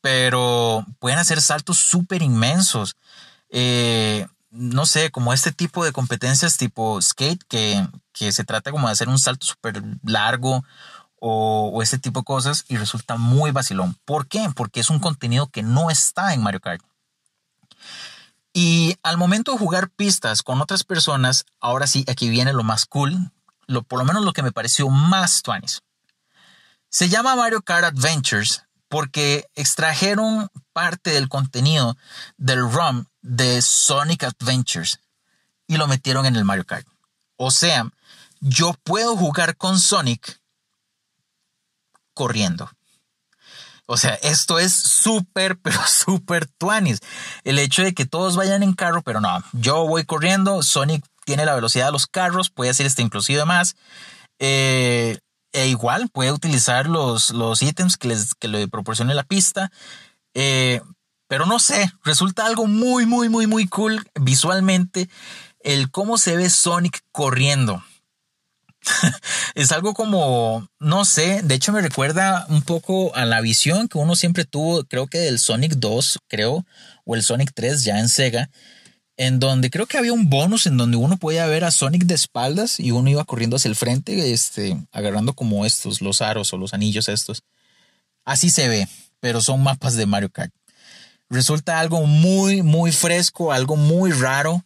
pero 0.00 0.84
pueden 0.98 1.18
hacer 1.18 1.40
saltos 1.40 1.78
súper 1.78 2.22
inmensos. 2.22 2.96
Eh, 3.50 4.26
no 4.50 4.86
sé, 4.86 5.10
como 5.10 5.32
este 5.32 5.52
tipo 5.52 5.84
de 5.84 5.92
competencias 5.92 6.56
tipo 6.56 7.00
skate, 7.00 7.42
que, 7.48 7.86
que 8.12 8.32
se 8.32 8.44
trata 8.44 8.70
como 8.70 8.86
de 8.88 8.92
hacer 8.92 9.08
un 9.08 9.18
salto 9.18 9.46
súper 9.46 9.82
largo 10.04 10.64
o, 11.20 11.70
o, 11.72 11.82
este 11.82 11.98
tipo 11.98 12.20
de 12.20 12.24
cosas 12.24 12.64
y 12.68 12.76
resulta 12.76 13.16
muy 13.16 13.50
vacilón. 13.50 13.96
¿Por 14.04 14.26
qué? 14.26 14.48
Porque 14.54 14.80
es 14.80 14.90
un 14.90 14.98
contenido 14.98 15.48
que 15.48 15.62
no 15.62 15.90
está 15.90 16.34
en 16.34 16.42
Mario 16.42 16.60
Kart. 16.60 16.82
Y 18.52 18.96
al 19.02 19.16
momento 19.16 19.52
de 19.52 19.58
jugar 19.58 19.90
pistas 19.90 20.42
con 20.42 20.60
otras 20.60 20.82
personas, 20.82 21.46
ahora 21.60 21.86
sí, 21.86 22.04
aquí 22.08 22.28
viene 22.28 22.52
lo 22.52 22.64
más 22.64 22.84
cool, 22.86 23.30
por 23.86 23.98
lo 24.00 24.04
menos 24.04 24.24
lo 24.24 24.32
que 24.32 24.42
me 24.42 24.50
pareció 24.50 24.88
más 24.88 25.42
tuanis. 25.42 25.82
Se 26.88 27.08
llama 27.08 27.36
Mario 27.36 27.62
Kart 27.62 27.84
Adventures 27.84 28.64
porque 28.90 29.46
extrajeron 29.54 30.50
parte 30.72 31.10
del 31.10 31.28
contenido 31.28 31.96
del 32.36 32.70
ROM 32.70 33.06
de 33.22 33.62
Sonic 33.62 34.24
Adventures 34.24 34.98
y 35.68 35.76
lo 35.76 35.86
metieron 35.86 36.26
en 36.26 36.34
el 36.34 36.44
Mario 36.44 36.66
Kart. 36.66 36.86
O 37.36 37.52
sea, 37.52 37.88
yo 38.40 38.74
puedo 38.82 39.16
jugar 39.16 39.56
con 39.56 39.78
Sonic 39.78 40.40
corriendo. 42.14 42.68
O 43.86 43.96
sea, 43.96 44.14
esto 44.22 44.58
es 44.58 44.72
súper, 44.72 45.56
pero 45.62 45.78
súper 45.86 46.46
tuanis. 46.46 46.98
El 47.44 47.60
hecho 47.60 47.82
de 47.82 47.94
que 47.94 48.06
todos 48.06 48.34
vayan 48.34 48.64
en 48.64 48.72
carro, 48.72 49.02
pero 49.02 49.20
no, 49.20 49.40
yo 49.52 49.86
voy 49.86 50.04
corriendo, 50.04 50.64
Sonic 50.64 51.06
tiene 51.24 51.46
la 51.46 51.54
velocidad 51.54 51.86
de 51.86 51.92
los 51.92 52.08
carros, 52.08 52.50
puede 52.50 52.72
hacer 52.72 52.86
este 52.86 53.02
inclusive 53.02 53.44
más. 53.44 53.76
Eh, 54.40 55.20
e 55.52 55.68
igual 55.68 56.08
puede 56.08 56.32
utilizar 56.32 56.86
los, 56.86 57.30
los 57.30 57.62
ítems 57.62 57.96
que, 57.96 58.08
les, 58.08 58.34
que 58.34 58.48
le 58.48 58.68
proporcione 58.68 59.14
la 59.14 59.24
pista. 59.24 59.70
Eh, 60.34 60.80
pero 61.28 61.46
no 61.46 61.58
sé, 61.58 61.92
resulta 62.04 62.46
algo 62.46 62.66
muy, 62.66 63.06
muy, 63.06 63.28
muy, 63.28 63.46
muy 63.46 63.66
cool 63.68 64.04
visualmente 64.20 65.08
el 65.60 65.90
cómo 65.90 66.18
se 66.18 66.36
ve 66.36 66.50
Sonic 66.50 67.02
corriendo. 67.12 67.84
es 69.54 69.72
algo 69.72 69.94
como, 69.94 70.68
no 70.78 71.04
sé, 71.04 71.42
de 71.42 71.54
hecho 71.54 71.72
me 71.72 71.82
recuerda 71.82 72.46
un 72.48 72.62
poco 72.62 73.14
a 73.14 73.24
la 73.26 73.40
visión 73.40 73.88
que 73.88 73.98
uno 73.98 74.16
siempre 74.16 74.44
tuvo, 74.44 74.84
creo 74.84 75.06
que 75.06 75.18
del 75.18 75.38
Sonic 75.38 75.74
2, 75.74 76.20
creo, 76.28 76.64
o 77.04 77.14
el 77.14 77.22
Sonic 77.22 77.52
3 77.54 77.84
ya 77.84 77.98
en 77.98 78.08
Sega, 78.08 78.50
en 79.20 79.38
donde 79.38 79.68
creo 79.68 79.84
que 79.84 79.98
había 79.98 80.14
un 80.14 80.30
bonus 80.30 80.66
en 80.66 80.78
donde 80.78 80.96
uno 80.96 81.18
podía 81.18 81.46
ver 81.46 81.64
a 81.64 81.70
Sonic 81.70 82.04
de 82.04 82.14
espaldas 82.14 82.80
y 82.80 82.90
uno 82.90 83.10
iba 83.10 83.22
corriendo 83.24 83.56
hacia 83.56 83.68
el 83.68 83.76
frente, 83.76 84.32
este, 84.32 84.82
agarrando 84.92 85.34
como 85.34 85.66
estos, 85.66 86.00
los 86.00 86.22
aros 86.22 86.54
o 86.54 86.56
los 86.56 86.72
anillos 86.72 87.06
estos. 87.06 87.42
Así 88.24 88.48
se 88.48 88.66
ve, 88.66 88.88
pero 89.20 89.42
son 89.42 89.62
mapas 89.62 89.94
de 89.94 90.06
Mario 90.06 90.30
Kart. 90.30 90.54
Resulta 91.28 91.80
algo 91.80 92.06
muy, 92.06 92.62
muy 92.62 92.92
fresco, 92.92 93.52
algo 93.52 93.76
muy 93.76 94.10
raro. 94.10 94.64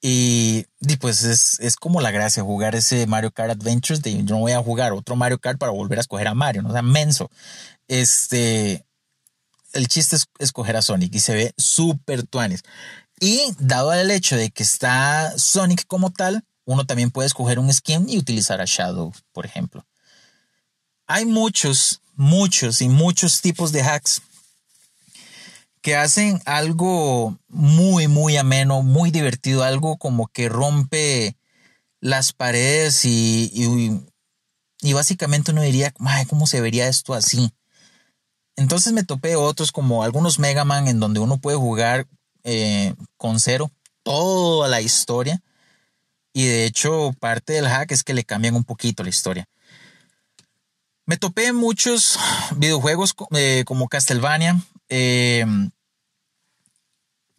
Y, 0.00 0.66
pues 0.98 1.22
es, 1.22 1.60
es, 1.60 1.76
como 1.76 2.00
la 2.00 2.10
gracia 2.10 2.42
jugar 2.42 2.74
ese 2.74 3.06
Mario 3.06 3.30
Kart 3.30 3.52
Adventures 3.52 4.02
de 4.02 4.16
yo 4.16 4.34
no 4.34 4.40
voy 4.40 4.50
a 4.50 4.60
jugar 4.60 4.92
otro 4.94 5.14
Mario 5.14 5.38
Kart 5.38 5.60
para 5.60 5.70
volver 5.70 5.98
a 5.98 6.00
escoger 6.00 6.26
a 6.26 6.34
Mario, 6.34 6.62
¿no? 6.62 6.70
O 6.70 6.72
sea, 6.72 6.82
menso. 6.82 7.30
Este, 7.86 8.84
el 9.72 9.86
chiste 9.86 10.16
es 10.16 10.26
escoger 10.40 10.76
a 10.76 10.82
Sonic 10.82 11.14
y 11.14 11.20
se 11.20 11.34
ve 11.34 11.54
súper 11.56 12.24
tuanes. 12.24 12.64
Y 13.24 13.54
dado 13.60 13.92
el 13.92 14.10
hecho 14.10 14.34
de 14.36 14.50
que 14.50 14.64
está 14.64 15.38
Sonic 15.38 15.86
como 15.86 16.10
tal, 16.10 16.44
uno 16.64 16.86
también 16.86 17.12
puede 17.12 17.28
escoger 17.28 17.60
un 17.60 17.72
skin 17.72 18.08
y 18.08 18.18
utilizar 18.18 18.60
a 18.60 18.64
Shadow, 18.66 19.12
por 19.30 19.46
ejemplo. 19.46 19.86
Hay 21.06 21.24
muchos, 21.24 22.02
muchos 22.16 22.82
y 22.82 22.88
muchos 22.88 23.40
tipos 23.40 23.70
de 23.70 23.84
hacks 23.84 24.22
que 25.82 25.94
hacen 25.94 26.42
algo 26.46 27.38
muy, 27.46 28.08
muy 28.08 28.36
ameno, 28.38 28.82
muy 28.82 29.12
divertido, 29.12 29.62
algo 29.62 29.98
como 29.98 30.26
que 30.26 30.48
rompe 30.48 31.36
las 32.00 32.32
paredes 32.32 33.04
y, 33.04 33.52
y, 34.80 34.92
básicamente 34.94 35.52
uno 35.52 35.62
diría, 35.62 35.94
¿cómo 36.28 36.48
se 36.48 36.60
vería 36.60 36.88
esto 36.88 37.14
así? 37.14 37.52
Entonces 38.56 38.92
me 38.92 39.04
topé 39.04 39.36
otros 39.36 39.70
como 39.70 40.02
algunos 40.02 40.40
Mega 40.40 40.64
Man 40.64 40.88
en 40.88 40.98
donde 40.98 41.20
uno 41.20 41.38
puede 41.38 41.56
jugar 41.56 42.08
eh, 42.44 42.94
con 43.16 43.40
cero 43.40 43.70
toda 44.02 44.68
la 44.68 44.80
historia. 44.80 45.42
Y 46.32 46.46
de 46.46 46.64
hecho 46.64 47.12
parte 47.20 47.52
del 47.52 47.68
hack 47.68 47.92
es 47.92 48.04
que 48.04 48.14
le 48.14 48.24
cambian 48.24 48.54
un 48.54 48.64
poquito 48.64 49.02
la 49.02 49.10
historia. 49.10 49.48
Me 51.04 51.16
topé 51.16 51.52
muchos 51.52 52.18
videojuegos 52.56 53.14
eh, 53.32 53.64
como 53.66 53.88
Castlevania, 53.88 54.60
eh, 54.88 55.44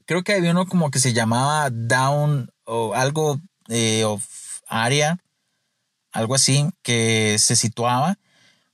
creo 0.06 0.24
que 0.24 0.34
había 0.34 0.52
uno 0.52 0.66
como 0.66 0.92
que 0.92 1.00
se 1.00 1.14
llamaba 1.14 1.70
Down 1.70 2.52
o 2.66 2.94
algo 2.94 3.40
eh, 3.70 4.04
of 4.04 4.26
Area, 4.68 5.20
algo 6.12 6.36
así, 6.36 6.70
que 6.82 7.38
se 7.40 7.56
situaba 7.56 8.18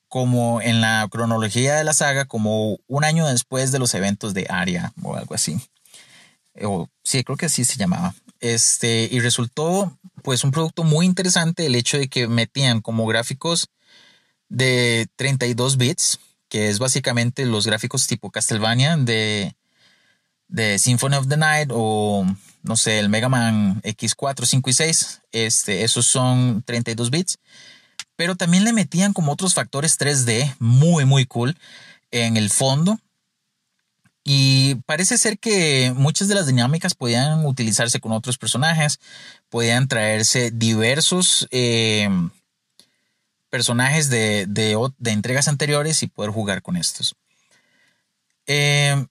como 0.07 0.61
en 0.61 0.81
la 0.81 1.07
cronología 1.11 1.75
de 1.75 1.83
la 1.83 1.93
saga, 1.93 2.25
como 2.25 2.77
un 2.87 3.03
año 3.03 3.27
después 3.27 3.71
de 3.71 3.79
los 3.79 3.93
eventos 3.93 4.33
de 4.33 4.47
Aria 4.49 4.91
o 5.03 5.15
algo 5.15 5.35
así. 5.35 5.61
O, 6.63 6.89
sí, 7.03 7.23
creo 7.23 7.37
que 7.37 7.47
así 7.47 7.65
se 7.65 7.77
llamaba. 7.77 8.13
Este, 8.39 9.07
y 9.11 9.19
resultó 9.19 9.97
pues 10.23 10.43
un 10.43 10.51
producto 10.51 10.83
muy 10.83 11.05
interesante 11.05 11.65
el 11.65 11.75
hecho 11.75 11.97
de 11.97 12.07
que 12.07 12.27
metían 12.27 12.81
como 12.81 13.05
gráficos 13.05 13.69
de 14.47 15.07
32 15.15 15.77
bits, 15.77 16.19
que 16.47 16.69
es 16.69 16.79
básicamente 16.79 17.45
los 17.45 17.65
gráficos 17.65 18.07
tipo 18.07 18.31
Castlevania 18.31 18.97
de, 18.97 19.55
de 20.47 20.79
Symphony 20.79 21.15
of 21.15 21.27
the 21.27 21.37
Night 21.37 21.69
o 21.71 22.25
no 22.63 22.75
sé, 22.75 22.99
el 22.99 23.09
Mega 23.09 23.29
Man 23.29 23.81
X4, 23.81 24.45
5 24.45 24.69
y 24.69 24.73
6. 24.73 25.21
Este, 25.31 25.83
esos 25.83 26.05
son 26.05 26.63
32 26.63 27.09
bits. 27.09 27.39
Pero 28.15 28.35
también 28.35 28.65
le 28.65 28.73
metían 28.73 29.13
como 29.13 29.31
otros 29.31 29.53
factores 29.53 29.97
3D 29.97 30.55
muy, 30.59 31.05
muy 31.05 31.25
cool 31.25 31.57
en 32.11 32.37
el 32.37 32.49
fondo. 32.49 32.99
Y 34.23 34.75
parece 34.85 35.17
ser 35.17 35.39
que 35.39 35.93
muchas 35.95 36.27
de 36.27 36.35
las 36.35 36.45
dinámicas 36.47 36.93
podían 36.93 37.45
utilizarse 37.45 37.99
con 37.99 38.11
otros 38.11 38.37
personajes, 38.37 38.99
podían 39.49 39.87
traerse 39.87 40.51
diversos 40.51 41.47
eh, 41.51 42.09
personajes 43.49 44.09
de, 44.09 44.45
de, 44.47 45.11
entregas 45.11 45.47
anteriores 45.47 46.03
y 46.03 46.07
poder 46.07 46.31
jugar 46.31 46.61
con 46.61 46.77
estos. 46.77 47.15
Eh, 48.45 49.05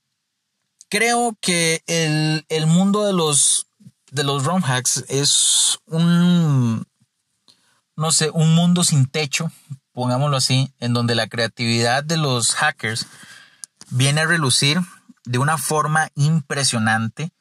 creo 0.88 1.36
que 1.40 1.82
el, 1.86 2.66
mundo 2.66 3.04
de 3.04 3.12
los, 3.12 3.66
de 4.10 4.24
los 4.24 4.44
ROM 4.44 4.62
hacks 4.64 5.04
es 5.08 5.78
un, 5.86 6.86
no 7.96 8.12
sé, 8.12 8.30
un 8.30 8.54
mundo 8.54 8.84
sin 8.84 9.06
techo, 9.06 9.50
pongámoslo 9.92 10.36
así, 10.36 10.72
en 10.80 10.92
donde 10.92 11.14
la 11.14 11.28
creatividad 11.28 12.04
de 12.04 12.16
los 12.16 12.52
hackers 12.52 13.06
viene 13.90 14.20
a 14.20 14.26
relucir 14.26 14.78
de 15.28 15.38
una 15.38 15.58
forma 15.58 16.08
impresionante. 16.14 17.32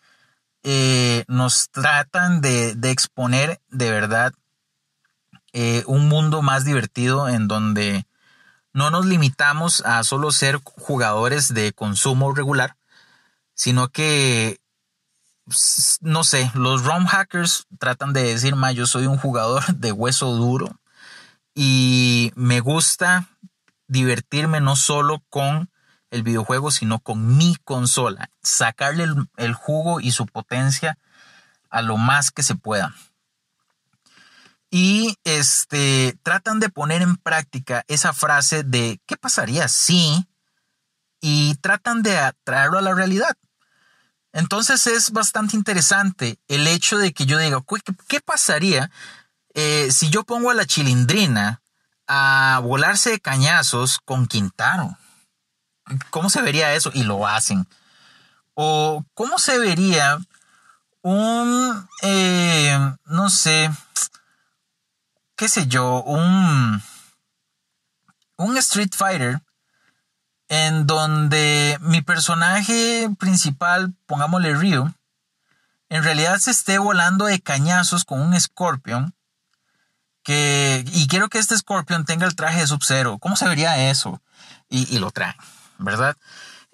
Eh, 0.63 1.23
nos 1.29 1.69
tratan 1.69 2.41
de, 2.41 2.75
exponer 2.83 3.61
de 3.69 3.91
verdad 3.91 4.33
eh, 5.53 5.83
un 5.87 6.09
mundo 6.09 6.41
más 6.41 6.65
divertido 6.65 7.29
en 7.29 7.47
donde 7.47 8.05
no 8.73 8.91
nos 8.91 9.05
limitamos 9.05 9.81
a 9.85 10.03
solo 10.03 10.31
ser 10.31 10.59
jugadores 10.63 11.53
de 11.53 11.71
consumo 11.71 12.33
regular, 12.33 12.75
sino 13.53 13.87
que, 13.87 14.59
no 16.01 16.25
sé, 16.25 16.51
los 16.55 16.83
ROM 16.83 17.05
hackers 17.05 17.67
tratan 17.79 18.11
de 18.11 18.23
decir, 18.23 18.57
ma, 18.57 18.73
yo 18.73 18.85
soy 18.85 19.07
un 19.07 19.17
jugador 19.17 19.65
de 19.75 19.93
hueso 19.93 20.35
duro 20.35 20.77
y 21.55 22.33
me 22.35 22.59
gusta 22.59 23.29
divertirme 23.87 24.59
no 24.59 24.75
solo 24.75 25.23
con 25.29 25.69
el 26.11 26.23
videojuego, 26.23 26.71
sino 26.71 26.99
con 26.99 27.37
mi 27.37 27.55
consola, 27.63 28.29
sacarle 28.41 29.07
el, 29.37 29.53
jugo 29.53 29.99
y 29.99 30.11
su 30.11 30.25
potencia 30.25 30.97
a 31.69 31.81
lo 31.81 31.97
más 31.97 32.31
que 32.31 32.43
se 32.43 32.55
pueda. 32.55 32.93
Y 34.69 35.15
este 35.23 36.17
tratan 36.23 36.59
de 36.59 36.69
poner 36.69 37.01
en 37.01 37.15
práctica 37.15 37.83
esa 37.87 38.13
frase 38.13 38.63
de 38.63 38.99
¿qué 39.05 39.15
pasaría 39.17 39.67
si? 39.67 40.27
Y 41.21 41.55
tratan 41.55 42.03
de 42.03 42.19
traerlo 42.43 42.77
a 42.77 42.81
la 42.81 42.93
realidad. 42.93 43.35
Entonces 44.33 44.85
es 44.87 45.11
bastante 45.11 45.55
interesante 45.55 46.39
el 46.47 46.67
hecho 46.67 46.97
de 46.97 47.13
que 47.13 47.25
yo 47.25 47.39
diga, 47.39 47.63
¿qué 48.07 48.19
pasaría 48.19 48.91
eh, 49.53 49.89
si 49.91 50.09
yo 50.09 50.23
pongo 50.23 50.51
a 50.51 50.53
la 50.53 50.65
chilindrina 50.65 51.61
a 52.07 52.59
volarse 52.63 53.11
de 53.11 53.19
cañazos 53.19 53.99
con 54.03 54.27
Quintaro? 54.27 54.97
¿Cómo 56.09 56.29
se 56.29 56.41
vería 56.41 56.73
eso? 56.73 56.91
Y 56.93 57.03
lo 57.03 57.27
hacen. 57.27 57.67
O 58.53 59.03
cómo 59.13 59.39
se 59.39 59.59
vería 59.59 60.17
un, 61.01 61.87
eh, 62.01 62.77
no 63.05 63.29
sé, 63.29 63.71
qué 65.35 65.47
sé 65.47 65.67
yo, 65.67 66.03
un, 66.03 66.81
un 68.37 68.57
Street 68.57 68.91
Fighter 68.95 69.41
en 70.49 70.87
donde 70.87 71.77
mi 71.81 72.01
personaje 72.01 73.09
principal, 73.19 73.93
pongámosle 74.05 74.55
Ryu, 74.55 74.91
en 75.89 76.03
realidad 76.03 76.37
se 76.39 76.51
esté 76.51 76.77
volando 76.77 77.25
de 77.25 77.39
cañazos 77.41 78.05
con 78.05 78.21
un 78.21 78.39
Scorpion. 78.39 79.13
Que, 80.23 80.83
y 80.91 81.07
quiero 81.07 81.29
que 81.29 81.39
este 81.39 81.57
Scorpion 81.57 82.03
tenga 82.03 82.25
el 82.25 82.35
traje 82.35 82.59
de 82.59 82.67
Sub-Zero. 82.67 83.17
¿Cómo 83.17 83.37
se 83.37 83.47
vería 83.47 83.89
eso? 83.89 84.21
Y, 84.69 84.99
lo 84.99 85.11
trae, 85.11 85.33
¿verdad? 85.79 86.15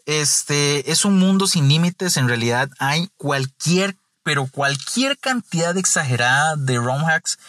Este 0.06 0.92
es 0.92 1.06
un 1.06 1.18
mundo 1.18 1.48
sin 1.48 1.68
límites. 1.68 2.18
En 2.18 2.28
realidad 2.28 2.70
hay 2.80 3.10
cualquier, 3.18 3.96
pero 4.24 4.48
cualquier 4.48 5.18
cantidad 5.18 5.78
exagerada 5.78 6.56
de 6.56 6.78
ROM 6.78 7.06
hacks. 7.06 7.40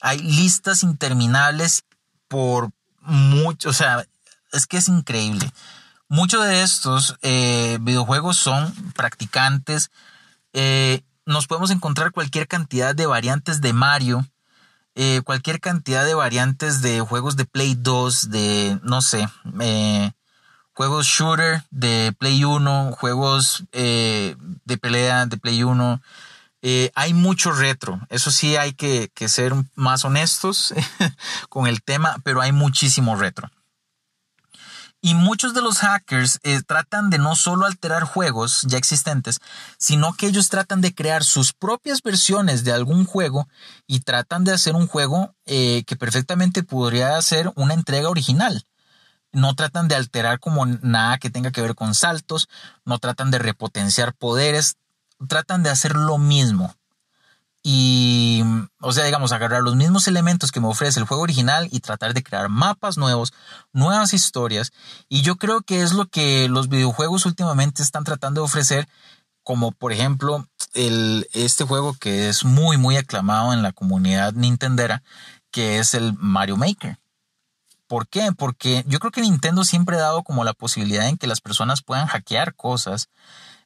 Hay 0.00 0.18
listas 0.18 0.82
interminables 0.82 1.84
por 2.28 2.70
mucho, 3.00 3.70
o 3.70 3.72
sea, 3.72 4.06
es 4.52 4.66
que 4.66 4.78
es 4.78 4.88
increíble. 4.88 5.50
Muchos 6.08 6.44
de 6.44 6.62
estos 6.62 7.16
eh, 7.22 7.78
videojuegos 7.80 8.36
son 8.36 8.72
practicantes. 8.94 9.90
Eh, 10.52 11.02
nos 11.26 11.46
podemos 11.46 11.70
encontrar 11.70 12.10
cualquier 12.10 12.48
cantidad 12.48 12.94
de 12.94 13.06
variantes 13.06 13.60
de 13.60 13.72
Mario, 13.72 14.26
eh, 14.96 15.20
cualquier 15.24 15.60
cantidad 15.60 16.04
de 16.04 16.14
variantes 16.14 16.82
de 16.82 17.00
juegos 17.00 17.36
de 17.36 17.44
Play 17.44 17.76
2, 17.76 18.30
de, 18.30 18.80
no 18.82 19.02
sé, 19.02 19.28
juegos 20.80 21.04
shooter 21.04 21.62
de 21.70 22.14
Play 22.18 22.42
1, 22.42 22.92
juegos 22.92 23.64
de 23.70 24.78
pelea 24.80 25.26
de 25.26 25.36
Play 25.36 25.62
1. 25.62 26.00
hay 26.94 27.12
mucho 27.12 27.52
retro, 27.52 28.00
eso 28.08 28.30
sí 28.30 28.56
hay 28.56 28.72
que 28.72 29.28
ser 29.28 29.52
más 29.74 30.06
honestos 30.06 30.72
con 31.50 31.66
el 31.66 31.82
tema, 31.82 32.16
pero 32.24 32.40
hay 32.40 32.52
muchísimo 32.52 33.14
retro. 33.14 33.50
Y 35.02 35.12
muchos 35.12 35.52
de 35.52 35.60
los 35.60 35.80
hackers 35.80 36.40
eh, 36.44 36.62
tratan 36.66 37.10
de 37.10 37.18
no 37.18 37.36
solo 37.36 37.66
alterar 37.66 38.04
juegos 38.04 38.62
ya 38.62 38.78
existentes, 38.78 39.40
sino 39.76 40.14
que 40.14 40.28
ellos 40.28 40.48
tratan 40.48 40.80
de 40.80 40.94
crear 40.94 41.24
sus 41.24 41.52
propias 41.52 42.00
versiones 42.02 42.64
de 42.64 42.72
algún 42.72 43.04
juego 43.04 43.48
y 43.86 44.00
tratan 44.00 44.44
de 44.44 44.52
hacer 44.52 44.74
un 44.76 44.86
juego 44.86 45.34
eh, 45.44 45.84
que 45.86 45.96
perfectamente 45.96 46.62
podría 46.62 47.20
ser 47.20 47.52
una 47.56 47.74
entrega 47.74 48.08
original. 48.08 48.64
No 49.32 49.54
tratan 49.54 49.88
de 49.88 49.94
alterar 49.94 50.40
como 50.40 50.66
nada 50.66 51.18
que 51.18 51.30
tenga 51.30 51.50
que 51.50 51.60
ver 51.60 51.74
con 51.74 51.94
saltos, 51.94 52.48
no 52.84 52.98
tratan 52.98 53.30
de 53.30 53.38
repotenciar 53.38 54.14
poderes, 54.14 54.76
tratan 55.28 55.62
de 55.62 55.70
hacer 55.70 55.94
lo 55.96 56.18
mismo. 56.18 56.74
Y, 57.62 58.42
o 58.80 58.92
sea, 58.92 59.04
digamos, 59.04 59.32
agarrar 59.32 59.62
los 59.62 59.76
mismos 59.76 60.08
elementos 60.08 60.50
que 60.50 60.60
me 60.60 60.68
ofrece 60.68 60.98
el 60.98 61.06
juego 61.06 61.22
original 61.22 61.68
y 61.70 61.80
tratar 61.80 62.14
de 62.14 62.22
crear 62.22 62.48
mapas 62.48 62.96
nuevos, 62.96 63.34
nuevas 63.72 64.14
historias. 64.14 64.72
Y 65.08 65.20
yo 65.20 65.36
creo 65.36 65.60
que 65.60 65.82
es 65.82 65.92
lo 65.92 66.06
que 66.06 66.48
los 66.48 66.68
videojuegos 66.68 67.26
últimamente 67.26 67.82
están 67.82 68.04
tratando 68.04 68.40
de 68.40 68.46
ofrecer 68.46 68.88
como 69.42 69.72
por 69.72 69.92
ejemplo 69.92 70.46
el, 70.74 71.26
este 71.32 71.64
juego 71.64 71.94
que 71.94 72.28
es 72.28 72.44
muy, 72.44 72.76
muy 72.76 72.96
aclamado 72.96 73.52
en 73.52 73.62
la 73.62 73.72
comunidad 73.72 74.32
nintendera, 74.32 75.02
que 75.50 75.78
es 75.78 75.94
el 75.94 76.14
Mario 76.16 76.56
Maker. 76.56 76.98
¿Por 77.90 78.06
qué? 78.06 78.30
Porque 78.30 78.84
yo 78.86 79.00
creo 79.00 79.10
que 79.10 79.20
Nintendo 79.20 79.64
siempre 79.64 79.96
ha 79.96 80.02
dado 80.02 80.22
como 80.22 80.44
la 80.44 80.52
posibilidad 80.52 81.08
en 81.08 81.16
que 81.16 81.26
las 81.26 81.40
personas 81.40 81.82
puedan 81.82 82.06
hackear 82.06 82.54
cosas 82.54 83.08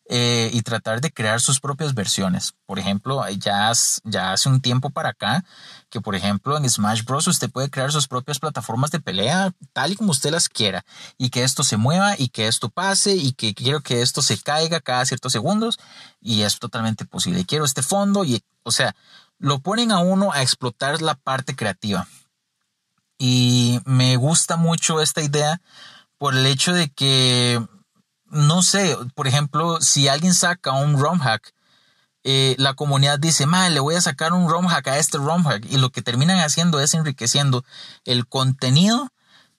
eh, 0.09 0.49
y 0.55 0.63
tratar 0.63 1.03
de 1.03 1.13
crear 1.13 1.43
sus 1.43 1.61
propias 1.61 1.93
versiones. 1.93 2.55
Por 2.65 2.79
ejemplo, 2.79 3.23
ya, 3.29 3.71
ya 4.03 4.33
hace 4.33 4.49
un 4.49 4.63
tiempo 4.63 4.89
para 4.89 5.11
acá, 5.11 5.45
que 5.91 6.01
por 6.01 6.15
ejemplo 6.15 6.57
en 6.57 6.67
Smash 6.67 7.05
Bros. 7.05 7.27
usted 7.27 7.51
puede 7.51 7.69
crear 7.69 7.93
sus 7.93 8.09
propias 8.09 8.39
plataformas 8.39 8.91
de 8.91 9.01
pelea 9.01 9.53
tal 9.75 9.93
y 9.93 9.97
como 9.97 10.13
usted 10.13 10.31
las 10.31 10.49
quiera, 10.49 10.87
y 11.19 11.29
que 11.29 11.43
esto 11.43 11.63
se 11.63 11.77
mueva, 11.77 12.15
y 12.17 12.29
que 12.29 12.49
esto 12.49 12.71
pase, 12.71 13.15
y 13.17 13.33
que 13.33 13.53
quiero 13.53 13.83
que 13.83 14.01
esto 14.01 14.23
se 14.23 14.39
caiga 14.39 14.81
cada 14.81 15.05
ciertos 15.05 15.33
segundos, 15.33 15.79
y 16.23 16.45
es 16.45 16.59
totalmente 16.59 17.05
posible. 17.05 17.45
quiero 17.45 17.67
este 17.67 17.83
fondo, 17.83 18.25
y 18.25 18.43
o 18.63 18.73
sea, 18.73 18.97
lo 19.39 19.59
ponen 19.59 19.93
a 19.93 19.99
uno 19.99 20.33
a 20.33 20.41
explotar 20.41 21.03
la 21.03 21.15
parte 21.15 21.55
creativa. 21.55 22.09
Y 23.19 23.81
me 23.85 24.17
gusta 24.17 24.57
mucho 24.57 25.01
esta 25.01 25.23
idea 25.23 25.61
por 26.19 26.35
el 26.35 26.47
hecho 26.47 26.73
de 26.73 26.91
que 26.91 27.65
no 28.35 28.63
sé, 28.63 28.97
por 29.15 29.29
ejemplo, 29.29 29.81
si 29.81 30.09
alguien 30.09 30.35
saca 30.35 30.73
un 30.73 30.99
ROM 30.99 31.21
hack, 31.21 31.55
eh, 32.25 32.57
la 32.59 32.75
comunidad 32.75 33.19
dice, 33.19 33.47
le 33.47 33.81
voy 33.81 33.95
a 33.95 34.01
sacar 34.01 34.33
un 34.33 34.49
ROM 34.49 34.67
hack 34.67 34.89
a 34.89 34.99
este 34.99 35.19
ROM 35.19 35.45
hack. 35.45 35.65
Y 35.71 35.77
lo 35.77 35.91
que 35.91 36.03
terminan 36.03 36.39
haciendo 36.41 36.81
es 36.81 36.95
enriqueciendo 36.95 37.65
el 38.05 38.27
contenido 38.27 39.09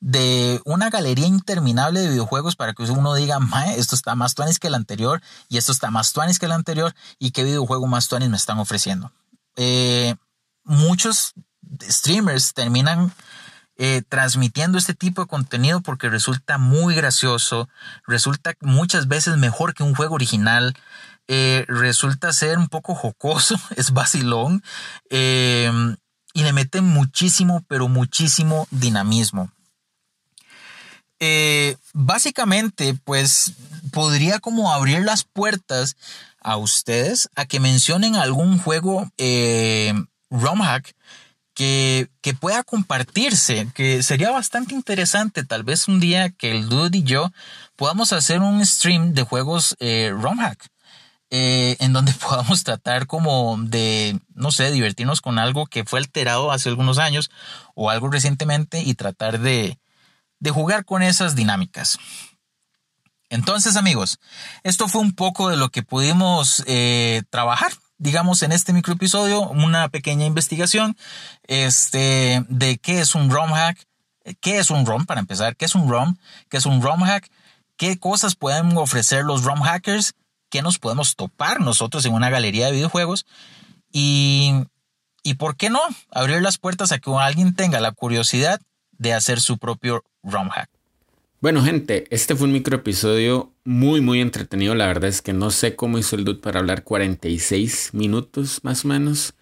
de 0.01 0.61
una 0.65 0.89
galería 0.89 1.27
interminable 1.27 2.01
de 2.01 2.09
videojuegos 2.09 2.55
para 2.55 2.73
que 2.73 2.83
uno 2.83 3.13
diga, 3.15 3.39
esto 3.77 3.95
está 3.95 4.15
más 4.15 4.35
tuanis 4.35 4.59
que 4.59 4.67
el 4.67 4.75
anterior 4.75 5.21
y 5.47 5.57
esto 5.57 5.71
está 5.71 5.89
más 5.89 6.11
tuanis 6.11 6.37
que 6.37 6.47
el 6.47 6.51
anterior 6.51 6.93
y 7.17 7.31
qué 7.31 7.43
videojuego 7.43 7.87
más 7.87 8.07
tuanis 8.07 8.29
me 8.29 8.37
están 8.37 8.59
ofreciendo. 8.59 9.11
Eh, 9.55 10.15
muchos 10.63 11.33
streamers 11.89 12.53
terminan 12.53 13.13
eh, 13.77 14.03
transmitiendo 14.07 14.77
este 14.77 14.93
tipo 14.93 15.21
de 15.21 15.27
contenido 15.27 15.81
porque 15.81 16.09
resulta 16.09 16.57
muy 16.57 16.95
gracioso, 16.95 17.67
resulta 18.07 18.53
muchas 18.61 19.09
veces 19.09 19.35
mejor 19.35 19.73
que 19.73 19.83
un 19.83 19.93
juego 19.93 20.15
original, 20.15 20.77
eh, 21.27 21.65
resulta 21.67 22.31
ser 22.31 22.57
un 22.57 22.69
poco 22.69 22.95
jocoso, 22.95 23.59
es 23.75 23.91
vacilón 23.91 24.63
em, 25.09 25.97
y 26.33 26.43
le 26.43 26.53
mete 26.53 26.79
muchísimo, 26.79 27.65
pero 27.67 27.89
muchísimo 27.89 28.65
dinamismo. 28.71 29.51
Eh, 31.19 31.75
básicamente, 31.93 32.97
pues 33.03 33.55
podría 33.91 34.39
como 34.39 34.71
abrir 34.71 35.03
las 35.03 35.25
puertas 35.25 35.97
a 36.39 36.55
ustedes 36.55 37.29
a 37.35 37.45
que 37.45 37.59
mencionen 37.59 38.15
algún 38.15 38.57
juego 38.57 39.09
ROM 40.29 40.61
hack 40.61 40.95
que, 41.55 42.09
pueda 42.39 42.63
compartirse, 42.63 43.67
que 43.73 44.03
sería 44.03 44.29
bastante 44.29 44.75
interesante 44.75 45.43
tal 45.43 45.63
vez 45.63 45.87
un 45.87 45.99
día 45.99 46.29
que 46.29 46.51
el 46.51 46.69
Dude 46.69 46.99
y 46.99 47.03
yo 47.03 47.31
podamos 47.75 48.13
hacer 48.13 48.41
un 48.41 48.63
stream 48.65 49.13
de 49.13 49.23
juegos 49.23 49.75
eh, 49.79 50.13
ROM 50.13 50.37
hack. 50.37 50.69
Eh, 51.31 51.75
en 51.79 51.91
donde 51.91 52.13
podamos 52.29 52.63
tratar 52.63 53.07
como 53.07 53.57
de, 53.57 54.19
no 54.35 54.51
sé, 54.51 54.69
divertirnos 54.71 55.21
con 55.21 55.39
algo 55.39 55.65
que 55.65 55.83
fue 55.83 55.99
alterado 55.99 56.51
hace 56.51 56.69
algunos 56.69 56.99
años 56.99 57.31
o 57.73 57.89
algo 57.89 58.11
recientemente 58.11 58.83
y 58.83 58.93
tratar 58.93 59.39
de, 59.39 59.79
de 60.39 60.51
jugar 60.51 60.85
con 60.85 61.01
esas 61.01 61.35
dinámicas. 61.35 61.97
Entonces 63.29 63.75
amigos, 63.75 64.19
esto 64.63 64.87
fue 64.87 65.01
un 65.01 65.13
poco 65.13 65.49
de 65.49 65.57
lo 65.57 65.69
que 65.69 65.81
pudimos 65.81 66.63
eh, 66.67 67.23
trabajar 67.31 67.71
digamos, 67.97 68.43
en 68.43 68.51
este 68.51 68.73
microepisodio 68.73 69.41
una 69.41 69.89
pequeña 69.89 70.25
investigación 70.25 70.97
este, 71.47 72.43
de 72.49 72.77
qué 72.77 72.99
es 72.99 73.15
un 73.15 73.29
ROM 73.29 73.51
hack, 73.51 73.85
qué 74.41 74.57
es 74.57 74.69
un 74.69 74.85
ROM 74.85 75.05
para 75.05 75.21
empezar, 75.21 75.55
qué 75.55 75.65
es 75.65 75.75
un 75.75 75.89
ROM, 75.89 76.15
qué 76.49 76.57
es 76.57 76.65
un 76.65 76.81
ROM 76.81 77.01
hack, 77.01 77.29
qué 77.77 77.97
cosas 77.97 78.35
pueden 78.35 78.75
ofrecer 78.77 79.23
los 79.23 79.43
ROM 79.43 79.61
hackers, 79.61 80.13
qué 80.49 80.61
nos 80.61 80.79
podemos 80.79 81.15
topar 81.15 81.61
nosotros 81.61 82.05
en 82.05 82.13
una 82.13 82.29
galería 82.29 82.67
de 82.67 82.73
videojuegos 82.73 83.25
y, 83.91 84.53
y 85.23 85.35
por 85.35 85.55
qué 85.55 85.69
no 85.69 85.81
abrir 86.11 86.41
las 86.41 86.57
puertas 86.57 86.91
a 86.91 86.99
que 86.99 87.11
alguien 87.11 87.55
tenga 87.55 87.79
la 87.79 87.91
curiosidad 87.91 88.61
de 88.91 89.13
hacer 89.13 89.41
su 89.41 89.57
propio 89.57 90.03
ROM 90.23 90.49
hack. 90.49 90.69
Bueno, 91.41 91.63
gente, 91.63 92.05
este 92.09 92.35
fue 92.35 92.47
un 92.47 92.53
micro 92.53 92.77
episodio 92.77 93.53
muy, 93.65 94.01
muy 94.01 94.19
entretenido. 94.21 94.73
La 94.73 94.87
verdad 94.87 95.09
es 95.09 95.21
que 95.21 95.33
no 95.33 95.51
sé 95.51 95.75
cómo 95.75 95.97
hizo 95.97 96.15
el 96.15 96.25
dude 96.25 96.39
para 96.39 96.59
hablar 96.59 96.83
46 96.83 97.91
minutos 97.93 98.61
más 98.63 98.85
o 98.85 98.87
menos. 98.87 99.33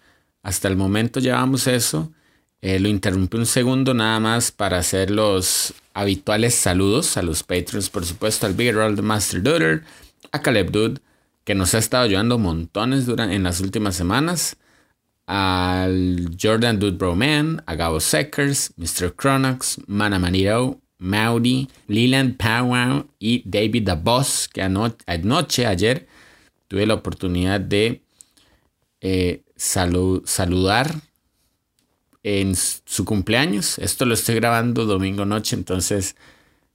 Hasta 0.42 0.68
el 0.68 0.76
momento 0.76 1.20
llevamos 1.20 1.66
eso. 1.66 2.12
Eh, 2.60 2.80
lo 2.80 2.88
interrumpí 2.88 3.36
un 3.36 3.46
segundo 3.46 3.94
nada 3.94 4.20
más 4.20 4.50
para 4.50 4.78
hacer 4.78 5.10
los 5.10 5.74
habituales 5.94 6.54
saludos 6.54 7.16
a 7.16 7.22
los 7.22 7.42
patrons, 7.42 7.90
por 7.90 8.04
supuesto, 8.04 8.46
al 8.46 8.54
Big 8.54 8.72
Roll 8.74 9.00
Master 9.02 9.42
Duder, 9.42 9.84
a 10.32 10.40
Caleb 10.42 10.70
Dude, 10.70 11.00
que 11.44 11.54
nos 11.54 11.74
ha 11.74 11.78
estado 11.78 12.04
ayudando 12.04 12.38
montones 12.38 13.06
durante, 13.06 13.34
en 13.36 13.42
las 13.44 13.60
últimas 13.60 13.96
semanas, 13.96 14.56
al 15.26 16.36
Jordan 16.40 16.78
Dude 16.78 16.96
Bro 16.96 17.16
Man, 17.16 17.62
a 17.66 17.74
Gabo 17.76 18.00
Seckers, 18.00 18.72
Mr. 18.76 19.14
Cronox, 19.14 19.80
Mana 19.86 20.18
Maniro, 20.18 20.80
Maudi, 21.04 21.68
Leland 21.86 22.36
Powell 22.36 23.04
y 23.18 23.42
David 23.44 23.84
the 23.84 23.94
Boss, 23.94 24.48
que 24.48 24.62
anoche, 24.62 25.66
ayer, 25.66 26.08
tuve 26.66 26.86
la 26.86 26.94
oportunidad 26.94 27.60
de 27.60 28.02
eh, 29.00 29.42
saludar 29.54 30.94
en 32.22 32.56
su 32.56 33.04
cumpleaños. 33.04 33.78
Esto 33.78 34.06
lo 34.06 34.14
estoy 34.14 34.36
grabando 34.36 34.86
domingo 34.86 35.26
noche, 35.26 35.54
entonces 35.56 36.16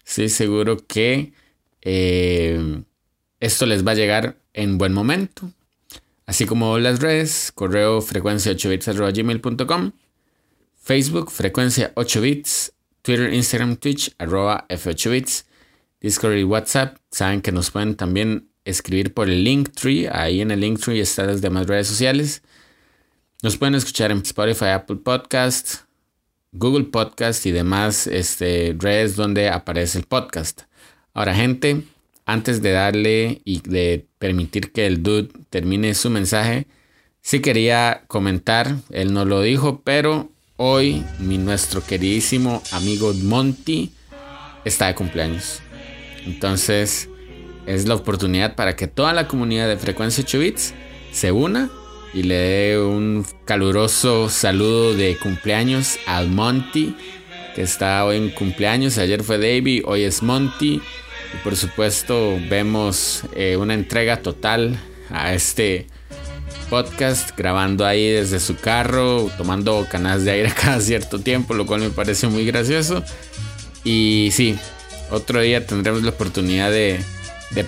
estoy 0.05 0.29
seguro 0.29 0.77
que 0.85 1.33
eh, 1.81 2.83
esto 3.39 3.65
les 3.65 3.85
va 3.85 3.91
a 3.91 3.95
llegar 3.95 4.37
en 4.53 4.77
buen 4.77 4.93
momento. 4.93 5.51
Así 6.27 6.45
como 6.45 6.77
las 6.77 6.99
redes, 6.99 7.51
correo 7.55 8.01
frecuencia 8.01 8.51
8 8.51 8.69
bits.gmail.com, 8.69 9.91
Facebook 10.79 11.31
frecuencia 11.31 11.91
8 11.95 12.21
bits 12.21 12.73
Twitter, 13.09 13.33
Instagram, 13.33 13.77
Twitch, 13.77 14.13
arroba 14.19 14.67
F8bits, 14.69 15.45
Discord 15.99 16.37
y 16.37 16.43
WhatsApp. 16.43 16.97
Saben 17.09 17.41
que 17.41 17.51
nos 17.51 17.71
pueden 17.71 17.95
también 17.95 18.51
escribir 18.65 19.15
por 19.15 19.27
el 19.27 19.43
Linktree. 19.43 20.07
Ahí 20.11 20.41
en 20.41 20.51
el 20.51 20.59
Linktree 20.59 20.99
están 20.99 21.25
las 21.25 21.41
demás 21.41 21.65
redes 21.65 21.87
sociales. 21.87 22.43
Nos 23.41 23.57
pueden 23.57 23.73
escuchar 23.73 24.11
en 24.11 24.19
Spotify, 24.19 24.65
Apple 24.65 24.97
Podcast, 24.97 25.85
Google 26.51 26.83
Podcast 26.83 27.47
y 27.47 27.51
demás 27.51 28.05
este, 28.05 28.75
redes 28.77 29.15
donde 29.15 29.49
aparece 29.49 29.97
el 29.97 30.05
podcast. 30.05 30.61
Ahora, 31.15 31.33
gente, 31.33 31.81
antes 32.27 32.61
de 32.61 32.73
darle 32.73 33.41
y 33.43 33.61
de 33.61 34.05
permitir 34.19 34.71
que 34.71 34.85
el 34.85 35.01
dude 35.01 35.29
termine 35.49 35.95
su 35.95 36.11
mensaje, 36.11 36.67
sí 37.21 37.39
quería 37.39 38.03
comentar, 38.05 38.75
él 38.91 39.13
no 39.13 39.25
lo 39.25 39.41
dijo, 39.41 39.81
pero 39.83 40.29
Hoy 40.61 41.05
mi 41.19 41.37
nuestro 41.37 41.81
queridísimo 41.81 42.61
amigo 42.73 43.13
Monty 43.13 43.93
está 44.65 44.87
de 44.87 44.93
cumpleaños. 44.93 45.61
Entonces 46.25 47.07
es 47.65 47.87
la 47.87 47.95
oportunidad 47.95 48.55
para 48.55 48.75
que 48.75 48.87
toda 48.87 49.13
la 49.13 49.25
comunidad 49.25 49.69
de 49.69 49.77
Frecuencia 49.77 50.21
8 50.21 50.39
Bits 50.39 50.73
se 51.13 51.31
una 51.31 51.69
y 52.13 52.23
le 52.23 52.35
dé 52.35 52.77
un 52.77 53.25
caluroso 53.45 54.27
saludo 54.27 54.93
de 54.95 55.15
cumpleaños 55.15 55.97
al 56.05 56.27
Monty, 56.27 56.93
que 57.55 57.61
está 57.61 58.03
hoy 58.03 58.17
en 58.17 58.29
cumpleaños. 58.29 58.97
Ayer 58.97 59.23
fue 59.23 59.37
Davey, 59.37 59.81
hoy 59.85 60.03
es 60.03 60.21
Monty. 60.21 60.73
Y 60.73 61.37
por 61.41 61.55
supuesto 61.55 62.37
vemos 62.49 63.23
eh, 63.33 63.55
una 63.55 63.75
entrega 63.75 64.17
total 64.17 64.77
a 65.09 65.33
este 65.33 65.87
podcast, 66.69 67.35
grabando 67.35 67.85
ahí 67.85 68.09
desde 68.09 68.39
su 68.39 68.55
carro, 68.55 69.29
tomando 69.37 69.87
canas 69.89 70.23
de 70.23 70.31
aire 70.31 70.53
cada 70.61 70.79
cierto 70.79 71.19
tiempo, 71.19 71.53
lo 71.53 71.65
cual 71.65 71.81
me 71.81 71.89
parece 71.89 72.27
muy 72.27 72.45
gracioso. 72.45 73.03
Y 73.83 74.29
sí, 74.31 74.57
otro 75.09 75.41
día 75.41 75.65
tendremos 75.65 76.03
la 76.03 76.11
oportunidad 76.11 76.71
de, 76.71 76.99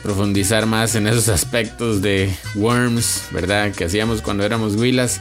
profundizar 0.04 0.68
más 0.68 0.95
en 0.95 1.08
esos 1.08 1.28
aspectos 1.28 2.02
de 2.02 2.34
Worms, 2.56 3.24
¿verdad? 3.32 3.74
Que 3.74 3.86
hacíamos 3.86 4.22
cuando 4.22 4.45
éramos 4.45 4.76
Willas, 4.76 5.20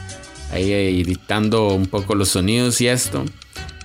ahí 0.51 0.71
editando 0.71 1.69
un 1.69 1.87
poco 1.87 2.15
los 2.15 2.29
sonidos 2.29 2.79
y 2.79 2.87
esto. 2.87 3.25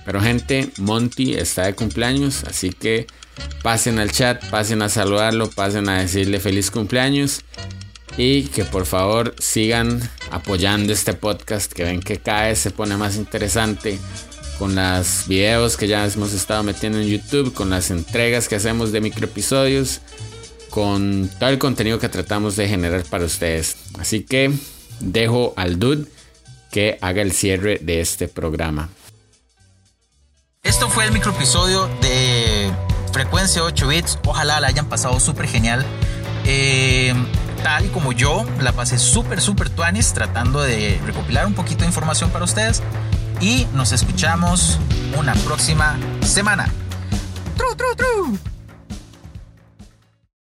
Pero 0.05 0.21
gente, 0.21 0.69
Monty 0.77 1.33
está 1.33 1.65
de 1.65 1.73
cumpleaños, 1.73 2.43
así 2.45 2.69
que 2.69 3.07
pasen 3.63 3.99
al 3.99 4.11
chat, 4.11 4.43
pasen 4.49 4.81
a 4.81 4.89
saludarlo, 4.89 5.49
pasen 5.49 5.89
a 5.89 5.99
decirle 5.99 6.39
feliz 6.39 6.71
cumpleaños 6.71 7.43
y 8.15 8.43
que 8.43 8.63
por 8.63 8.85
favor 8.85 9.35
sigan 9.39 10.01
apoyando 10.31 10.93
este 10.93 11.13
podcast 11.13 11.71
que 11.71 11.83
ven 11.83 11.99
que 11.99 12.17
cada 12.17 12.43
vez 12.43 12.59
se 12.59 12.71
pone 12.71 12.95
más 12.97 13.15
interesante 13.15 13.99
con 14.57 14.75
los 14.75 15.27
videos 15.27 15.77
que 15.77 15.87
ya 15.87 16.05
hemos 16.05 16.33
estado 16.33 16.63
metiendo 16.63 16.99
en 16.99 17.07
YouTube, 17.07 17.53
con 17.53 17.69
las 17.69 17.91
entregas 17.91 18.47
que 18.47 18.55
hacemos 18.55 18.91
de 18.91 19.01
microepisodios, 19.01 20.01
con 20.69 21.29
todo 21.39 21.49
el 21.49 21.59
contenido 21.59 21.99
que 21.99 22.09
tratamos 22.09 22.55
de 22.55 22.67
generar 22.67 23.03
para 23.03 23.25
ustedes. 23.25 23.77
Así 23.99 24.23
que 24.23 24.51
dejo 24.99 25.53
al 25.57 25.79
dude 25.79 26.07
que 26.71 26.97
haga 27.01 27.21
el 27.21 27.31
cierre 27.33 27.79
de 27.81 28.01
este 28.01 28.27
programa. 28.27 28.89
Esto 30.63 30.89
fue 30.89 31.05
el 31.05 31.11
micro 31.11 31.31
episodio 31.31 31.87
de 32.01 32.71
Frecuencia 33.13 33.63
8 33.63 33.87
bits. 33.87 34.19
Ojalá 34.25 34.59
la 34.59 34.67
hayan 34.67 34.89
pasado 34.89 35.19
súper 35.19 35.47
genial. 35.47 35.85
Eh, 36.45 37.13
tal 37.63 37.89
como 37.91 38.11
yo, 38.11 38.45
la 38.61 38.71
pasé 38.71 38.97
súper, 38.97 39.41
súper 39.41 39.69
tuanis 39.69 40.13
tratando 40.13 40.61
de 40.61 40.99
recopilar 41.05 41.45
un 41.45 41.53
poquito 41.53 41.81
de 41.81 41.87
información 41.87 42.29
para 42.29 42.45
ustedes. 42.45 42.81
Y 43.39 43.67
nos 43.73 43.91
escuchamos 43.91 44.79
una 45.17 45.33
próxima 45.35 45.97
semana. 46.21 46.67
Tru, 47.55 47.75
tru, 47.75 47.95
tru. 47.95 48.56